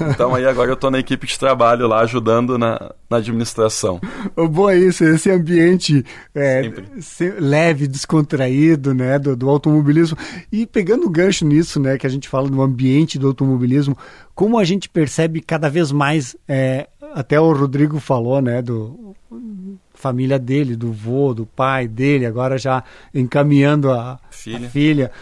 Então 0.00 0.34
aí 0.34 0.44
agora 0.44 0.68
eu 0.68 0.76
tô 0.76 0.90
na 0.90 0.98
equipe 0.98 1.28
de 1.28 1.38
trabalho 1.38 1.86
lá, 1.86 2.00
ajudando 2.00 2.58
na, 2.58 2.92
na 3.08 3.18
administração. 3.18 4.00
O 4.34 4.48
bom 4.48 4.68
é 4.68 4.76
isso, 4.76 5.04
esse 5.04 5.30
ambiente 5.30 6.04
é, 6.34 6.68
leve, 7.38 7.86
descontraído, 7.86 8.92
né, 8.92 9.16
do, 9.16 9.36
do 9.36 9.48
automobilismo. 9.48 10.18
E 10.50 10.66
pegando 10.66 11.06
o 11.06 11.08
gancho 11.08 11.46
nisso, 11.46 11.78
né, 11.78 11.96
que 11.96 12.04
a 12.04 12.10
gente 12.10 12.28
fala 12.28 12.48
do 12.48 12.60
ambiente 12.60 13.16
do 13.16 13.28
automobilismo, 13.28 13.96
como 14.34 14.58
a 14.58 14.64
gente 14.64 14.88
percebe 14.88 15.40
cada 15.40 15.70
vez 15.70 15.92
mais 15.92 16.34
é, 16.48 16.88
até 17.14 17.38
o 17.38 17.52
Rodrigo 17.52 18.00
falou, 18.00 18.42
né, 18.42 18.60
do 18.60 19.14
família 19.94 20.38
dele, 20.38 20.76
do 20.76 20.92
vô, 20.92 21.32
do 21.32 21.46
pai 21.46 21.88
dele, 21.88 22.26
agora 22.26 22.58
já 22.58 22.84
encaminhando 23.14 23.90
a 23.90 24.18
filha. 24.30 24.66
A 24.66 24.70
filha. 24.70 25.12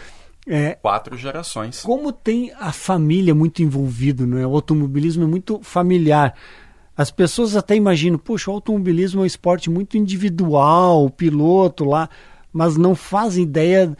É, 0.47 0.75
Quatro 0.75 1.17
gerações. 1.17 1.81
Como 1.81 2.11
tem 2.11 2.51
a 2.59 2.71
família 2.71 3.33
muito 3.33 3.63
envolvido, 3.63 4.27
né? 4.27 4.45
O 4.45 4.53
automobilismo 4.55 5.23
é 5.23 5.27
muito 5.27 5.59
familiar. 5.63 6.35
As 6.95 7.11
pessoas 7.11 7.55
até 7.55 7.75
imaginam, 7.75 8.17
puxa, 8.17 8.49
o 8.49 8.53
automobilismo 8.53 9.21
é 9.21 9.23
um 9.23 9.25
esporte 9.25 9.69
muito 9.69 9.97
individual, 9.97 11.05
o 11.05 11.09
piloto 11.09 11.83
lá, 11.83 12.09
mas 12.53 12.77
não 12.77 12.95
fazem 12.95 13.43
ideia 13.43 13.97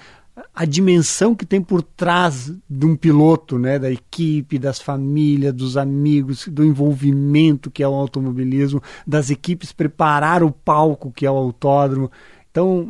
a 0.53 0.65
dimensão 0.65 1.33
que 1.33 1.45
tem 1.45 1.61
por 1.61 1.81
trás 1.81 2.53
de 2.69 2.85
um 2.85 2.95
piloto, 2.95 3.57
né, 3.57 3.79
da 3.79 3.89
equipe, 3.89 4.59
das 4.59 4.79
famílias, 4.79 5.53
dos 5.53 5.77
amigos, 5.77 6.47
do 6.47 6.63
envolvimento 6.63 7.71
que 7.71 7.81
é 7.81 7.87
o 7.87 7.93
automobilismo, 7.93 8.81
das 9.07 9.29
equipes 9.29 9.71
preparar 9.71 10.43
o 10.43 10.51
palco 10.51 11.11
que 11.11 11.25
é 11.25 11.31
o 11.31 11.35
autódromo. 11.35 12.11
Então, 12.51 12.89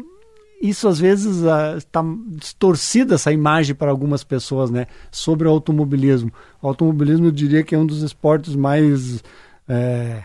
isso 0.62 0.88
às 0.88 1.00
vezes 1.00 1.44
está 1.78 2.02
uh, 2.02 2.18
distorcida 2.30 3.16
essa 3.16 3.32
imagem 3.32 3.76
para 3.76 3.92
algumas 3.92 4.24
pessoas, 4.24 4.72
né, 4.72 4.88
sobre 5.12 5.48
o 5.48 5.52
automobilismo. 5.52 6.32
O 6.62 6.68
automobilismo 6.68 7.28
eu 7.28 7.32
diria 7.32 7.64
que 7.64 7.76
é 7.76 7.78
um 7.78 7.86
dos 7.86 8.02
esportes 8.02 8.56
mais 8.56 9.24
é, 9.68 10.24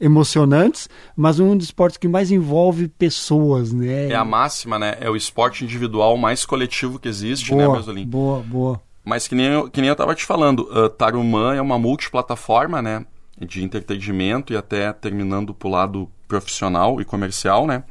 emocionantes, 0.00 0.88
mas 1.16 1.38
um 1.38 1.56
dos 1.56 1.66
esportes 1.66 1.96
que 1.96 2.08
mais 2.08 2.30
envolve 2.30 2.88
pessoas, 2.88 3.72
né? 3.72 4.08
É 4.08 4.14
a 4.14 4.24
máxima, 4.24 4.78
né? 4.78 4.96
É 5.00 5.08
o 5.08 5.16
esporte 5.16 5.64
individual 5.64 6.16
mais 6.16 6.44
coletivo 6.44 6.98
que 6.98 7.08
existe, 7.08 7.54
né, 7.54 7.64
boa, 7.64 7.68
né, 7.68 7.74
Brasolim? 7.74 8.06
Boa, 8.06 8.40
boa. 8.40 8.80
Mas 9.04 9.26
que 9.26 9.34
nem, 9.34 9.46
eu, 9.46 9.70
que 9.70 9.80
nem 9.80 9.88
eu 9.88 9.96
tava 9.96 10.14
te 10.14 10.24
falando, 10.24 10.60
uh, 10.70 10.88
Tarumã 10.88 11.54
é 11.54 11.60
uma 11.60 11.78
multiplataforma, 11.78 12.82
né? 12.82 13.04
De 13.38 13.64
entretenimento 13.64 14.52
e 14.52 14.56
até 14.56 14.92
terminando 14.92 15.54
pro 15.54 15.68
lado 15.68 16.08
profissional 16.28 17.00
e 17.00 17.04
comercial, 17.04 17.66
né? 17.66 17.84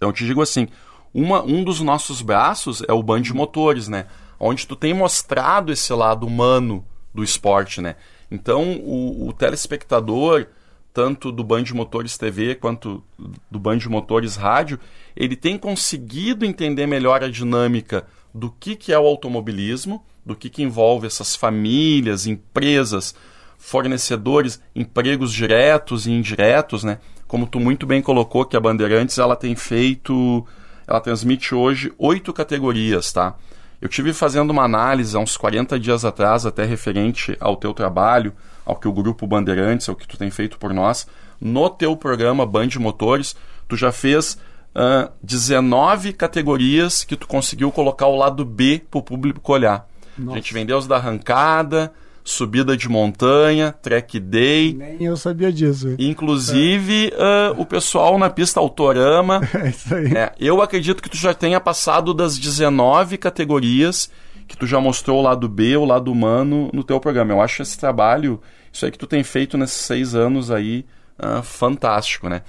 Então 0.00 0.08
eu 0.08 0.14
te 0.14 0.24
digo 0.24 0.40
assim, 0.40 0.66
uma, 1.12 1.42
um 1.42 1.62
dos 1.62 1.82
nossos 1.82 2.22
braços 2.22 2.82
é 2.88 2.92
o 2.94 3.02
Band 3.02 3.20
de 3.20 3.34
Motores, 3.34 3.86
né? 3.86 4.06
Onde 4.38 4.66
tu 4.66 4.74
tem 4.74 4.94
mostrado 4.94 5.70
esse 5.70 5.92
lado 5.92 6.26
humano 6.26 6.82
do 7.12 7.22
esporte, 7.22 7.82
né? 7.82 7.96
Então 8.30 8.78
o, 8.78 9.28
o 9.28 9.32
telespectador 9.34 10.46
tanto 10.94 11.30
do 11.30 11.44
Band 11.44 11.64
Motores 11.74 12.16
TV 12.16 12.54
quanto 12.54 13.04
do 13.50 13.60
Band 13.60 13.80
Motores 13.90 14.36
Rádio, 14.36 14.80
ele 15.14 15.36
tem 15.36 15.58
conseguido 15.58 16.46
entender 16.46 16.86
melhor 16.86 17.22
a 17.22 17.28
dinâmica 17.28 18.06
do 18.34 18.50
que, 18.50 18.76
que 18.76 18.94
é 18.94 18.98
o 18.98 19.06
automobilismo, 19.06 20.02
do 20.24 20.34
que, 20.34 20.48
que 20.48 20.62
envolve 20.62 21.06
essas 21.06 21.36
famílias, 21.36 22.26
empresas, 22.26 23.14
fornecedores, 23.58 24.62
empregos 24.74 25.30
diretos 25.30 26.06
e 26.06 26.10
indiretos, 26.10 26.84
né? 26.84 26.98
Como 27.30 27.46
tu 27.46 27.60
muito 27.60 27.86
bem 27.86 28.02
colocou 28.02 28.44
que 28.44 28.56
a 28.56 28.60
Bandeirantes 28.60 29.16
ela 29.16 29.36
tem 29.36 29.54
feito, 29.54 30.44
ela 30.84 31.00
transmite 31.00 31.54
hoje 31.54 31.92
oito 31.96 32.32
categorias, 32.32 33.12
tá? 33.12 33.36
Eu 33.80 33.88
tive 33.88 34.12
fazendo 34.12 34.50
uma 34.50 34.64
análise 34.64 35.16
há 35.16 35.20
uns 35.20 35.36
40 35.36 35.78
dias 35.78 36.04
atrás, 36.04 36.44
até 36.44 36.64
referente 36.64 37.36
ao 37.38 37.54
teu 37.54 37.72
trabalho, 37.72 38.32
ao 38.66 38.74
que 38.74 38.88
o 38.88 38.92
Grupo 38.92 39.28
Bandeirantes, 39.28 39.88
ao 39.88 39.94
que 39.94 40.08
tu 40.08 40.18
tem 40.18 40.28
feito 40.28 40.58
por 40.58 40.74
nós. 40.74 41.06
No 41.40 41.70
teu 41.70 41.96
programa 41.96 42.44
Band 42.44 42.70
Motores, 42.80 43.36
tu 43.68 43.76
já 43.76 43.92
fez 43.92 44.36
uh, 44.74 45.08
19 45.22 46.12
categorias 46.14 47.04
que 47.04 47.14
tu 47.14 47.28
conseguiu 47.28 47.70
colocar 47.70 48.08
o 48.08 48.16
lado 48.16 48.44
B 48.44 48.82
para 48.90 48.98
o 48.98 49.04
público 49.04 49.52
olhar. 49.52 49.86
Nossa. 50.18 50.32
A 50.32 50.40
gente 50.40 50.52
vendeu 50.52 50.76
os 50.76 50.88
da 50.88 50.96
arrancada, 50.96 51.92
subida 52.30 52.76
de 52.76 52.88
montanha, 52.88 53.74
track 53.82 54.18
day. 54.20 54.74
Nem 54.74 55.04
eu 55.04 55.16
sabia 55.16 55.52
disso. 55.52 55.94
Inclusive 55.98 57.12
é. 57.12 57.50
uh, 57.50 57.60
o 57.60 57.66
pessoal 57.66 58.18
na 58.18 58.30
pista 58.30 58.60
Autorama. 58.60 59.40
É 59.60 59.68
isso 59.68 59.94
aí. 59.94 60.16
É, 60.16 60.32
eu 60.38 60.62
acredito 60.62 61.02
que 61.02 61.08
tu 61.08 61.16
já 61.16 61.34
tenha 61.34 61.60
passado 61.60 62.14
das 62.14 62.38
19 62.38 63.18
categorias 63.18 64.10
que 64.46 64.56
tu 64.56 64.66
já 64.66 64.80
mostrou 64.80 65.18
o 65.18 65.22
lado 65.22 65.48
B, 65.48 65.76
o 65.76 65.84
lado 65.84 66.10
humano 66.10 66.70
no 66.72 66.82
teu 66.82 66.98
programa. 66.98 67.32
Eu 67.32 67.40
acho 67.40 67.62
esse 67.62 67.78
trabalho, 67.78 68.40
isso 68.72 68.84
aí 68.84 68.90
que 68.90 68.98
tu 68.98 69.06
tem 69.06 69.22
feito 69.22 69.58
nesses 69.58 69.76
seis 69.76 70.14
anos 70.14 70.50
aí, 70.50 70.84
uh, 71.18 71.42
fantástico, 71.42 72.28
né? 72.28 72.42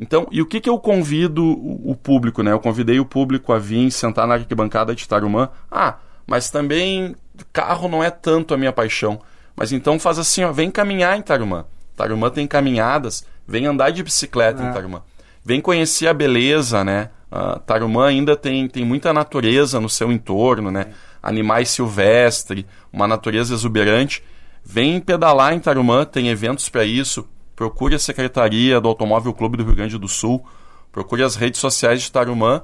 Então, 0.00 0.28
e 0.30 0.40
o 0.40 0.46
que, 0.46 0.60
que 0.60 0.70
eu 0.70 0.78
convido 0.78 1.44
o, 1.44 1.94
público, 1.94 2.42
né? 2.42 2.52
Eu 2.52 2.60
convidei 2.60 3.00
o 3.00 3.04
público 3.04 3.52
a 3.52 3.58
vir 3.58 3.90
sentar 3.90 4.26
na 4.26 4.34
arquibancada 4.34 4.94
de 4.94 5.08
Tarumã. 5.08 5.48
Ah, 5.70 5.98
mas 6.28 6.50
também 6.50 7.16
carro 7.52 7.88
não 7.88 8.04
é 8.04 8.10
tanto 8.10 8.54
a 8.54 8.56
minha 8.56 8.72
paixão. 8.72 9.20
Mas 9.56 9.72
então 9.72 9.98
faz 9.98 10.20
assim, 10.20 10.44
ó, 10.44 10.52
vem 10.52 10.70
caminhar 10.70 11.18
em 11.18 11.22
Tarumã. 11.22 11.64
Tarumã 11.96 12.30
tem 12.30 12.46
caminhadas, 12.46 13.24
vem 13.46 13.66
andar 13.66 13.90
de 13.90 14.04
bicicleta 14.04 14.62
é. 14.62 14.68
em 14.68 14.72
Tarumã. 14.72 15.02
Vem 15.44 15.60
conhecer 15.60 16.06
a 16.06 16.14
beleza, 16.14 16.84
né? 16.84 17.10
Uh, 17.32 17.58
Tarumã 17.60 18.06
ainda 18.06 18.36
tem, 18.36 18.68
tem 18.68 18.84
muita 18.84 19.12
natureza 19.12 19.80
no 19.80 19.88
seu 19.88 20.12
entorno, 20.12 20.70
né? 20.70 20.86
É 21.04 21.08
animais 21.22 21.70
silvestres, 21.70 22.64
uma 22.92 23.06
natureza 23.06 23.54
exuberante. 23.54 24.22
Vem 24.64 25.00
pedalar 25.00 25.52
em 25.52 25.60
Tarumã, 25.60 26.04
tem 26.04 26.28
eventos 26.28 26.68
para 26.68 26.84
isso. 26.84 27.28
Procure 27.56 27.94
a 27.94 27.98
Secretaria 27.98 28.80
do 28.80 28.88
Automóvel 28.88 29.32
Clube 29.32 29.56
do 29.56 29.64
Rio 29.64 29.74
Grande 29.74 29.98
do 29.98 30.08
Sul. 30.08 30.44
Procure 30.92 31.22
as 31.22 31.36
redes 31.36 31.60
sociais 31.60 32.02
de 32.02 32.12
Tarumã. 32.12 32.62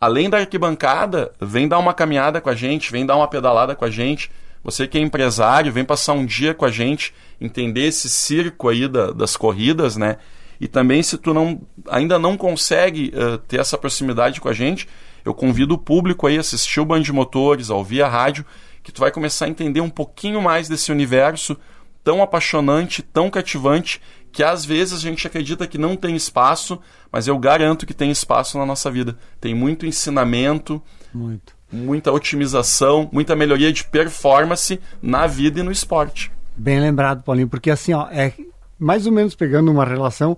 Além 0.00 0.30
da 0.30 0.38
arquibancada, 0.38 1.30
vem 1.38 1.68
dar 1.68 1.78
uma 1.78 1.92
caminhada 1.92 2.40
com 2.40 2.48
a 2.48 2.54
gente, 2.54 2.90
vem 2.90 3.04
dar 3.04 3.16
uma 3.16 3.28
pedalada 3.28 3.74
com 3.74 3.84
a 3.84 3.90
gente. 3.90 4.30
Você 4.64 4.88
que 4.88 4.96
é 4.96 5.00
empresário, 5.00 5.72
vem 5.72 5.84
passar 5.84 6.14
um 6.14 6.24
dia 6.24 6.54
com 6.54 6.64
a 6.64 6.70
gente, 6.70 7.12
entender 7.38 7.86
esse 7.86 8.08
circo 8.08 8.68
aí 8.68 8.88
da, 8.88 9.10
das 9.10 9.36
corridas, 9.36 9.98
né? 9.98 10.16
E 10.58 10.66
também 10.66 11.02
se 11.02 11.18
tu 11.18 11.34
não, 11.34 11.60
ainda 11.88 12.18
não 12.18 12.36
consegue 12.36 13.12
uh, 13.14 13.38
ter 13.38 13.60
essa 13.60 13.76
proximidade 13.76 14.40
com 14.40 14.48
a 14.48 14.52
gente, 14.54 14.88
eu 15.24 15.34
convido 15.34 15.74
o 15.74 15.78
público 15.78 16.26
aí 16.26 16.38
a 16.38 16.40
assistir 16.40 16.80
o 16.80 16.84
Band 16.84 17.02
de 17.02 17.12
Motores, 17.12 17.70
a 17.70 17.74
ouvir 17.74 18.02
a 18.02 18.08
rádio, 18.08 18.44
que 18.82 18.92
tu 18.92 19.00
vai 19.00 19.10
começar 19.10 19.44
a 19.44 19.48
entender 19.48 19.80
um 19.82 19.90
pouquinho 19.90 20.40
mais 20.40 20.66
desse 20.66 20.90
universo 20.90 21.56
tão 22.02 22.22
apaixonante, 22.22 23.02
tão 23.02 23.28
cativante, 23.28 24.00
que 24.32 24.42
às 24.42 24.64
vezes 24.64 24.94
a 24.94 25.00
gente 25.00 25.26
acredita 25.26 25.66
que 25.66 25.78
não 25.78 25.96
tem 25.96 26.14
espaço, 26.14 26.78
mas 27.10 27.26
eu 27.26 27.38
garanto 27.38 27.86
que 27.86 27.94
tem 27.94 28.10
espaço 28.10 28.58
na 28.58 28.66
nossa 28.66 28.90
vida. 28.90 29.16
Tem 29.40 29.54
muito 29.54 29.86
ensinamento, 29.86 30.80
muito. 31.12 31.54
muita 31.72 32.12
otimização, 32.12 33.08
muita 33.12 33.34
melhoria 33.34 33.72
de 33.72 33.84
performance 33.84 34.80
na 35.02 35.26
vida 35.26 35.60
e 35.60 35.62
no 35.62 35.72
esporte. 35.72 36.30
Bem 36.56 36.80
lembrado, 36.80 37.22
Paulinho, 37.22 37.48
porque 37.48 37.70
assim, 37.70 37.92
ó, 37.92 38.08
é 38.10 38.32
mais 38.78 39.06
ou 39.06 39.12
menos 39.12 39.34
pegando 39.34 39.70
uma 39.70 39.84
relação, 39.84 40.36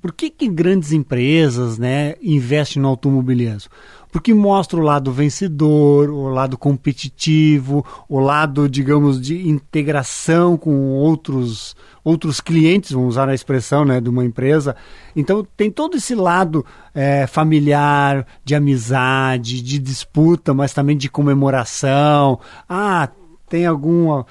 por 0.00 0.12
que, 0.12 0.30
que 0.30 0.48
grandes 0.48 0.92
empresas 0.92 1.78
né, 1.78 2.14
investem 2.22 2.82
no 2.82 2.88
automobilismo? 2.88 3.70
Porque 4.10 4.34
mostra 4.34 4.78
o 4.78 4.82
lado 4.82 5.12
vencedor, 5.12 6.10
o 6.10 6.28
lado 6.28 6.58
competitivo, 6.58 7.84
o 8.08 8.18
lado, 8.18 8.68
digamos, 8.68 9.20
de 9.20 9.48
integração 9.48 10.56
com 10.56 10.90
outros 10.90 11.76
outros 12.02 12.40
clientes, 12.40 12.92
vamos 12.92 13.10
usar 13.10 13.28
a 13.28 13.34
expressão 13.34 13.84
né, 13.84 14.00
de 14.00 14.08
uma 14.08 14.24
empresa. 14.24 14.74
Então 15.14 15.46
tem 15.56 15.70
todo 15.70 15.96
esse 15.96 16.14
lado 16.14 16.64
é, 16.94 17.26
familiar, 17.26 18.26
de 18.44 18.54
amizade, 18.54 19.62
de 19.62 19.78
disputa, 19.78 20.54
mas 20.54 20.72
também 20.72 20.96
de 20.96 21.08
comemoração. 21.10 22.40
Ah, 22.68 23.08
tem 23.48 23.66
alguma. 23.66 24.26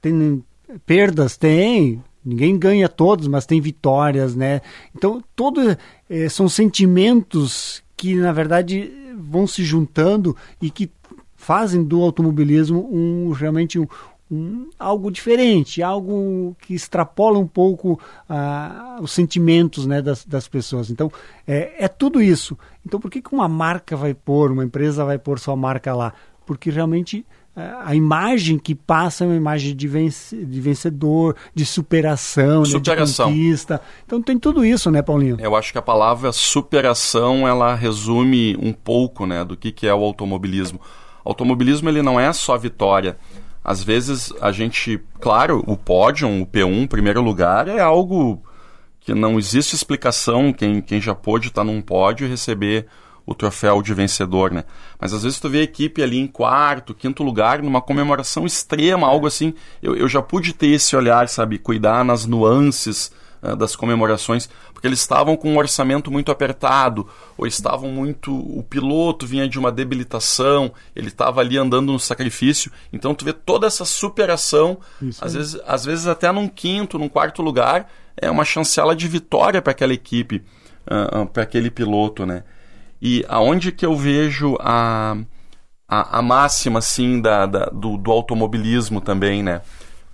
Tem 0.00 0.42
perdas? 0.86 1.36
Tem. 1.36 2.02
Ninguém 2.24 2.58
ganha 2.58 2.88
todos, 2.88 3.26
mas 3.28 3.46
tem 3.46 3.60
vitórias, 3.60 4.36
né? 4.36 4.60
Então, 4.94 5.22
todo, 5.34 5.76
é, 6.08 6.28
são 6.28 6.48
sentimentos 6.48 7.82
que, 8.00 8.16
na 8.16 8.32
verdade, 8.32 8.90
vão 9.14 9.46
se 9.46 9.62
juntando 9.62 10.34
e 10.58 10.70
que 10.70 10.90
fazem 11.36 11.84
do 11.84 12.00
automobilismo 12.00 12.88
um 12.90 13.30
realmente 13.30 13.78
um, 13.78 13.86
um, 14.30 14.70
algo 14.78 15.10
diferente, 15.10 15.82
algo 15.82 16.56
que 16.62 16.72
extrapola 16.72 17.38
um 17.38 17.46
pouco 17.46 18.00
uh, 18.26 19.02
os 19.02 19.12
sentimentos 19.12 19.84
né, 19.84 20.00
das, 20.00 20.24
das 20.24 20.48
pessoas. 20.48 20.88
Então, 20.88 21.12
é, 21.46 21.84
é, 21.84 21.88
tudo 21.88 22.22
isso. 22.22 22.56
Então, 22.86 22.98
por 22.98 23.10
que, 23.10 23.20
que 23.20 23.34
uma 23.34 23.46
marca 23.46 23.94
vai 23.98 24.14
pôr, 24.14 24.50
uma 24.50 24.64
empresa 24.64 25.04
vai 25.04 25.18
pôr 25.18 25.38
sua 25.38 25.54
marca 25.54 25.94
lá? 25.94 26.14
Porque 26.46 26.70
realmente 26.70 27.26
a 27.82 27.94
imagem 27.94 28.58
que 28.58 28.74
passa 28.74 29.24
é 29.24 29.26
uma 29.26 29.36
imagem 29.36 29.74
de, 29.74 29.88
vence, 29.88 30.36
de 30.36 30.60
vencedor, 30.60 31.36
de 31.54 31.64
superação, 31.64 32.64
superação. 32.64 33.26
Né, 33.26 33.32
de 33.32 33.38
conquista. 33.38 33.80
Então 34.06 34.22
tem 34.22 34.38
tudo 34.38 34.64
isso, 34.64 34.90
né, 34.90 35.02
Paulinho? 35.02 35.36
Eu 35.40 35.56
acho 35.56 35.72
que 35.72 35.78
a 35.78 35.82
palavra 35.82 36.32
superação 36.32 37.46
ela 37.46 37.74
resume 37.74 38.56
um 38.60 38.72
pouco, 38.72 39.26
né, 39.26 39.44
do 39.44 39.56
que, 39.56 39.72
que 39.72 39.86
é 39.86 39.94
o 39.94 40.04
automobilismo. 40.04 40.80
O 41.24 41.30
automobilismo 41.30 41.88
ele 41.88 42.02
não 42.02 42.18
é 42.18 42.32
só 42.32 42.56
vitória. 42.56 43.16
Às 43.62 43.82
vezes 43.82 44.32
a 44.40 44.50
gente, 44.52 45.00
claro, 45.20 45.62
o 45.66 45.76
pódio, 45.76 46.28
o 46.28 46.46
P1, 46.46 46.88
primeiro 46.88 47.20
lugar, 47.20 47.68
é 47.68 47.80
algo 47.80 48.42
que 49.00 49.14
não 49.14 49.38
existe 49.38 49.74
explicação 49.74 50.52
quem, 50.52 50.80
quem 50.80 51.00
já 51.00 51.14
pôde 51.14 51.48
estar 51.48 51.64
num 51.64 51.80
pódio 51.80 52.26
e 52.26 52.30
receber 52.30 52.86
o 53.26 53.34
troféu 53.34 53.82
de 53.82 53.94
vencedor, 53.94 54.50
né? 54.50 54.64
Mas 54.98 55.12
às 55.12 55.22
vezes 55.22 55.38
tu 55.38 55.48
vê 55.48 55.60
a 55.60 55.62
equipe 55.62 56.02
ali 56.02 56.18
em 56.18 56.26
quarto, 56.26 56.94
quinto 56.94 57.22
lugar, 57.22 57.62
numa 57.62 57.80
comemoração 57.80 58.46
extrema, 58.46 59.06
algo 59.06 59.26
assim. 59.26 59.54
Eu, 59.82 59.96
eu 59.96 60.08
já 60.08 60.20
pude 60.22 60.52
ter 60.52 60.68
esse 60.68 60.96
olhar, 60.96 61.28
sabe? 61.28 61.58
Cuidar 61.58 62.04
nas 62.04 62.26
nuances 62.26 63.12
uh, 63.42 63.56
das 63.56 63.74
comemorações, 63.76 64.48
porque 64.72 64.86
eles 64.86 65.00
estavam 65.00 65.36
com 65.36 65.50
um 65.50 65.58
orçamento 65.58 66.10
muito 66.10 66.30
apertado, 66.30 67.06
ou 67.36 67.46
estavam 67.46 67.90
muito. 67.90 68.32
O 68.32 68.62
piloto 68.62 69.26
vinha 69.26 69.48
de 69.48 69.58
uma 69.58 69.72
debilitação, 69.72 70.72
ele 70.94 71.08
estava 71.08 71.40
ali 71.40 71.56
andando 71.56 71.92
no 71.92 71.98
sacrifício. 71.98 72.70
Então 72.92 73.14
tu 73.14 73.24
vê 73.24 73.32
toda 73.32 73.66
essa 73.66 73.84
superação, 73.84 74.78
às 75.20 75.34
vezes, 75.34 75.60
às 75.66 75.84
vezes 75.84 76.06
até 76.06 76.30
num 76.32 76.48
quinto, 76.48 76.98
num 76.98 77.08
quarto 77.08 77.42
lugar, 77.42 77.90
é 78.16 78.30
uma 78.30 78.44
chancela 78.44 78.94
de 78.94 79.08
vitória 79.08 79.62
para 79.62 79.72
aquela 79.72 79.94
equipe, 79.94 80.42
uh, 80.90 81.22
uh, 81.22 81.26
para 81.26 81.42
aquele 81.42 81.70
piloto, 81.70 82.26
né? 82.26 82.44
E 83.00 83.24
aonde 83.28 83.72
que 83.72 83.84
eu 83.84 83.96
vejo 83.96 84.56
a, 84.60 85.16
a, 85.88 86.18
a 86.18 86.22
máxima, 86.22 86.78
assim, 86.78 87.20
da, 87.20 87.46
da 87.46 87.66
do, 87.66 87.96
do, 87.96 88.10
automobilismo 88.10 89.00
também, 89.00 89.42
né? 89.42 89.62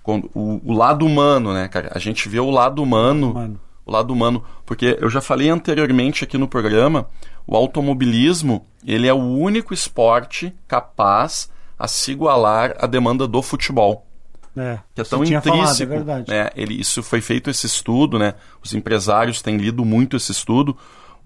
Quando, 0.01 0.29
o, 0.33 0.61
o, 0.63 0.73
lado 0.73 1.05
humano, 1.05 1.53
né, 1.53 1.67
cara? 1.67 1.91
A 1.93 1.99
gente 1.99 2.29
vê 2.29 2.39
o 2.39 2.49
lado 2.49 2.81
humano, 2.81 3.31
humano, 3.31 3.59
o 3.85 3.91
lado 3.91 4.13
humano, 4.13 4.43
porque 4.65 4.97
eu 5.01 5.09
já 5.09 5.19
falei 5.19 5.49
anteriormente 5.49 6.23
aqui 6.23 6.37
no 6.37 6.47
programa, 6.47 7.07
o 7.45 7.55
automobilismo, 7.55 8.65
ele 8.85 9.07
é 9.07 9.13
o 9.13 9.17
único 9.17 9.73
esporte 9.73 10.53
capaz 10.67 11.49
a 11.77 11.87
se 11.87 12.11
igualar 12.11 12.75
à 12.79 12.87
demanda 12.87 13.27
do 13.27 13.41
futebol. 13.41 14.07
É, 14.55 14.79
que 14.95 15.01
é 15.01 15.03
tão 15.03 15.23
intrínseco. 15.23 15.93
Falado, 15.93 16.31
é 16.31 16.43
né? 16.45 16.49
Ele, 16.55 16.79
isso 16.79 17.03
foi 17.03 17.21
feito 17.21 17.49
esse 17.49 17.67
estudo, 17.67 18.17
né? 18.17 18.33
Os 18.63 18.73
empresários 18.73 19.41
têm 19.41 19.57
lido 19.57 19.85
muito 19.85 20.17
esse 20.17 20.31
estudo. 20.31 20.75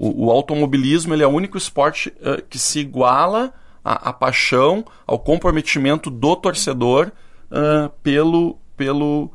O, 0.01 0.25
o 0.25 0.31
automobilismo 0.31 1.13
ele 1.13 1.21
é 1.21 1.27
o 1.27 1.29
único 1.29 1.59
esporte 1.59 2.09
uh, 2.21 2.41
que 2.49 2.57
se 2.57 2.79
iguala 2.79 3.53
à, 3.85 4.09
à, 4.09 4.11
paixão, 4.13 4.83
ao 5.05 5.19
comprometimento 5.19 6.09
do 6.09 6.35
torcedor 6.35 7.11
uh, 7.51 7.87
pelo, 8.01 8.57
pelo, 8.75 9.29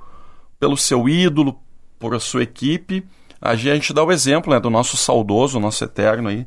pelo 0.58 0.76
seu 0.76 1.08
ídolo, 1.08 1.56
por 2.00 2.20
sua 2.20 2.42
equipe. 2.42 3.06
A 3.40 3.54
gente 3.54 3.94
dá 3.94 4.02
o 4.02 4.10
exemplo 4.10 4.52
né, 4.52 4.58
do 4.58 4.68
nosso 4.68 4.96
saudoso, 4.96 5.60
nosso 5.60 5.84
eterno 5.84 6.30
aí, 6.30 6.44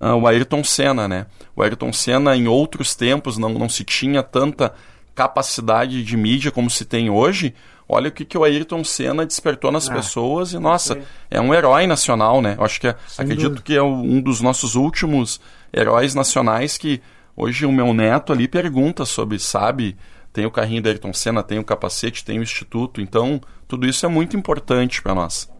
uh, 0.00 0.16
o 0.16 0.26
Ayrton 0.26 0.64
Senna. 0.64 1.06
Né? 1.06 1.26
O 1.54 1.62
Ayrton 1.62 1.92
Senna, 1.92 2.36
em 2.36 2.48
outros 2.48 2.96
tempos, 2.96 3.38
não, 3.38 3.50
não 3.50 3.68
se 3.68 3.84
tinha 3.84 4.20
tanta 4.20 4.74
capacidade 5.14 6.02
de 6.02 6.16
mídia 6.16 6.50
como 6.50 6.68
se 6.68 6.84
tem 6.84 7.08
hoje, 7.08 7.54
olha 7.90 8.08
o 8.08 8.12
que, 8.12 8.24
que 8.24 8.38
o 8.38 8.44
Ayrton 8.44 8.84
Senna 8.84 9.26
despertou 9.26 9.72
nas 9.72 9.90
ah, 9.90 9.94
pessoas 9.94 10.52
e, 10.52 10.58
nossa, 10.58 10.98
é 11.28 11.40
um 11.40 11.52
herói 11.52 11.86
nacional, 11.86 12.40
né? 12.40 12.54
Eu 12.56 12.64
acho 12.64 12.80
que 12.80 12.86
é, 12.86 12.96
acredito 13.18 13.48
dúvida. 13.48 13.62
que 13.62 13.74
é 13.74 13.82
um 13.82 14.20
dos 14.20 14.40
nossos 14.40 14.76
últimos 14.76 15.40
heróis 15.72 16.14
nacionais 16.14 16.78
que 16.78 17.02
hoje 17.36 17.66
o 17.66 17.72
meu 17.72 17.92
neto 17.92 18.32
ali 18.32 18.46
pergunta 18.46 19.04
sobre, 19.04 19.40
sabe, 19.40 19.96
tem 20.32 20.46
o 20.46 20.50
carrinho 20.50 20.82
do 20.82 20.88
Ayrton 20.88 21.12
Senna, 21.12 21.42
tem 21.42 21.58
o 21.58 21.64
capacete, 21.64 22.24
tem 22.24 22.38
o 22.38 22.42
instituto, 22.42 23.00
então 23.00 23.40
tudo 23.66 23.86
isso 23.86 24.06
é 24.06 24.08
muito 24.08 24.36
importante 24.36 25.02
para 25.02 25.14
nós. 25.14 25.50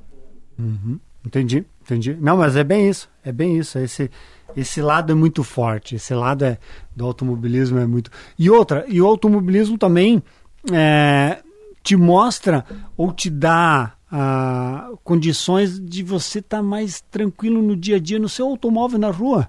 Uhum. 0.56 1.00
Entendi, 1.26 1.64
entendi. 1.82 2.16
Não, 2.20 2.36
mas 2.36 2.56
é 2.56 2.62
bem 2.62 2.88
isso, 2.88 3.08
é 3.24 3.32
bem 3.32 3.58
isso. 3.58 3.78
Esse, 3.78 4.10
esse 4.56 4.80
lado 4.80 5.12
é 5.12 5.14
muito 5.14 5.42
forte, 5.42 5.96
esse 5.96 6.14
lado 6.14 6.44
é, 6.44 6.58
do 6.94 7.04
automobilismo 7.04 7.78
é 7.78 7.86
muito. 7.86 8.10
E 8.38 8.48
outra, 8.48 8.84
e 8.88 9.02
o 9.02 9.06
automobilismo 9.06 9.76
também 9.76 10.22
é, 10.72 11.42
te 11.90 11.96
mostra 11.96 12.64
ou 12.96 13.12
te 13.12 13.28
dá 13.28 13.94
ah, 14.12 14.90
condições 15.02 15.80
de 15.80 16.04
você 16.04 16.38
estar 16.38 16.58
tá 16.58 16.62
mais 16.62 17.00
tranquilo 17.10 17.60
no 17.60 17.74
dia 17.74 17.96
a 17.96 17.98
dia 17.98 18.16
no 18.16 18.28
seu 18.28 18.46
automóvel 18.46 18.96
na 18.96 19.10
rua. 19.10 19.48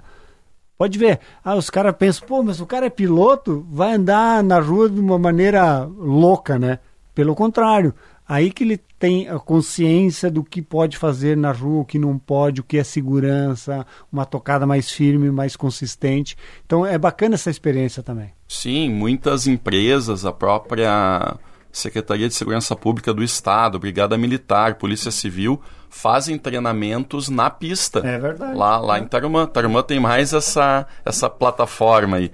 Pode 0.76 0.98
ver, 0.98 1.20
ah, 1.46 1.56
os 1.56 1.70
caras 1.70 1.96
pensam, 1.96 2.28
pô, 2.28 2.42
mas 2.42 2.60
o 2.60 2.66
cara 2.66 2.88
é 2.88 2.90
piloto, 2.90 3.64
vai 3.70 3.94
andar 3.94 4.44
na 4.44 4.60
rua 4.60 4.90
de 4.90 5.00
uma 5.00 5.20
maneira 5.20 5.86
louca, 5.86 6.58
né? 6.58 6.80
Pelo 7.14 7.36
contrário, 7.36 7.94
aí 8.28 8.50
que 8.50 8.64
ele 8.64 8.82
tem 8.98 9.30
a 9.30 9.38
consciência 9.38 10.32
do 10.32 10.44
que 10.44 10.64
pode 10.64 10.98
fazer 10.98 11.38
na 11.38 11.52
rua, 11.52 11.82
o 11.82 11.86
que 11.86 12.00
não 12.00 12.18
pode, 12.18 12.62
o 12.62 12.64
que 12.64 12.80
é 12.80 12.84
segurança, 12.84 13.86
uma 14.12 14.26
tocada 14.26 14.66
mais 14.66 14.90
firme, 14.90 15.30
mais 15.30 15.56
consistente. 15.56 16.36
Então 16.66 16.84
é 16.84 16.98
bacana 16.98 17.36
essa 17.36 17.52
experiência 17.52 18.02
também. 18.02 18.32
Sim, 18.48 18.90
muitas 18.90 19.46
empresas, 19.46 20.26
a 20.26 20.32
própria 20.32 21.38
Secretaria 21.72 22.28
de 22.28 22.34
Segurança 22.34 22.76
Pública 22.76 23.14
do 23.14 23.24
Estado, 23.24 23.80
Brigada 23.80 24.18
Militar, 24.18 24.76
Polícia 24.76 25.12
Civil, 25.12 25.62
fazem 25.90 26.38
treinamentos 26.38 27.30
na 27.30 27.50
pista. 27.50 28.00
É 28.00 28.18
verdade. 28.18 28.58
Lá, 28.58 28.78
lá 28.78 28.98
é. 28.98 29.02
em 29.02 29.06
Tarumã. 29.06 29.46
Tarumã 29.46 29.84
tem 29.84 30.00
mais 30.00 30.34
essa, 30.34 30.88
essa 31.06 31.30
plataforma 31.30 32.18
aí. 32.18 32.32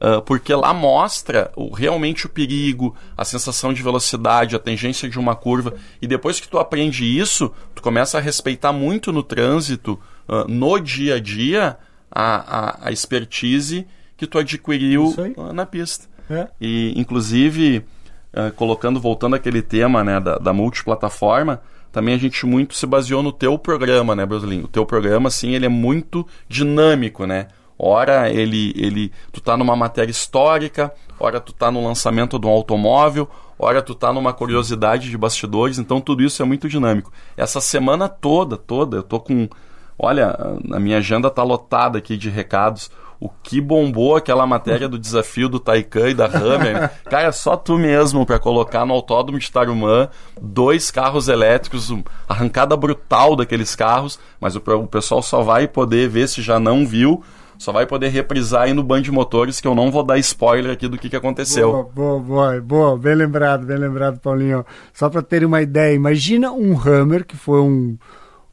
Uh, 0.00 0.22
porque 0.22 0.54
lá 0.54 0.72
mostra 0.72 1.50
o, 1.56 1.74
realmente 1.74 2.26
o 2.26 2.28
perigo, 2.28 2.94
a 3.16 3.24
sensação 3.24 3.72
de 3.72 3.82
velocidade, 3.82 4.54
a 4.54 4.58
tangência 4.58 5.08
de 5.08 5.18
uma 5.18 5.34
curva. 5.34 5.74
E 6.00 6.06
depois 6.06 6.38
que 6.38 6.48
tu 6.48 6.56
aprende 6.56 7.04
isso, 7.04 7.52
tu 7.74 7.82
começa 7.82 8.18
a 8.18 8.20
respeitar 8.20 8.72
muito 8.72 9.12
no 9.12 9.24
trânsito, 9.24 9.98
uh, 10.28 10.46
no 10.46 10.78
dia 10.78 11.16
a 11.16 11.20
dia, 11.20 11.76
a, 12.10 12.58
a, 12.58 12.88
a 12.88 12.92
expertise 12.92 13.86
que 14.16 14.26
tu 14.26 14.38
adquiriu 14.38 15.14
uh, 15.36 15.52
na 15.52 15.66
pista. 15.66 16.06
É. 16.30 16.46
E, 16.60 16.92
inclusive, 16.96 17.84
uh, 18.32 18.52
colocando, 18.54 19.00
voltando 19.00 19.36
aquele 19.36 19.62
tema 19.62 20.02
né, 20.04 20.20
da, 20.20 20.36
da 20.38 20.52
multiplataforma, 20.52 21.60
também 21.90 22.14
a 22.14 22.18
gente 22.18 22.44
muito 22.46 22.74
se 22.74 22.86
baseou 22.86 23.22
no 23.22 23.32
teu 23.32 23.58
programa, 23.58 24.14
né, 24.14 24.24
Brasilinho? 24.26 24.64
O 24.64 24.68
teu 24.68 24.84
programa, 24.84 25.28
assim, 25.28 25.54
ele 25.54 25.66
é 25.66 25.70
muito 25.70 26.26
dinâmico, 26.48 27.26
né? 27.26 27.48
Ora, 27.78 28.28
ele, 28.28 28.72
ele, 28.76 29.12
tu 29.32 29.40
tá 29.40 29.56
numa 29.56 29.76
matéria 29.76 30.10
histórica, 30.10 30.92
ora 31.18 31.40
tu 31.40 31.52
tá 31.52 31.70
no 31.70 31.82
lançamento 31.84 32.38
de 32.38 32.46
um 32.46 32.50
automóvel, 32.50 33.28
ora 33.56 33.80
tu 33.80 33.94
tá 33.94 34.12
numa 34.12 34.32
curiosidade 34.32 35.08
de 35.08 35.16
bastidores, 35.16 35.78
então 35.78 36.00
tudo 36.00 36.24
isso 36.24 36.42
é 36.42 36.44
muito 36.44 36.68
dinâmico. 36.68 37.12
Essa 37.36 37.60
semana 37.60 38.08
toda, 38.08 38.56
toda, 38.56 38.96
eu 38.96 39.02
tô 39.02 39.20
com, 39.20 39.48
olha, 39.96 40.36
a 40.72 40.80
minha 40.80 40.98
agenda 40.98 41.30
tá 41.30 41.44
lotada 41.44 41.98
aqui 41.98 42.16
de 42.16 42.28
recados 42.28 42.90
o 43.20 43.28
que 43.28 43.60
bombou 43.60 44.16
aquela 44.16 44.46
matéria 44.46 44.88
do 44.88 44.98
desafio 44.98 45.48
do 45.48 45.58
Taycan 45.58 46.10
e 46.10 46.14
da 46.14 46.26
Hammer. 46.26 46.90
Cara, 47.10 47.32
só 47.32 47.56
tu 47.56 47.76
mesmo 47.76 48.24
para 48.24 48.38
colocar 48.38 48.86
no 48.86 48.94
autódromo 48.94 49.38
de 49.38 49.50
Tarumã 49.50 50.08
dois 50.40 50.90
carros 50.90 51.28
elétricos, 51.28 51.92
arrancada 52.28 52.76
brutal 52.76 53.34
daqueles 53.34 53.74
carros, 53.74 54.18
mas 54.40 54.54
o, 54.54 54.58
o 54.58 54.86
pessoal 54.86 55.22
só 55.22 55.42
vai 55.42 55.66
poder 55.66 56.08
ver 56.08 56.28
se 56.28 56.40
já 56.42 56.60
não 56.60 56.86
viu 56.86 57.22
só 57.58 57.72
vai 57.72 57.84
poder 57.84 58.08
reprisar 58.08 58.62
aí 58.62 58.72
no 58.72 58.84
Band 58.84 59.02
de 59.02 59.10
Motores, 59.10 59.60
que 59.60 59.66
eu 59.66 59.74
não 59.74 59.90
vou 59.90 60.04
dar 60.04 60.16
spoiler 60.18 60.72
aqui 60.72 60.86
do 60.86 60.96
que, 60.96 61.08
que 61.08 61.16
aconteceu. 61.16 61.72
Boa, 61.72 61.84
boa, 61.92 62.20
boa, 62.20 62.60
boa, 62.60 62.96
bem 62.96 63.16
lembrado, 63.16 63.66
bem 63.66 63.76
lembrado, 63.76 64.20
Paulinho. 64.20 64.64
Só 64.92 65.10
para 65.10 65.22
ter 65.22 65.44
uma 65.44 65.60
ideia, 65.60 65.92
imagina 65.92 66.52
um 66.52 66.78
Hammer, 66.78 67.26
que 67.26 67.36
foi 67.36 67.60
um, 67.60 67.98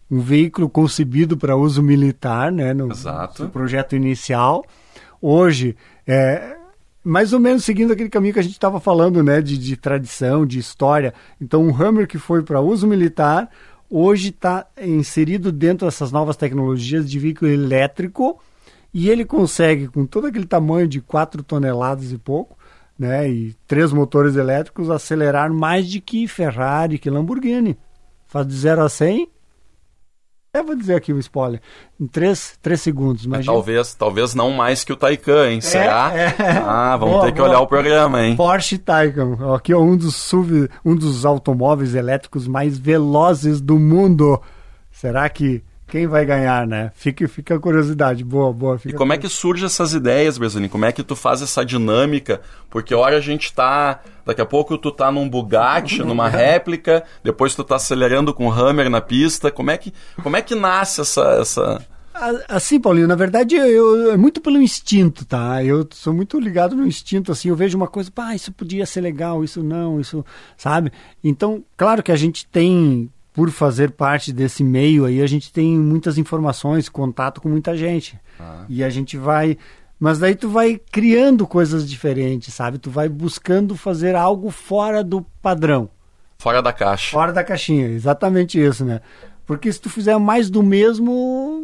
um 0.09 0.19
veículo 0.19 0.69
concebido 0.69 1.35
para 1.35 1.55
uso 1.55 1.81
militar, 1.81 2.51
né, 2.51 2.73
no, 2.73 2.87
no, 2.87 3.49
projeto 3.49 3.95
inicial. 3.95 4.63
Hoje, 5.21 5.75
é, 6.05 6.57
mais 7.03 7.33
ou 7.33 7.39
menos 7.39 7.63
seguindo 7.63 7.93
aquele 7.93 8.09
caminho 8.09 8.33
que 8.33 8.39
a 8.39 8.43
gente 8.43 8.53
estava 8.53 8.79
falando, 8.79 9.23
né, 9.23 9.41
de, 9.41 9.57
de, 9.57 9.75
tradição, 9.75 10.45
de 10.45 10.59
história. 10.59 11.13
Então, 11.41 11.63
um 11.63 11.75
Hammer 11.75 12.07
que 12.07 12.17
foi 12.17 12.43
para 12.43 12.61
uso 12.61 12.87
militar, 12.87 13.49
hoje 13.89 14.29
está 14.29 14.67
inserido 14.79 15.51
dentro 15.51 15.87
dessas 15.87 16.11
novas 16.11 16.35
tecnologias 16.35 17.09
de 17.09 17.19
veículo 17.19 17.49
elétrico 17.49 18.39
e 18.93 19.09
ele 19.09 19.25
consegue, 19.25 19.87
com 19.87 20.05
todo 20.05 20.27
aquele 20.27 20.45
tamanho 20.45 20.87
de 20.87 21.01
4 21.01 21.43
toneladas 21.43 22.11
e 22.11 22.17
pouco, 22.17 22.57
né, 22.97 23.29
e 23.29 23.53
três 23.67 23.91
motores 23.91 24.35
elétricos, 24.35 24.89
acelerar 24.89 25.51
mais 25.51 25.87
de 25.87 25.99
que 25.99 26.27
Ferrari, 26.27 26.97
que 26.97 27.09
Lamborghini. 27.09 27.77
Faz 28.27 28.47
de 28.47 28.53
0 28.53 28.83
a 28.83 28.89
100 28.89 29.29
eu 30.59 30.65
vou 30.65 30.75
dizer 30.75 30.95
aqui 30.95 31.11
o 31.13 31.15
um 31.15 31.19
spoiler. 31.19 31.61
Em 31.99 32.07
três, 32.07 32.57
três 32.61 32.81
segundos, 32.81 33.25
mas 33.25 33.45
talvez, 33.45 33.93
talvez 33.93 34.35
não 34.35 34.51
mais 34.51 34.83
que 34.83 34.93
o 34.93 34.95
Taycan, 34.95 35.49
hein? 35.49 35.57
É, 35.57 35.61
Será? 35.61 36.11
É, 36.13 36.25
é. 36.25 36.57
Ah, 36.65 36.97
vamos 36.97 37.15
boa, 37.15 37.25
ter 37.25 37.31
que 37.31 37.37
boa. 37.37 37.49
olhar 37.49 37.61
o 37.61 37.67
programa, 37.67 38.21
hein? 38.23 38.35
Porsche 38.35 38.77
Taycan. 38.77 39.55
Aqui 39.55 39.71
é 39.71 39.77
um 39.77 39.95
dos, 39.95 40.33
um 40.83 40.95
dos 40.95 41.25
automóveis 41.25 41.95
elétricos 41.95 42.47
mais 42.47 42.77
velozes 42.77 43.61
do 43.61 43.79
mundo. 43.79 44.41
Será 44.91 45.29
que 45.29 45.63
quem 45.95 46.07
vai 46.07 46.25
ganhar, 46.25 46.67
né? 46.67 46.91
Fica, 46.93 47.25
fica 47.25 47.55
a 47.55 47.59
curiosidade. 47.59 48.21
Boa, 48.21 48.51
boa. 48.51 48.77
e 48.83 48.91
como 48.91 49.13
é 49.13 49.17
que 49.17 49.29
surgem 49.29 49.65
essas 49.65 49.93
ideias, 49.93 50.37
Brasilino? 50.37 50.69
Como 50.69 50.83
é 50.83 50.91
que 50.91 51.01
tu 51.01 51.15
faz 51.15 51.41
essa 51.41 51.63
dinâmica? 51.63 52.41
Porque 52.69 52.93
hora 52.93 53.15
a 53.15 53.21
gente 53.21 53.53
tá. 53.53 54.01
Daqui 54.25 54.41
a 54.41 54.45
pouco 54.45 54.77
tu 54.77 54.91
tá 54.91 55.09
num 55.09 55.29
Bugatti, 55.29 56.03
numa 56.03 56.27
réplica, 56.27 57.05
depois 57.23 57.55
tu 57.55 57.63
tá 57.63 57.77
acelerando 57.77 58.33
com 58.33 58.45
o 58.45 58.51
Hammer 58.51 58.89
na 58.89 58.99
pista. 58.99 59.49
Como 59.49 59.71
é 59.71 59.77
que, 59.77 59.93
como 60.21 60.35
é 60.35 60.41
que 60.41 60.53
nasce 60.53 60.99
essa. 60.99 61.37
essa... 61.39 61.87
Assim, 62.49 62.77
Paulinho, 62.79 63.07
na 63.07 63.15
verdade 63.15 63.55
eu, 63.55 64.11
é 64.11 64.17
muito 64.17 64.41
pelo 64.41 64.61
instinto, 64.61 65.25
tá? 65.25 65.63
Eu 65.63 65.87
sou 65.91 66.13
muito 66.13 66.39
ligado 66.39 66.75
no 66.75 66.87
instinto, 66.87 67.31
assim, 67.31 67.49
eu 67.49 67.57
vejo 67.57 67.77
uma 67.77 67.87
coisa, 67.89 68.09
pá, 68.09 68.33
isso 68.33 68.53
podia 68.53 68.85
ser 68.85 69.01
legal, 69.01 69.43
isso 69.43 69.61
não, 69.61 69.99
isso, 69.99 70.25
sabe? 70.55 70.93
Então, 71.21 71.61
claro 71.75 72.01
que 72.01 72.13
a 72.13 72.15
gente 72.15 72.47
tem 72.47 73.11
por 73.35 73.51
fazer 73.51 73.91
parte 73.91 74.31
desse 74.31 74.63
meio 74.63 75.03
aí, 75.03 75.21
a 75.21 75.27
gente 75.27 75.51
tem 75.51 75.77
muitas 75.77 76.17
informações, 76.17 76.87
contato 76.87 77.41
com 77.41 77.49
muita 77.49 77.75
gente. 77.75 78.17
Ah. 78.39 78.63
E 78.69 78.81
a 78.81 78.89
gente 78.89 79.17
vai. 79.17 79.57
Mas 79.99 80.19
daí 80.19 80.35
tu 80.35 80.47
vai 80.47 80.79
criando 80.91 81.45
coisas 81.45 81.87
diferentes, 81.87 82.53
sabe? 82.53 82.77
Tu 82.77 82.89
vai 82.89 83.09
buscando 83.09 83.75
fazer 83.75 84.15
algo 84.15 84.49
fora 84.49 85.03
do 85.03 85.21
padrão. 85.41 85.89
Fora 86.37 86.61
da 86.61 86.71
caixa. 86.71 87.11
Fora 87.11 87.33
da 87.33 87.43
caixinha, 87.43 87.87
exatamente 87.87 88.59
isso, 88.59 88.85
né? 88.85 89.01
Porque 89.45 89.71
se 89.71 89.81
tu 89.81 89.89
fizer 89.89 90.17
mais 90.17 90.49
do 90.49 90.63
mesmo, 90.63 91.61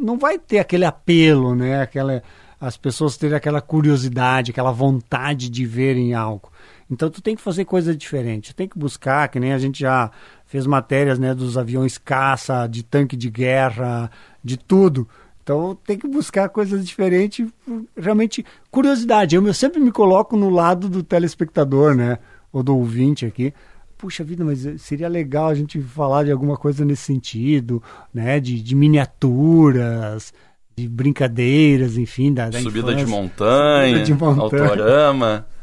não 0.00 0.18
vai 0.18 0.38
ter 0.38 0.58
aquele 0.58 0.84
apelo, 0.84 1.54
né? 1.54 1.80
Aquela, 1.80 2.22
as 2.60 2.76
pessoas 2.76 3.16
terem 3.16 3.36
aquela 3.36 3.62
curiosidade, 3.62 4.50
aquela 4.50 4.72
vontade 4.72 5.48
de 5.48 5.64
verem 5.64 6.12
algo. 6.12 6.50
Então 6.94 7.10
tu 7.10 7.20
tem 7.20 7.36
que 7.36 7.42
fazer 7.42 7.64
coisa 7.64 7.94
diferente, 7.94 8.54
tu 8.54 8.56
tem 8.56 8.68
que 8.68 8.78
buscar, 8.78 9.28
que 9.28 9.38
nem 9.38 9.52
a 9.52 9.58
gente 9.58 9.80
já 9.80 10.10
fez 10.46 10.66
matérias 10.66 11.18
né, 11.18 11.34
dos 11.34 11.58
aviões 11.58 11.98
caça, 11.98 12.66
de 12.66 12.82
tanque 12.82 13.16
de 13.16 13.28
guerra, 13.28 14.10
de 14.42 14.56
tudo. 14.56 15.06
Então 15.42 15.76
tem 15.86 15.98
que 15.98 16.08
buscar 16.08 16.48
coisas 16.48 16.86
diferentes, 16.86 17.46
realmente 17.94 18.44
curiosidade. 18.70 19.36
Eu, 19.36 19.46
eu 19.46 19.52
sempre 19.52 19.78
me 19.78 19.92
coloco 19.92 20.36
no 20.36 20.48
lado 20.48 20.88
do 20.88 21.02
telespectador, 21.02 21.94
né? 21.94 22.18
Ou 22.50 22.62
do 22.62 22.74
ouvinte 22.76 23.26
aqui. 23.26 23.52
Puxa 23.98 24.24
vida, 24.24 24.44
mas 24.44 24.66
seria 24.80 25.08
legal 25.08 25.48
a 25.48 25.54
gente 25.54 25.80
falar 25.82 26.24
de 26.24 26.30
alguma 26.30 26.56
coisa 26.56 26.84
nesse 26.84 27.02
sentido, 27.02 27.82
né? 28.12 28.40
De, 28.40 28.60
de 28.62 28.74
miniaturas, 28.74 30.32
de 30.76 30.88
brincadeiras, 30.88 31.98
enfim, 31.98 32.32
da, 32.32 32.48
da 32.48 32.60
Subida 32.60 32.88
infância. 32.92 33.04
de 33.04 33.10
montanha, 33.10 33.88
Subida 33.88 34.04
de 34.04 34.14
montanha. 34.14 34.62
autorama. 34.62 35.46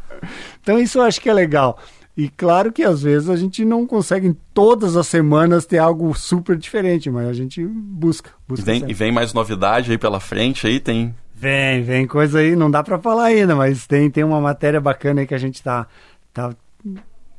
Então 0.62 0.80
isso 0.80 1.00
eu 1.00 1.04
acho 1.04 1.20
que 1.20 1.30
é 1.30 1.34
legal. 1.34 1.80
E 2.16 2.30
claro 2.30 2.72
que 2.72 2.84
às 2.84 3.02
vezes 3.02 3.30
a 3.30 3.36
gente 3.36 3.64
não 3.64 3.88
consegue 3.88 4.28
em 4.28 4.38
todas 4.54 4.98
as 4.98 5.08
semanas 5.08 5.66
ter 5.66 5.78
algo 5.78 6.14
super 6.14 6.58
diferente, 6.58 7.10
mas 7.10 7.28
a 7.28 7.34
gente 7.34 7.66
busca. 7.66 8.32
busca 8.48 8.70
e, 8.70 8.80
vem, 8.80 8.92
e 8.92 8.94
vem 8.94 9.12
mais 9.12 9.34
novidade 9.34 9.92
aí 9.92 9.98
pela 9.98 10.20
frente, 10.20 10.68
aí 10.68 10.80
tem. 10.80 11.16
Vem, 11.34 11.82
vem 11.82 12.06
coisa 12.06 12.40
aí, 12.40 12.56
não 12.56 12.70
dá 12.70 12.84
para 12.84 13.00
falar 13.00 13.26
ainda, 13.26 13.56
mas 13.56 13.88
tem, 13.88 14.10
tem 14.12 14.24
uma 14.24 14.40
matéria 14.40 14.80
bacana 14.80 15.22
aí 15.22 15.28
que 15.28 15.34
a 15.34 15.40
gente 15.40 15.64
tá, 15.64 15.88
tá 16.34 16.54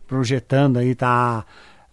projetando 0.08 0.78
aí, 0.78 0.94
tá. 0.94 1.44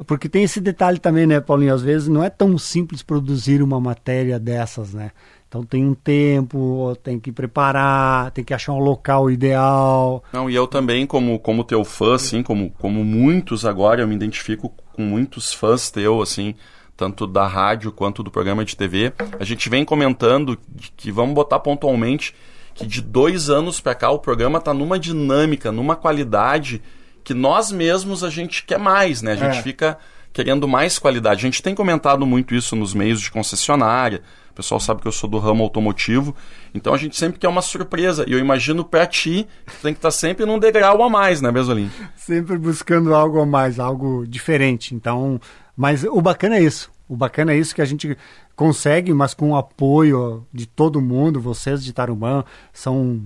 Porque 0.07 0.29
tem 0.29 0.43
esse 0.43 0.61
detalhe 0.61 0.97
também, 0.97 1.27
né, 1.27 1.41
Paulinho? 1.41 1.73
Às 1.73 1.81
vezes 1.81 2.07
não 2.07 2.23
é 2.23 2.29
tão 2.29 2.57
simples 2.57 3.03
produzir 3.03 3.61
uma 3.61 3.79
matéria 3.79 4.39
dessas, 4.39 4.93
né? 4.93 5.11
Então 5.49 5.63
tem 5.63 5.83
um 5.83 5.95
tempo, 5.95 6.95
tem 7.01 7.19
que 7.19 7.31
preparar, 7.31 8.29
tem 8.29 8.43
que 8.43 8.53
achar 8.53 8.71
um 8.71 8.77
local 8.77 9.31
ideal. 9.31 10.23
Não, 10.31 10.47
e 10.47 10.53
eu 10.53 10.67
também, 10.67 11.07
como, 11.07 11.39
como 11.39 11.63
teu 11.63 11.83
fã, 11.83 12.13
assim, 12.13 12.43
como, 12.43 12.69
como 12.77 13.03
muitos 13.03 13.65
agora, 13.65 14.01
eu 14.01 14.07
me 14.07 14.13
identifico 14.13 14.71
com 14.93 15.01
muitos 15.01 15.51
fãs 15.51 15.89
teu, 15.89 16.21
assim, 16.21 16.53
tanto 16.95 17.25
da 17.25 17.47
rádio 17.47 17.91
quanto 17.91 18.21
do 18.21 18.29
programa 18.29 18.63
de 18.63 18.77
TV. 18.77 19.11
A 19.39 19.43
gente 19.43 19.67
vem 19.69 19.83
comentando 19.83 20.55
que 20.95 21.11
vamos 21.11 21.33
botar 21.33 21.59
pontualmente 21.59 22.35
que 22.75 22.85
de 22.85 23.01
dois 23.01 23.49
anos 23.49 23.81
para 23.81 23.95
cá 23.95 24.11
o 24.11 24.19
programa 24.19 24.61
tá 24.61 24.71
numa 24.71 24.99
dinâmica, 24.99 25.71
numa 25.71 25.95
qualidade 25.95 26.79
que 27.23 27.33
nós 27.33 27.71
mesmos 27.71 28.23
a 28.23 28.29
gente 28.29 28.63
quer 28.63 28.77
mais, 28.77 29.23
né? 29.23 29.31
A 29.31 29.35
gente 29.35 29.57
é. 29.57 29.63
fica 29.63 29.97
querendo 30.43 30.67
mais 30.67 30.97
qualidade. 30.97 31.41
A 31.41 31.49
gente 31.49 31.61
tem 31.61 31.75
comentado 31.75 32.25
muito 32.25 32.55
isso 32.55 32.75
nos 32.75 32.93
meios 32.93 33.19
de 33.19 33.29
concessionária, 33.29 34.21
pessoal 34.59 34.79
sabe 34.79 35.01
que 35.01 35.07
eu 35.07 35.11
sou 35.13 35.29
do 35.29 35.39
ramo 35.39 35.63
automotivo, 35.63 36.35
então 36.75 36.93
a 36.93 36.97
gente 36.97 37.15
sempre 37.15 37.39
quer 37.39 37.47
uma 37.47 37.61
surpresa. 37.61 38.25
E 38.27 38.33
eu 38.33 38.39
imagino 38.39 38.83
para 38.83 39.07
ti 39.07 39.47
tu 39.65 39.81
tem 39.81 39.93
que 39.93 39.99
estar 39.99 40.09
tá 40.09 40.11
sempre 40.11 40.45
num 40.45 40.59
degrau 40.59 41.01
a 41.01 41.09
mais, 41.09 41.41
né, 41.41 41.49
Besolim? 41.49 41.89
Sempre 42.13 42.57
buscando 42.57 43.15
algo 43.15 43.39
a 43.39 43.45
mais, 43.45 43.79
algo 43.79 44.25
diferente. 44.27 44.93
Então, 44.93 45.39
mas 45.77 46.03
o 46.03 46.21
bacana 46.21 46.57
é 46.57 46.61
isso. 46.61 46.91
O 47.07 47.15
bacana 47.15 47.53
é 47.53 47.57
isso 47.57 47.73
que 47.73 47.81
a 47.81 47.85
gente 47.85 48.17
consegue, 48.53 49.13
mas 49.13 49.33
com 49.33 49.51
o 49.51 49.55
apoio 49.55 50.45
de 50.53 50.65
todo 50.65 51.01
mundo, 51.01 51.39
vocês 51.39 51.81
de 51.81 51.93
Tarumã 51.93 52.43
são 52.73 53.21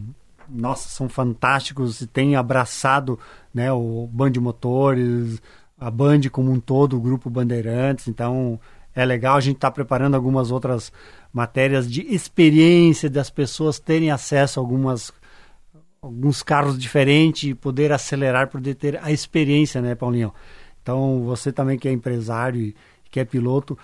nossa, 0.48 0.88
são 0.90 1.10
fantásticos 1.10 2.02
e 2.02 2.06
têm 2.06 2.36
abraçado, 2.36 3.18
né, 3.52 3.72
o 3.72 4.08
Band 4.12 4.34
Motores, 4.40 5.42
a 5.84 5.92
Band 5.92 6.22
como 6.32 6.50
um 6.50 6.60
todo, 6.60 6.96
o 6.96 7.02
grupo 7.02 7.30
Bandeirantes, 7.30 8.08
então 8.08 8.60
é 8.96 9.06
legal. 9.06 9.36
A 9.36 9.42
gente 9.42 9.58
está 9.58 9.70
preparando 9.70 10.16
algumas 10.16 10.50
outras 10.50 10.94
matérias 11.32 11.92
de 11.92 12.02
experiência 12.14 13.10
das 13.10 13.30
pessoas 13.30 13.80
terem 13.80 14.10
acesso 14.10 14.60
a 14.60 14.64
algumas 14.64 15.12
alguns 16.02 16.44
carros 16.44 16.78
diferentes 16.78 17.50
e 17.50 17.54
poder 17.54 17.94
acelerar, 17.94 18.50
poder 18.50 18.76
ter 18.76 19.00
a 19.02 19.10
experiência, 19.10 19.82
né, 19.82 19.96
Paulinho? 19.96 20.34
Então, 20.82 21.24
você 21.24 21.50
também 21.50 21.80
que 21.80 21.88
é 21.88 21.94
empresário 21.94 22.62
e 22.62 22.76
que 23.10 23.22
é 23.22 23.26
piloto, 23.26 23.78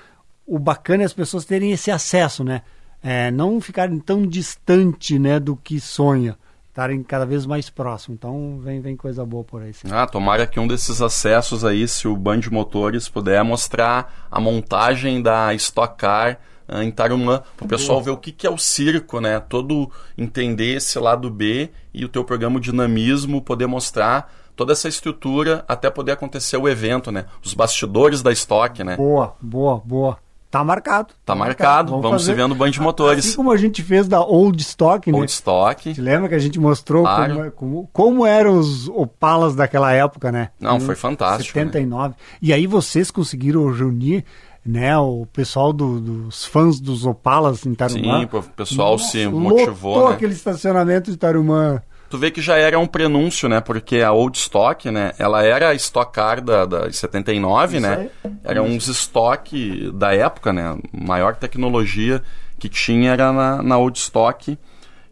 o 0.45 0.59
bacana 0.59 1.03
é 1.03 1.05
as 1.05 1.13
pessoas 1.13 1.45
terem 1.45 1.71
esse 1.71 1.89
acesso, 1.89 2.43
né? 2.43 2.61
É, 3.01 3.31
não 3.31 3.61
ficarem 3.61 3.97
tão 3.99 4.27
distante, 4.27 5.17
né, 5.17 5.39
do 5.39 5.55
que 5.55 5.79
sonha 5.79 6.37
estarem 6.79 7.03
cada 7.03 7.25
vez 7.25 7.45
mais 7.45 7.69
próximo. 7.69 8.15
Então 8.15 8.57
vem, 8.59 8.79
vem 8.79 8.95
coisa 8.95 9.25
boa 9.25 9.43
por 9.43 9.61
aí. 9.61 9.73
Sim. 9.73 9.89
Ah, 9.91 10.07
tomara 10.07 10.47
que 10.47 10.59
um 10.59 10.67
desses 10.67 11.01
acessos 11.01 11.65
aí, 11.65 11.85
se 11.87 12.07
o 12.07 12.15
Band 12.15 12.41
Motores 12.49 13.09
puder 13.09 13.43
mostrar 13.43 14.27
a 14.31 14.39
montagem 14.39 15.21
da 15.21 15.53
Stock 15.55 15.97
Car 15.97 16.39
uh, 16.69 16.81
em 16.81 16.89
Tarumã, 16.89 17.43
para 17.57 17.65
o 17.65 17.67
pessoal 17.67 18.01
ver 18.01 18.11
o 18.11 18.17
que, 18.17 18.31
que 18.31 18.47
é 18.47 18.49
o 18.49 18.57
circo, 18.57 19.19
né? 19.19 19.39
Todo 19.41 19.91
entender 20.17 20.77
esse 20.77 20.97
lado 20.97 21.29
B 21.29 21.69
e 21.93 22.05
o 22.05 22.09
teu 22.09 22.23
programa 22.23 22.59
Dinamismo 22.59 23.41
poder 23.41 23.67
mostrar 23.67 24.33
toda 24.55 24.71
essa 24.71 24.87
estrutura 24.87 25.65
até 25.67 25.89
poder 25.89 26.13
acontecer 26.13 26.55
o 26.55 26.67
evento, 26.67 27.11
né? 27.11 27.25
Os 27.43 27.53
bastidores 27.53 28.21
da 28.21 28.31
Stock, 28.31 28.83
né? 28.83 28.95
Boa, 28.95 29.35
boa, 29.41 29.81
boa. 29.83 30.28
Tá 30.49 30.63
marcado. 30.63 31.09
Tá, 31.09 31.33
tá 31.33 31.35
marcado. 31.35 31.91
Vamos, 31.91 32.03
Vamos 32.03 32.25
se 32.25 32.33
ver 32.33 32.47
no 32.47 32.55
Band 32.55 32.71
de 32.71 32.81
Motores. 32.81 33.25
Assim 33.25 33.35
como 33.35 33.51
a 33.51 33.57
gente 33.57 33.83
fez 33.83 34.07
da 34.07 34.21
Old 34.21 34.59
Stock, 34.61 35.11
né? 35.11 35.17
Old 35.17 35.31
Stock. 35.31 35.93
Você 35.93 36.01
lembra 36.01 36.27
que 36.27 36.33
a 36.33 36.39
gente 36.39 36.59
mostrou 36.59 37.03
claro. 37.03 37.35
como, 37.35 37.51
como, 37.51 37.89
como, 37.93 38.25
eram 38.25 38.57
os 38.57 38.87
Opalas 38.87 39.55
daquela 39.55 39.91
época, 39.91 40.31
né? 40.31 40.49
Não, 40.59 40.79
foi 40.79 40.95
fantástico. 40.95 41.53
79. 41.53 42.09
Né? 42.09 42.15
E 42.41 42.51
aí 42.51 42.65
vocês 42.65 43.11
conseguiram 43.11 43.71
reunir 43.71 44.25
né, 44.65 44.97
o 44.97 45.27
pessoal 45.31 45.71
do, 45.71 45.99
dos 45.99 46.45
fãs 46.45 46.79
dos 46.79 47.05
Opalas 47.05 47.65
em 47.65 47.75
Tarumã. 47.75 48.19
Sim, 48.19 48.37
o 48.37 48.43
pessoal 48.43 48.91
Nossa, 48.93 49.07
se 49.11 49.27
motivou, 49.27 50.09
né? 50.09 50.15
aquele 50.15 50.33
estacionamento 50.33 51.11
de 51.11 51.17
Tarumã 51.17 51.81
tu 52.09 52.17
vê 52.17 52.31
que 52.31 52.41
já 52.41 52.57
era 52.57 52.77
um 52.79 52.87
prenúncio, 52.87 53.47
né? 53.47 53.61
Porque 53.61 54.01
a 54.01 54.11
Old 54.11 54.37
Stock, 54.37 54.89
né? 54.89 55.13
Ela 55.19 55.43
era 55.43 55.69
a 55.69 55.75
Stock 55.75 56.11
Car 56.11 56.41
da, 56.41 56.65
da 56.65 56.91
79, 56.91 57.77
Isso 57.77 57.87
né? 57.87 58.09
Aí. 58.23 58.31
Era 58.43 58.63
uns 58.63 58.87
estoque 58.87 59.91
da 59.93 60.13
época, 60.13 60.51
né? 60.51 60.77
maior 60.91 61.35
tecnologia 61.35 62.21
que 62.57 62.67
tinha 62.67 63.11
era 63.11 63.31
na, 63.31 63.61
na 63.61 63.77
Old 63.77 63.97
Stock, 63.97 64.57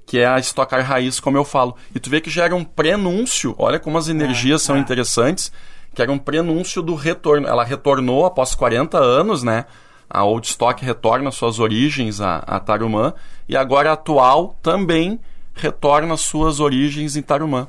que 0.05 0.17
é 0.17 0.25
a 0.25 0.39
Stock 0.39 0.69
Car 0.69 0.83
raiz, 0.83 1.19
como 1.19 1.37
eu 1.37 1.45
falo. 1.45 1.75
E 1.93 1.99
tu 1.99 2.09
vê 2.09 2.19
que 2.19 2.29
já 2.29 2.45
era 2.45 2.55
um 2.55 2.63
prenúncio, 2.63 3.55
olha 3.57 3.79
como 3.79 3.97
as 3.97 4.09
energias 4.09 4.63
é, 4.63 4.65
são 4.65 4.75
é. 4.75 4.79
interessantes, 4.79 5.51
que 5.93 6.01
era 6.01 6.11
um 6.11 6.17
prenúncio 6.17 6.81
do 6.81 6.95
retorno. 6.95 7.47
Ela 7.47 7.63
retornou 7.63 8.25
após 8.25 8.55
40 8.55 8.97
anos, 8.97 9.43
né? 9.43 9.65
A 10.09 10.23
Old 10.23 10.47
Stock 10.47 10.83
retorna 10.83 11.31
suas 11.31 11.59
origens 11.59 12.21
a, 12.21 12.37
a 12.37 12.59
Tarumã, 12.59 13.13
e 13.47 13.55
agora 13.55 13.91
a 13.91 13.93
atual 13.93 14.57
também 14.63 15.19
retorna 15.57 16.13
às 16.13 16.21
suas 16.21 16.59
origens 16.59 17.15
em 17.15 17.21
Tarumã. 17.21 17.67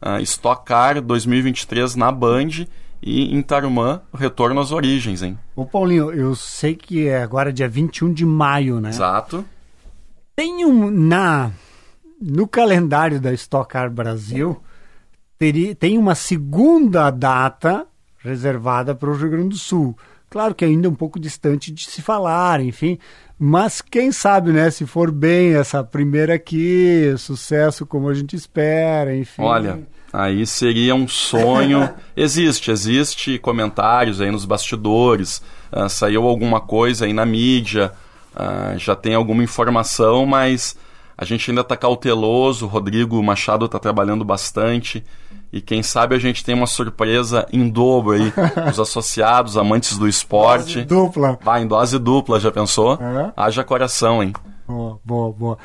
Uh, 0.00 0.20
Stock 0.22 0.64
Car 0.64 1.00
2023 1.00 1.94
na 1.94 2.10
Band 2.10 2.66
e 3.02 3.34
em 3.34 3.42
Tarumã, 3.42 4.02
retorno 4.14 4.60
às 4.60 4.72
origens, 4.72 5.22
hein? 5.22 5.38
Ô 5.56 5.64
Paulinho, 5.64 6.10
eu 6.12 6.34
sei 6.34 6.74
que 6.74 7.06
é 7.06 7.22
agora 7.22 7.52
dia 7.52 7.68
21 7.68 8.12
de 8.12 8.24
maio, 8.24 8.80
né? 8.80 8.90
Exato. 8.90 9.44
Tem 10.36 10.64
um, 10.64 10.90
na, 10.90 11.50
no 12.20 12.46
calendário 12.46 13.20
da 13.20 13.32
Stock 13.32 13.70
Car 13.70 13.90
Brasil, 13.90 14.60
teria, 15.38 15.74
tem 15.74 15.96
uma 15.96 16.14
segunda 16.14 17.10
data 17.10 17.86
reservada 18.18 18.94
para 18.94 19.10
o 19.10 19.16
Rio 19.16 19.30
Grande 19.30 19.48
do 19.50 19.58
Sul. 19.58 19.96
Claro 20.28 20.54
que 20.54 20.64
ainda 20.64 20.86
é 20.86 20.90
um 20.90 20.94
pouco 20.94 21.18
distante 21.18 21.72
de 21.72 21.84
se 21.86 22.02
falar, 22.02 22.60
enfim, 22.60 22.98
mas 23.42 23.80
quem 23.80 24.12
sabe, 24.12 24.52
né? 24.52 24.70
Se 24.70 24.84
for 24.84 25.10
bem 25.10 25.54
essa 25.54 25.82
primeira 25.82 26.34
aqui, 26.34 27.14
sucesso 27.16 27.86
como 27.86 28.06
a 28.10 28.12
gente 28.12 28.36
espera, 28.36 29.16
enfim. 29.16 29.40
Olha, 29.40 29.80
aí 30.12 30.44
seria 30.44 30.94
um 30.94 31.08
sonho. 31.08 31.88
existe, 32.14 32.70
existe 32.70 33.38
comentários 33.38 34.20
aí 34.20 34.30
nos 34.30 34.44
bastidores, 34.44 35.42
uh, 35.72 35.88
saiu 35.88 36.28
alguma 36.28 36.60
coisa 36.60 37.06
aí 37.06 37.14
na 37.14 37.24
mídia, 37.24 37.92
uh, 38.34 38.78
já 38.78 38.94
tem 38.94 39.14
alguma 39.14 39.42
informação, 39.42 40.26
mas 40.26 40.76
a 41.16 41.24
gente 41.24 41.50
ainda 41.50 41.62
está 41.62 41.78
cauteloso. 41.78 42.66
O 42.66 42.68
Rodrigo 42.68 43.22
Machado 43.22 43.64
está 43.64 43.78
trabalhando 43.78 44.22
bastante. 44.22 45.02
E 45.52 45.60
quem 45.60 45.82
sabe 45.82 46.14
a 46.14 46.18
gente 46.18 46.44
tem 46.44 46.54
uma 46.54 46.66
surpresa 46.66 47.46
em 47.52 47.68
dobro 47.68 48.12
aí. 48.12 48.32
Os 48.70 48.78
associados, 48.78 49.56
amantes 49.56 49.98
do 49.98 50.06
esporte. 50.06 50.82
Dose 50.82 50.86
dupla. 50.86 51.38
Vai, 51.42 51.62
em 51.62 51.66
dose 51.66 51.98
dupla, 51.98 52.38
já 52.38 52.52
pensou? 52.52 52.94
É. 52.94 53.32
Haja 53.36 53.64
coração, 53.64 54.22
hein? 54.22 54.32
Boa, 54.66 55.00
boa, 55.04 55.32
boa. 55.32 55.58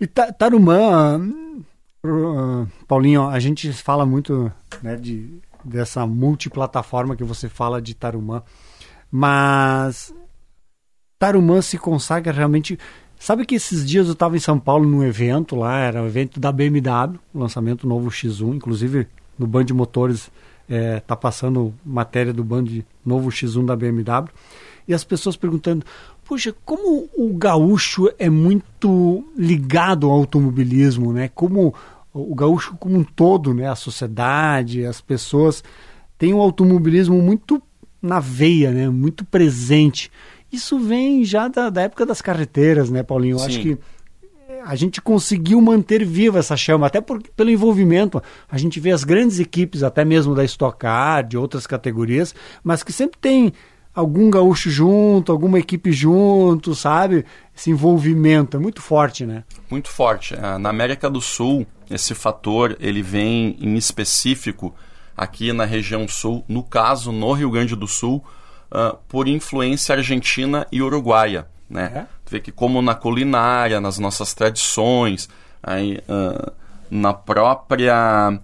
E 0.00 0.06
Tarumã, 0.06 1.20
uh, 2.04 2.66
Paulinho, 2.86 3.28
a 3.28 3.38
gente 3.38 3.72
fala 3.72 4.04
muito 4.04 4.50
né, 4.82 4.96
de, 4.96 5.40
dessa 5.64 6.06
multiplataforma 6.06 7.14
que 7.14 7.24
você 7.24 7.48
fala 7.48 7.80
de 7.80 7.94
Tarumã. 7.94 8.42
Mas 9.10 10.12
Tarumã 11.18 11.62
se 11.62 11.78
consagra 11.78 12.32
realmente. 12.32 12.78
Sabe 13.18 13.44
que 13.44 13.56
esses 13.56 13.84
dias 13.84 14.06
eu 14.06 14.12
estava 14.12 14.36
em 14.36 14.40
São 14.40 14.58
Paulo 14.60 14.88
num 14.88 15.02
evento 15.02 15.56
lá, 15.56 15.78
era 15.78 16.00
o 16.00 16.04
um 16.04 16.06
evento 16.06 16.38
da 16.38 16.52
BMW, 16.52 17.18
lançamento 17.34 17.86
novo 17.86 18.08
X1, 18.10 18.54
inclusive 18.54 19.08
no 19.38 19.46
Band 19.46 19.64
de 19.64 19.74
Motores 19.74 20.30
é, 20.68 21.00
tá 21.00 21.16
passando 21.16 21.72
matéria 21.84 22.32
do 22.32 22.44
Band 22.44 22.66
novo 23.04 23.30
X1 23.30 23.64
da 23.64 23.74
BMW, 23.74 24.28
e 24.86 24.94
as 24.94 25.04
pessoas 25.04 25.36
perguntando, 25.36 25.84
puxa, 26.24 26.54
como 26.64 27.08
o 27.16 27.34
gaúcho 27.34 28.10
é 28.18 28.30
muito 28.30 29.24
ligado 29.36 30.06
ao 30.06 30.12
automobilismo, 30.12 31.12
né? 31.12 31.30
Como 31.34 31.74
o 32.12 32.34
gaúcho 32.34 32.74
como 32.78 32.96
um 32.96 33.04
todo, 33.04 33.52
né? 33.52 33.68
A 33.68 33.74
sociedade, 33.74 34.84
as 34.86 35.00
pessoas 35.00 35.62
têm 36.16 36.32
o 36.32 36.40
automobilismo 36.40 37.20
muito 37.20 37.62
na 38.00 38.18
veia, 38.18 38.70
né? 38.70 38.88
Muito 38.88 39.24
presente. 39.26 40.10
Isso 40.50 40.78
vem 40.78 41.22
já 41.24 41.48
da, 41.48 41.68
da 41.68 41.82
época 41.82 42.06
das 42.06 42.22
carreteiras, 42.22 42.88
né, 42.88 43.02
Paulinho? 43.02 43.36
Eu 43.36 43.44
acho 43.44 43.60
que 43.60 43.78
a 44.68 44.76
gente 44.76 45.00
conseguiu 45.00 45.62
manter 45.62 46.04
viva 46.04 46.38
essa 46.38 46.54
chama, 46.54 46.86
até 46.86 47.00
por, 47.00 47.22
pelo 47.34 47.48
envolvimento. 47.48 48.22
A 48.50 48.58
gente 48.58 48.78
vê 48.78 48.90
as 48.90 49.02
grandes 49.02 49.40
equipes, 49.40 49.82
até 49.82 50.04
mesmo 50.04 50.34
da 50.34 50.44
Stock 50.44 50.76
Car, 50.76 51.26
de 51.26 51.38
outras 51.38 51.66
categorias, 51.66 52.34
mas 52.62 52.82
que 52.82 52.92
sempre 52.92 53.18
tem 53.18 53.50
algum 53.94 54.28
gaúcho 54.28 54.68
junto, 54.70 55.32
alguma 55.32 55.58
equipe 55.58 55.90
junto, 55.90 56.74
sabe? 56.74 57.24
Esse 57.56 57.70
envolvimento 57.70 58.58
é 58.58 58.60
muito 58.60 58.82
forte, 58.82 59.24
né? 59.24 59.42
Muito 59.70 59.88
forte. 59.88 60.34
Ah, 60.38 60.58
na 60.58 60.68
América 60.68 61.08
do 61.08 61.22
Sul, 61.22 61.66
esse 61.90 62.14
fator 62.14 62.76
ele 62.78 63.00
vem 63.00 63.56
em 63.58 63.74
específico 63.74 64.74
aqui 65.16 65.50
na 65.50 65.64
região 65.64 66.06
sul, 66.06 66.44
no 66.46 66.62
caso 66.62 67.10
no 67.10 67.32
Rio 67.32 67.50
Grande 67.50 67.74
do 67.74 67.86
Sul, 67.86 68.22
uh, 68.70 68.98
por 69.08 69.28
influência 69.28 69.94
argentina 69.94 70.66
e 70.70 70.82
uruguaia. 70.82 71.46
Né? 71.70 71.90
É? 71.94 72.06
Tu 72.28 72.32
vê 72.32 72.40
que 72.40 72.52
como 72.52 72.82
na 72.82 72.94
culinária, 72.94 73.80
nas 73.80 73.98
nossas 73.98 74.34
tradições, 74.34 75.30
aí, 75.62 75.98
uh, 76.06 76.52
na 76.90 77.14
própria 77.14 78.38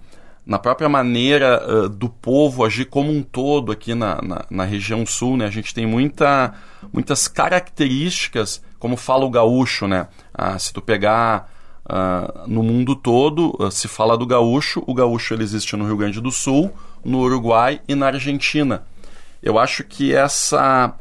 na 0.47 0.59
própria 0.59 0.89
maneira 0.89 1.63
uh, 1.67 1.89
do 1.89 2.09
povo 2.09 2.65
agir 2.65 2.87
como 2.87 3.11
um 3.11 3.23
todo 3.23 3.71
aqui 3.71 3.95
na, 3.95 4.21
na, 4.23 4.45
na, 4.51 4.65
região 4.65 5.05
sul, 5.05 5.37
né? 5.37 5.45
A 5.45 5.51
gente 5.51 5.75
tem 5.75 5.87
muita, 5.87 6.55
muitas 6.93 7.29
características, 7.29 8.63
como 8.79 8.97
fala 8.97 9.27
o 9.27 9.31
gaúcho, 9.31 9.87
né? 9.87 10.09
Ah, 10.33 10.59
se 10.59 10.73
tu 10.73 10.81
pegar 10.81 11.51
uh, 11.85 12.49
no 12.49 12.63
mundo 12.63 12.97
todo, 12.97 13.55
uh, 13.59 13.71
se 13.71 13.87
fala 13.87 14.17
do 14.17 14.27
gaúcho, 14.27 14.83
o 14.87 14.95
gaúcho 14.95 15.35
ele 15.35 15.43
existe 15.43 15.77
no 15.77 15.87
Rio 15.87 15.97
Grande 15.97 16.23
do 16.23 16.31
Sul, 16.31 16.73
no 17.05 17.21
Uruguai 17.21 17.83
e 17.87 17.95
na 17.95 18.07
Argentina. 18.07 18.83
Eu 19.43 19.59
acho 19.59 19.85
que 19.85 20.15
essa 20.15 20.95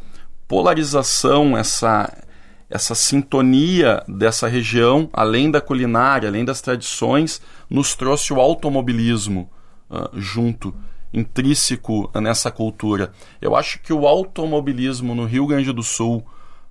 polarização, 0.47 1.57
essa, 1.57 2.09
essa 2.73 2.95
sintonia 2.95 4.03
dessa 4.07 4.47
região, 4.47 5.07
além 5.13 5.51
da 5.51 5.61
culinária, 5.61 6.27
além 6.27 6.43
das 6.43 6.59
tradições, 6.59 7.39
nos 7.69 7.93
trouxe 7.95 8.33
o 8.33 8.41
automobilismo 8.41 9.47
uh, 9.91 10.09
junto, 10.19 10.73
intrínseco 11.13 12.09
nessa 12.19 12.49
cultura. 12.49 13.11
Eu 13.39 13.55
acho 13.55 13.79
que 13.79 13.93
o 13.93 14.07
automobilismo 14.07 15.13
no 15.13 15.25
Rio 15.25 15.45
Grande 15.45 15.71
do 15.71 15.83
Sul, 15.83 16.25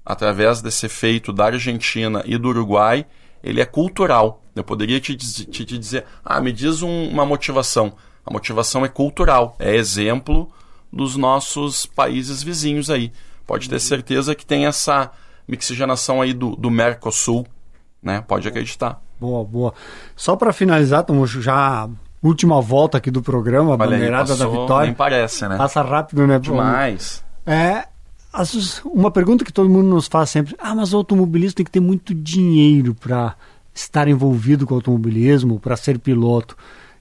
através 0.05 0.61
desse 0.61 0.86
efeito 0.86 1.32
da 1.32 1.44
Argentina 1.44 2.20
e 2.26 2.36
do 2.36 2.48
Uruguai, 2.48 3.07
ele 3.40 3.61
é 3.61 3.64
cultural. 3.64 4.42
Eu 4.57 4.64
poderia 4.64 4.98
te, 4.98 5.14
te, 5.14 5.44
te 5.64 5.78
dizer, 5.78 6.05
ah, 6.24 6.40
me 6.40 6.50
diz 6.50 6.82
um, 6.82 7.11
uma 7.11 7.24
motivação. 7.24 7.94
A 8.26 8.32
motivação 8.32 8.84
é 8.84 8.88
cultural, 8.88 9.55
é 9.57 9.76
exemplo 9.76 10.53
dos 10.92 11.16
nossos 11.16 11.86
países 11.86 12.42
vizinhos 12.42 12.90
aí. 12.90 13.12
Pode 13.46 13.68
ter 13.68 13.78
certeza 13.78 14.34
que 14.34 14.44
tem 14.44 14.66
essa 14.66 15.12
mixigenação 15.47 16.20
aí 16.20 16.32
do, 16.32 16.57
do 16.57 16.70
Mercosul, 16.70 17.47
né? 18.03 18.22
Pode 18.26 18.49
acreditar. 18.49 19.01
Boa, 19.20 19.45
boa. 19.45 19.74
Só 20.16 20.36
para 20.36 20.53
finalizar, 20.53 21.01
estamos 21.01 21.30
já 21.30 21.88
última 22.22 22.61
volta 22.61 22.99
aqui 22.99 23.11
do 23.11 23.22
programa, 23.22 23.74
a 23.74 23.76
bandeirada 23.76 24.36
da 24.36 24.47
vitória. 24.47 24.86
Nem 24.86 24.95
parece, 24.95 25.47
né? 25.49 25.57
Passa 25.57 25.82
rápido, 25.82 26.26
né? 26.26 26.38
Demais. 26.38 27.22
É, 27.45 27.86
uma 28.84 29.11
pergunta 29.11 29.45
que 29.45 29.53
todo 29.53 29.68
mundo 29.68 29.88
nos 29.88 30.07
faz 30.07 30.30
sempre: 30.30 30.55
ah, 30.59 30.74
mas 30.74 30.95
o 30.95 30.97
automobilista 30.97 31.57
tem 31.57 31.64
que 31.64 31.70
ter 31.70 31.80
muito 31.80 32.14
dinheiro 32.14 32.95
para 32.95 33.34
estar 33.74 34.09
envolvido 34.09 34.66
com 34.66 34.74
o 34.74 34.78
automobilismo, 34.78 35.59
para 35.59 35.76
ser 35.76 35.99
piloto. 35.99 36.57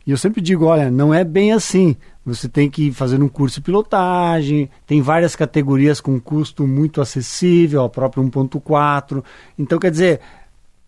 E 0.06 0.12
eu 0.12 0.18
sempre 0.18 0.42
digo: 0.42 0.66
olha, 0.66 0.90
não 0.90 1.14
é 1.14 1.24
bem 1.24 1.52
assim. 1.52 1.96
Você 2.26 2.48
tem 2.48 2.70
que 2.70 2.92
fazer 2.92 3.22
um 3.22 3.28
curso 3.28 3.56
de 3.56 3.62
pilotagem, 3.62 4.70
tem 4.86 5.02
várias 5.02 5.36
categorias 5.36 6.00
com 6.00 6.20
custo 6.20 6.68
muito 6.68 7.02
acessível, 7.02 7.84
a 7.84 7.90
própria 7.90 8.24
1.4. 8.24 9.24
Então, 9.58 9.80
quer 9.80 9.90
dizer, 9.90 10.22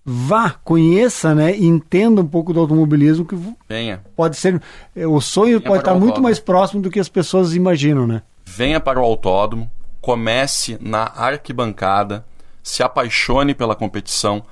vá, 0.05 0.51
conheça, 0.63 1.33
né, 1.33 1.57
entenda 1.57 2.21
um 2.21 2.27
pouco 2.27 2.53
do 2.53 2.59
automobilismo 2.59 3.25
que 3.25 3.35
Venha. 3.67 4.01
pode 4.15 4.37
ser 4.37 4.61
o 4.95 5.19
sonho 5.19 5.57
Venha 5.57 5.69
pode 5.69 5.81
estar 5.81 5.95
muito 5.95 6.21
mais 6.21 6.39
próximo 6.39 6.83
do 6.83 6.91
que 6.91 6.99
as 6.99 7.09
pessoas 7.09 7.55
imaginam, 7.55 8.05
né? 8.05 8.21
Venha 8.45 8.79
para 8.79 8.99
o 8.99 9.03
autódromo, 9.03 9.69
comece 9.99 10.77
na 10.79 11.11
arquibancada, 11.15 12.23
se 12.61 12.83
apaixone 12.83 13.55
pela 13.55 13.75
competição. 13.75 14.43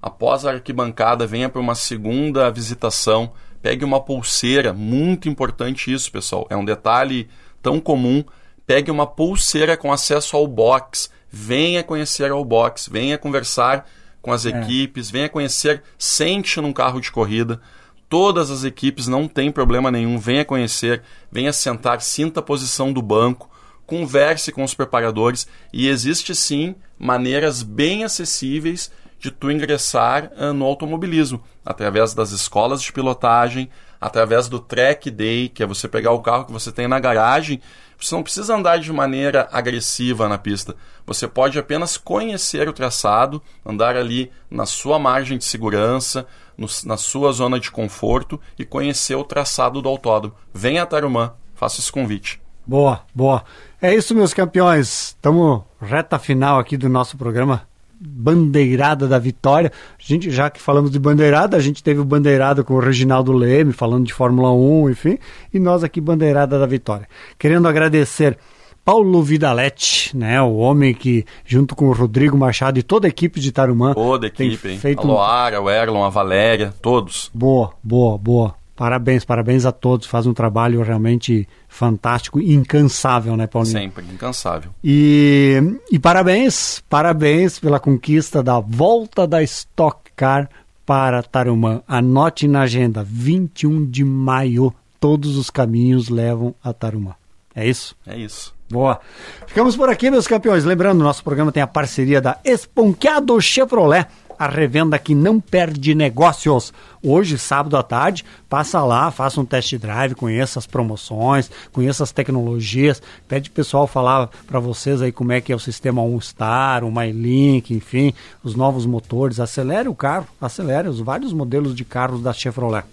Após 0.00 0.46
a 0.46 0.52
arquibancada, 0.52 1.26
venha 1.26 1.50
para 1.50 1.60
uma 1.60 1.74
segunda 1.74 2.50
visitação 2.50 3.32
Pegue 3.62 3.84
uma 3.84 4.00
pulseira, 4.00 4.72
muito 4.72 5.28
importante 5.28 5.92
isso, 5.92 6.10
pessoal. 6.10 6.46
É 6.48 6.56
um 6.56 6.64
detalhe 6.64 7.28
tão 7.62 7.78
comum. 7.78 8.24
Pegue 8.66 8.90
uma 8.90 9.06
pulseira 9.06 9.76
com 9.76 9.92
acesso 9.92 10.36
ao 10.36 10.46
box. 10.46 11.10
Venha 11.30 11.82
conhecer 11.82 12.30
ao 12.30 12.44
box, 12.44 12.88
venha 12.90 13.18
conversar 13.18 13.86
com 14.20 14.32
as 14.32 14.46
é. 14.46 14.50
equipes, 14.50 15.10
venha 15.10 15.28
conhecer, 15.28 15.82
sente 15.98 16.60
num 16.60 16.72
carro 16.72 17.00
de 17.00 17.10
corrida. 17.10 17.60
Todas 18.08 18.50
as 18.50 18.64
equipes 18.64 19.06
não 19.06 19.28
tem 19.28 19.52
problema 19.52 19.90
nenhum, 19.90 20.18
venha 20.18 20.44
conhecer, 20.44 21.02
venha 21.30 21.52
sentar, 21.52 22.00
sinta 22.00 22.40
a 22.40 22.42
posição 22.42 22.92
do 22.92 23.00
banco, 23.00 23.48
converse 23.86 24.50
com 24.50 24.64
os 24.64 24.74
preparadores 24.74 25.46
e 25.72 25.88
existe 25.88 26.34
sim 26.34 26.74
maneiras 26.98 27.62
bem 27.62 28.04
acessíveis 28.04 28.90
de 29.20 29.30
tu 29.30 29.50
ingressar 29.50 30.32
uh, 30.36 30.52
no 30.52 30.64
automobilismo, 30.64 31.42
através 31.64 32.14
das 32.14 32.32
escolas 32.32 32.80
de 32.82 32.90
pilotagem, 32.90 33.70
através 34.00 34.48
do 34.48 34.58
track 34.58 35.10
day, 35.10 35.50
que 35.50 35.62
é 35.62 35.66
você 35.66 35.86
pegar 35.86 36.12
o 36.12 36.22
carro 36.22 36.46
que 36.46 36.52
você 36.52 36.72
tem 36.72 36.88
na 36.88 36.98
garagem. 36.98 37.60
Você 38.00 38.14
não 38.14 38.22
precisa 38.22 38.56
andar 38.56 38.78
de 38.78 38.90
maneira 38.90 39.46
agressiva 39.52 40.26
na 40.26 40.38
pista. 40.38 40.74
Você 41.06 41.28
pode 41.28 41.58
apenas 41.58 41.98
conhecer 41.98 42.66
o 42.66 42.72
traçado, 42.72 43.42
andar 43.64 43.94
ali 43.94 44.32
na 44.50 44.64
sua 44.64 44.98
margem 44.98 45.36
de 45.36 45.44
segurança, 45.44 46.26
no, 46.56 46.66
na 46.86 46.96
sua 46.96 47.30
zona 47.30 47.60
de 47.60 47.70
conforto 47.70 48.40
e 48.58 48.64
conhecer 48.64 49.16
o 49.16 49.24
traçado 49.24 49.82
do 49.82 49.88
autódromo. 49.88 50.34
Venha 50.54 50.82
a 50.82 50.86
Tarumã, 50.86 51.34
faça 51.54 51.78
esse 51.78 51.92
convite. 51.92 52.40
Boa, 52.66 53.02
boa. 53.14 53.44
É 53.82 53.94
isso, 53.94 54.14
meus 54.14 54.32
campeões. 54.32 55.08
Estamos 55.08 55.62
reta 55.78 56.18
final 56.18 56.58
aqui 56.58 56.78
do 56.78 56.88
nosso 56.88 57.18
programa 57.18 57.69
bandeirada 58.00 59.06
da 59.06 59.18
vitória. 59.18 59.70
A 59.98 60.02
gente, 60.02 60.30
já 60.30 60.48
que 60.48 60.60
falamos 60.60 60.90
de 60.90 60.98
bandeirada, 60.98 61.56
a 61.56 61.60
gente 61.60 61.82
teve 61.82 62.00
o 62.00 62.04
bandeirada 62.04 62.64
com 62.64 62.74
o 62.74 62.80
Reginaldo 62.80 63.32
Leme, 63.32 63.72
falando 63.72 64.06
de 64.06 64.14
Fórmula 64.14 64.50
1, 64.52 64.90
enfim, 64.90 65.18
e 65.52 65.58
nós 65.58 65.84
aqui 65.84 66.00
bandeirada 66.00 66.58
da 66.58 66.66
vitória. 66.66 67.06
Querendo 67.38 67.68
agradecer 67.68 68.38
Paulo 68.82 69.22
Vidalete, 69.22 70.16
né, 70.16 70.40
o 70.40 70.56
homem 70.56 70.94
que, 70.94 71.24
junto 71.44 71.76
com 71.76 71.88
o 71.88 71.92
Rodrigo 71.92 72.36
Machado 72.36 72.78
e 72.78 72.82
toda 72.82 73.06
a 73.06 73.10
equipe 73.10 73.38
de 73.38 73.52
Tarumã... 73.52 73.92
Toda 73.92 74.26
a 74.26 74.28
equipe, 74.28 74.68
hein? 74.68 74.78
Feito 74.78 75.02
a 75.02 75.04
Loara, 75.04 75.60
o 75.60 75.68
Erlon, 75.68 76.02
a 76.02 76.08
Valéria, 76.08 76.72
todos. 76.80 77.30
Boa, 77.34 77.72
boa, 77.82 78.16
boa. 78.16 78.59
Parabéns, 78.80 79.26
parabéns 79.26 79.66
a 79.66 79.72
todos. 79.72 80.06
Faz 80.06 80.26
um 80.26 80.32
trabalho 80.32 80.80
realmente 80.80 81.46
fantástico 81.68 82.40
e 82.40 82.54
incansável, 82.54 83.36
né, 83.36 83.46
Paulinho? 83.46 83.78
Sempre, 83.78 84.06
incansável. 84.06 84.70
E, 84.82 85.60
e 85.92 85.98
parabéns, 85.98 86.82
parabéns 86.88 87.58
pela 87.58 87.78
conquista 87.78 88.42
da 88.42 88.58
volta 88.58 89.26
da 89.26 89.42
Stock 89.42 90.10
Car 90.16 90.48
para 90.86 91.22
Tarumã. 91.22 91.82
Anote 91.86 92.48
na 92.48 92.62
agenda, 92.62 93.04
21 93.06 93.84
de 93.84 94.02
maio, 94.02 94.72
todos 94.98 95.36
os 95.36 95.50
caminhos 95.50 96.08
levam 96.08 96.54
a 96.64 96.72
Tarumã. 96.72 97.14
É 97.54 97.68
isso? 97.68 97.94
É 98.06 98.16
isso. 98.16 98.54
Boa. 98.70 98.98
Ficamos 99.46 99.76
por 99.76 99.90
aqui, 99.90 100.10
meus 100.10 100.26
campeões. 100.26 100.64
Lembrando, 100.64 101.04
nosso 101.04 101.22
programa 101.22 101.52
tem 101.52 101.62
a 101.62 101.66
parceria 101.66 102.18
da 102.18 102.38
Esponqueado 102.42 103.38
Chevrolet 103.42 104.06
a 104.40 104.48
revenda 104.48 104.98
que 104.98 105.14
não 105.14 105.38
perde 105.38 105.94
negócios. 105.94 106.72
Hoje, 107.02 107.36
sábado 107.36 107.76
à 107.76 107.82
tarde, 107.82 108.24
passa 108.48 108.82
lá, 108.82 109.10
faça 109.10 109.38
um 109.38 109.44
test 109.44 109.76
drive, 109.76 110.14
conheça 110.14 110.58
as 110.58 110.66
promoções, 110.66 111.50
conheça 111.70 112.02
as 112.02 112.10
tecnologias, 112.10 113.02
pede 113.28 113.50
o 113.50 113.52
pessoal 113.52 113.86
falar 113.86 114.30
para 114.46 114.58
vocês 114.58 115.02
aí 115.02 115.12
como 115.12 115.32
é 115.32 115.42
que 115.42 115.52
é 115.52 115.54
o 115.54 115.58
sistema 115.58 116.00
OnStar, 116.00 116.82
o 116.84 116.90
MyLink, 116.90 117.74
enfim, 117.74 118.14
os 118.42 118.54
novos 118.54 118.86
motores, 118.86 119.38
acelere 119.38 119.90
o 119.90 119.94
carro, 119.94 120.26
acelere 120.40 120.88
os 120.88 121.00
vários 121.00 121.34
modelos 121.34 121.74
de 121.74 121.84
carros 121.84 122.22
da 122.22 122.32
Chevrolet. 122.32 122.86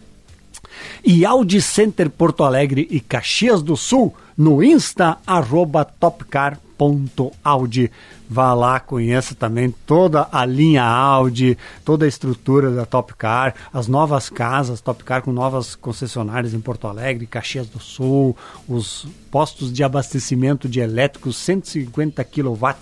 E 1.01 1.25
Audi 1.25 1.61
Center 1.61 2.09
Porto 2.09 2.43
Alegre 2.43 2.85
e 2.91 2.99
Caxias 2.99 3.61
do 3.61 3.77
Sul 3.77 4.13
no 4.37 4.63
Insta, 4.63 5.17
arroba 5.25 5.83
topcar.audi. 5.83 7.91
Vá 8.29 8.53
lá, 8.53 8.79
conheça 8.79 9.33
também 9.33 9.73
toda 9.85 10.27
a 10.31 10.45
linha 10.45 10.83
Audi, 10.83 11.57
toda 11.83 12.05
a 12.05 12.07
estrutura 12.07 12.69
da 12.71 12.85
Top 12.85 13.15
Car, 13.15 13.55
as 13.73 13.87
novas 13.87 14.29
casas 14.29 14.81
Top 14.81 15.03
Car 15.03 15.23
com 15.23 15.31
novas 15.31 15.75
concessionárias 15.75 16.53
em 16.53 16.59
Porto 16.59 16.87
Alegre, 16.87 17.25
Caxias 17.25 17.67
do 17.67 17.79
Sul, 17.79 18.37
os 18.67 19.07
postos 19.31 19.73
de 19.73 19.83
abastecimento 19.83 20.69
de 20.69 20.81
elétricos 20.81 21.37
150 21.37 22.23
kW 22.23 22.75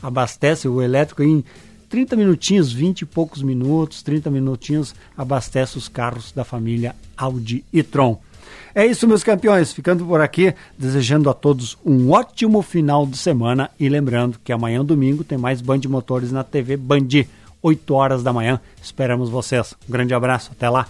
abastece 0.00 0.68
o 0.68 0.80
elétrico 0.80 1.22
em 1.22 1.44
30 1.90 2.16
minutinhos, 2.16 2.72
20 2.72 3.02
e 3.02 3.04
poucos 3.04 3.42
minutos, 3.42 4.02
30 4.02 4.30
minutinhos 4.30 4.94
abastece 5.14 5.76
os 5.76 5.88
carros 5.88 6.32
da 6.32 6.42
família 6.42 6.96
Audi 7.18 7.66
e 7.70 7.82
Tron. 7.82 8.18
É 8.74 8.86
isso, 8.86 9.06
meus 9.06 9.22
campeões. 9.22 9.72
Ficando 9.72 10.04
por 10.04 10.20
aqui, 10.20 10.54
desejando 10.78 11.28
a 11.28 11.34
todos 11.34 11.76
um 11.84 12.10
ótimo 12.10 12.62
final 12.62 13.06
de 13.06 13.16
semana 13.18 13.70
e 13.78 13.88
lembrando 13.88 14.38
que 14.42 14.52
amanhã, 14.52 14.84
domingo, 14.84 15.24
tem 15.24 15.36
mais 15.36 15.60
Band 15.60 15.80
Motores 15.88 16.32
na 16.32 16.42
TV 16.42 16.76
Band, 16.76 17.24
8 17.62 17.94
horas 17.94 18.22
da 18.22 18.32
manhã. 18.32 18.60
Esperamos 18.82 19.28
vocês. 19.28 19.74
Um 19.88 19.92
grande 19.92 20.14
abraço, 20.14 20.50
até 20.52 20.68
lá. 20.68 20.88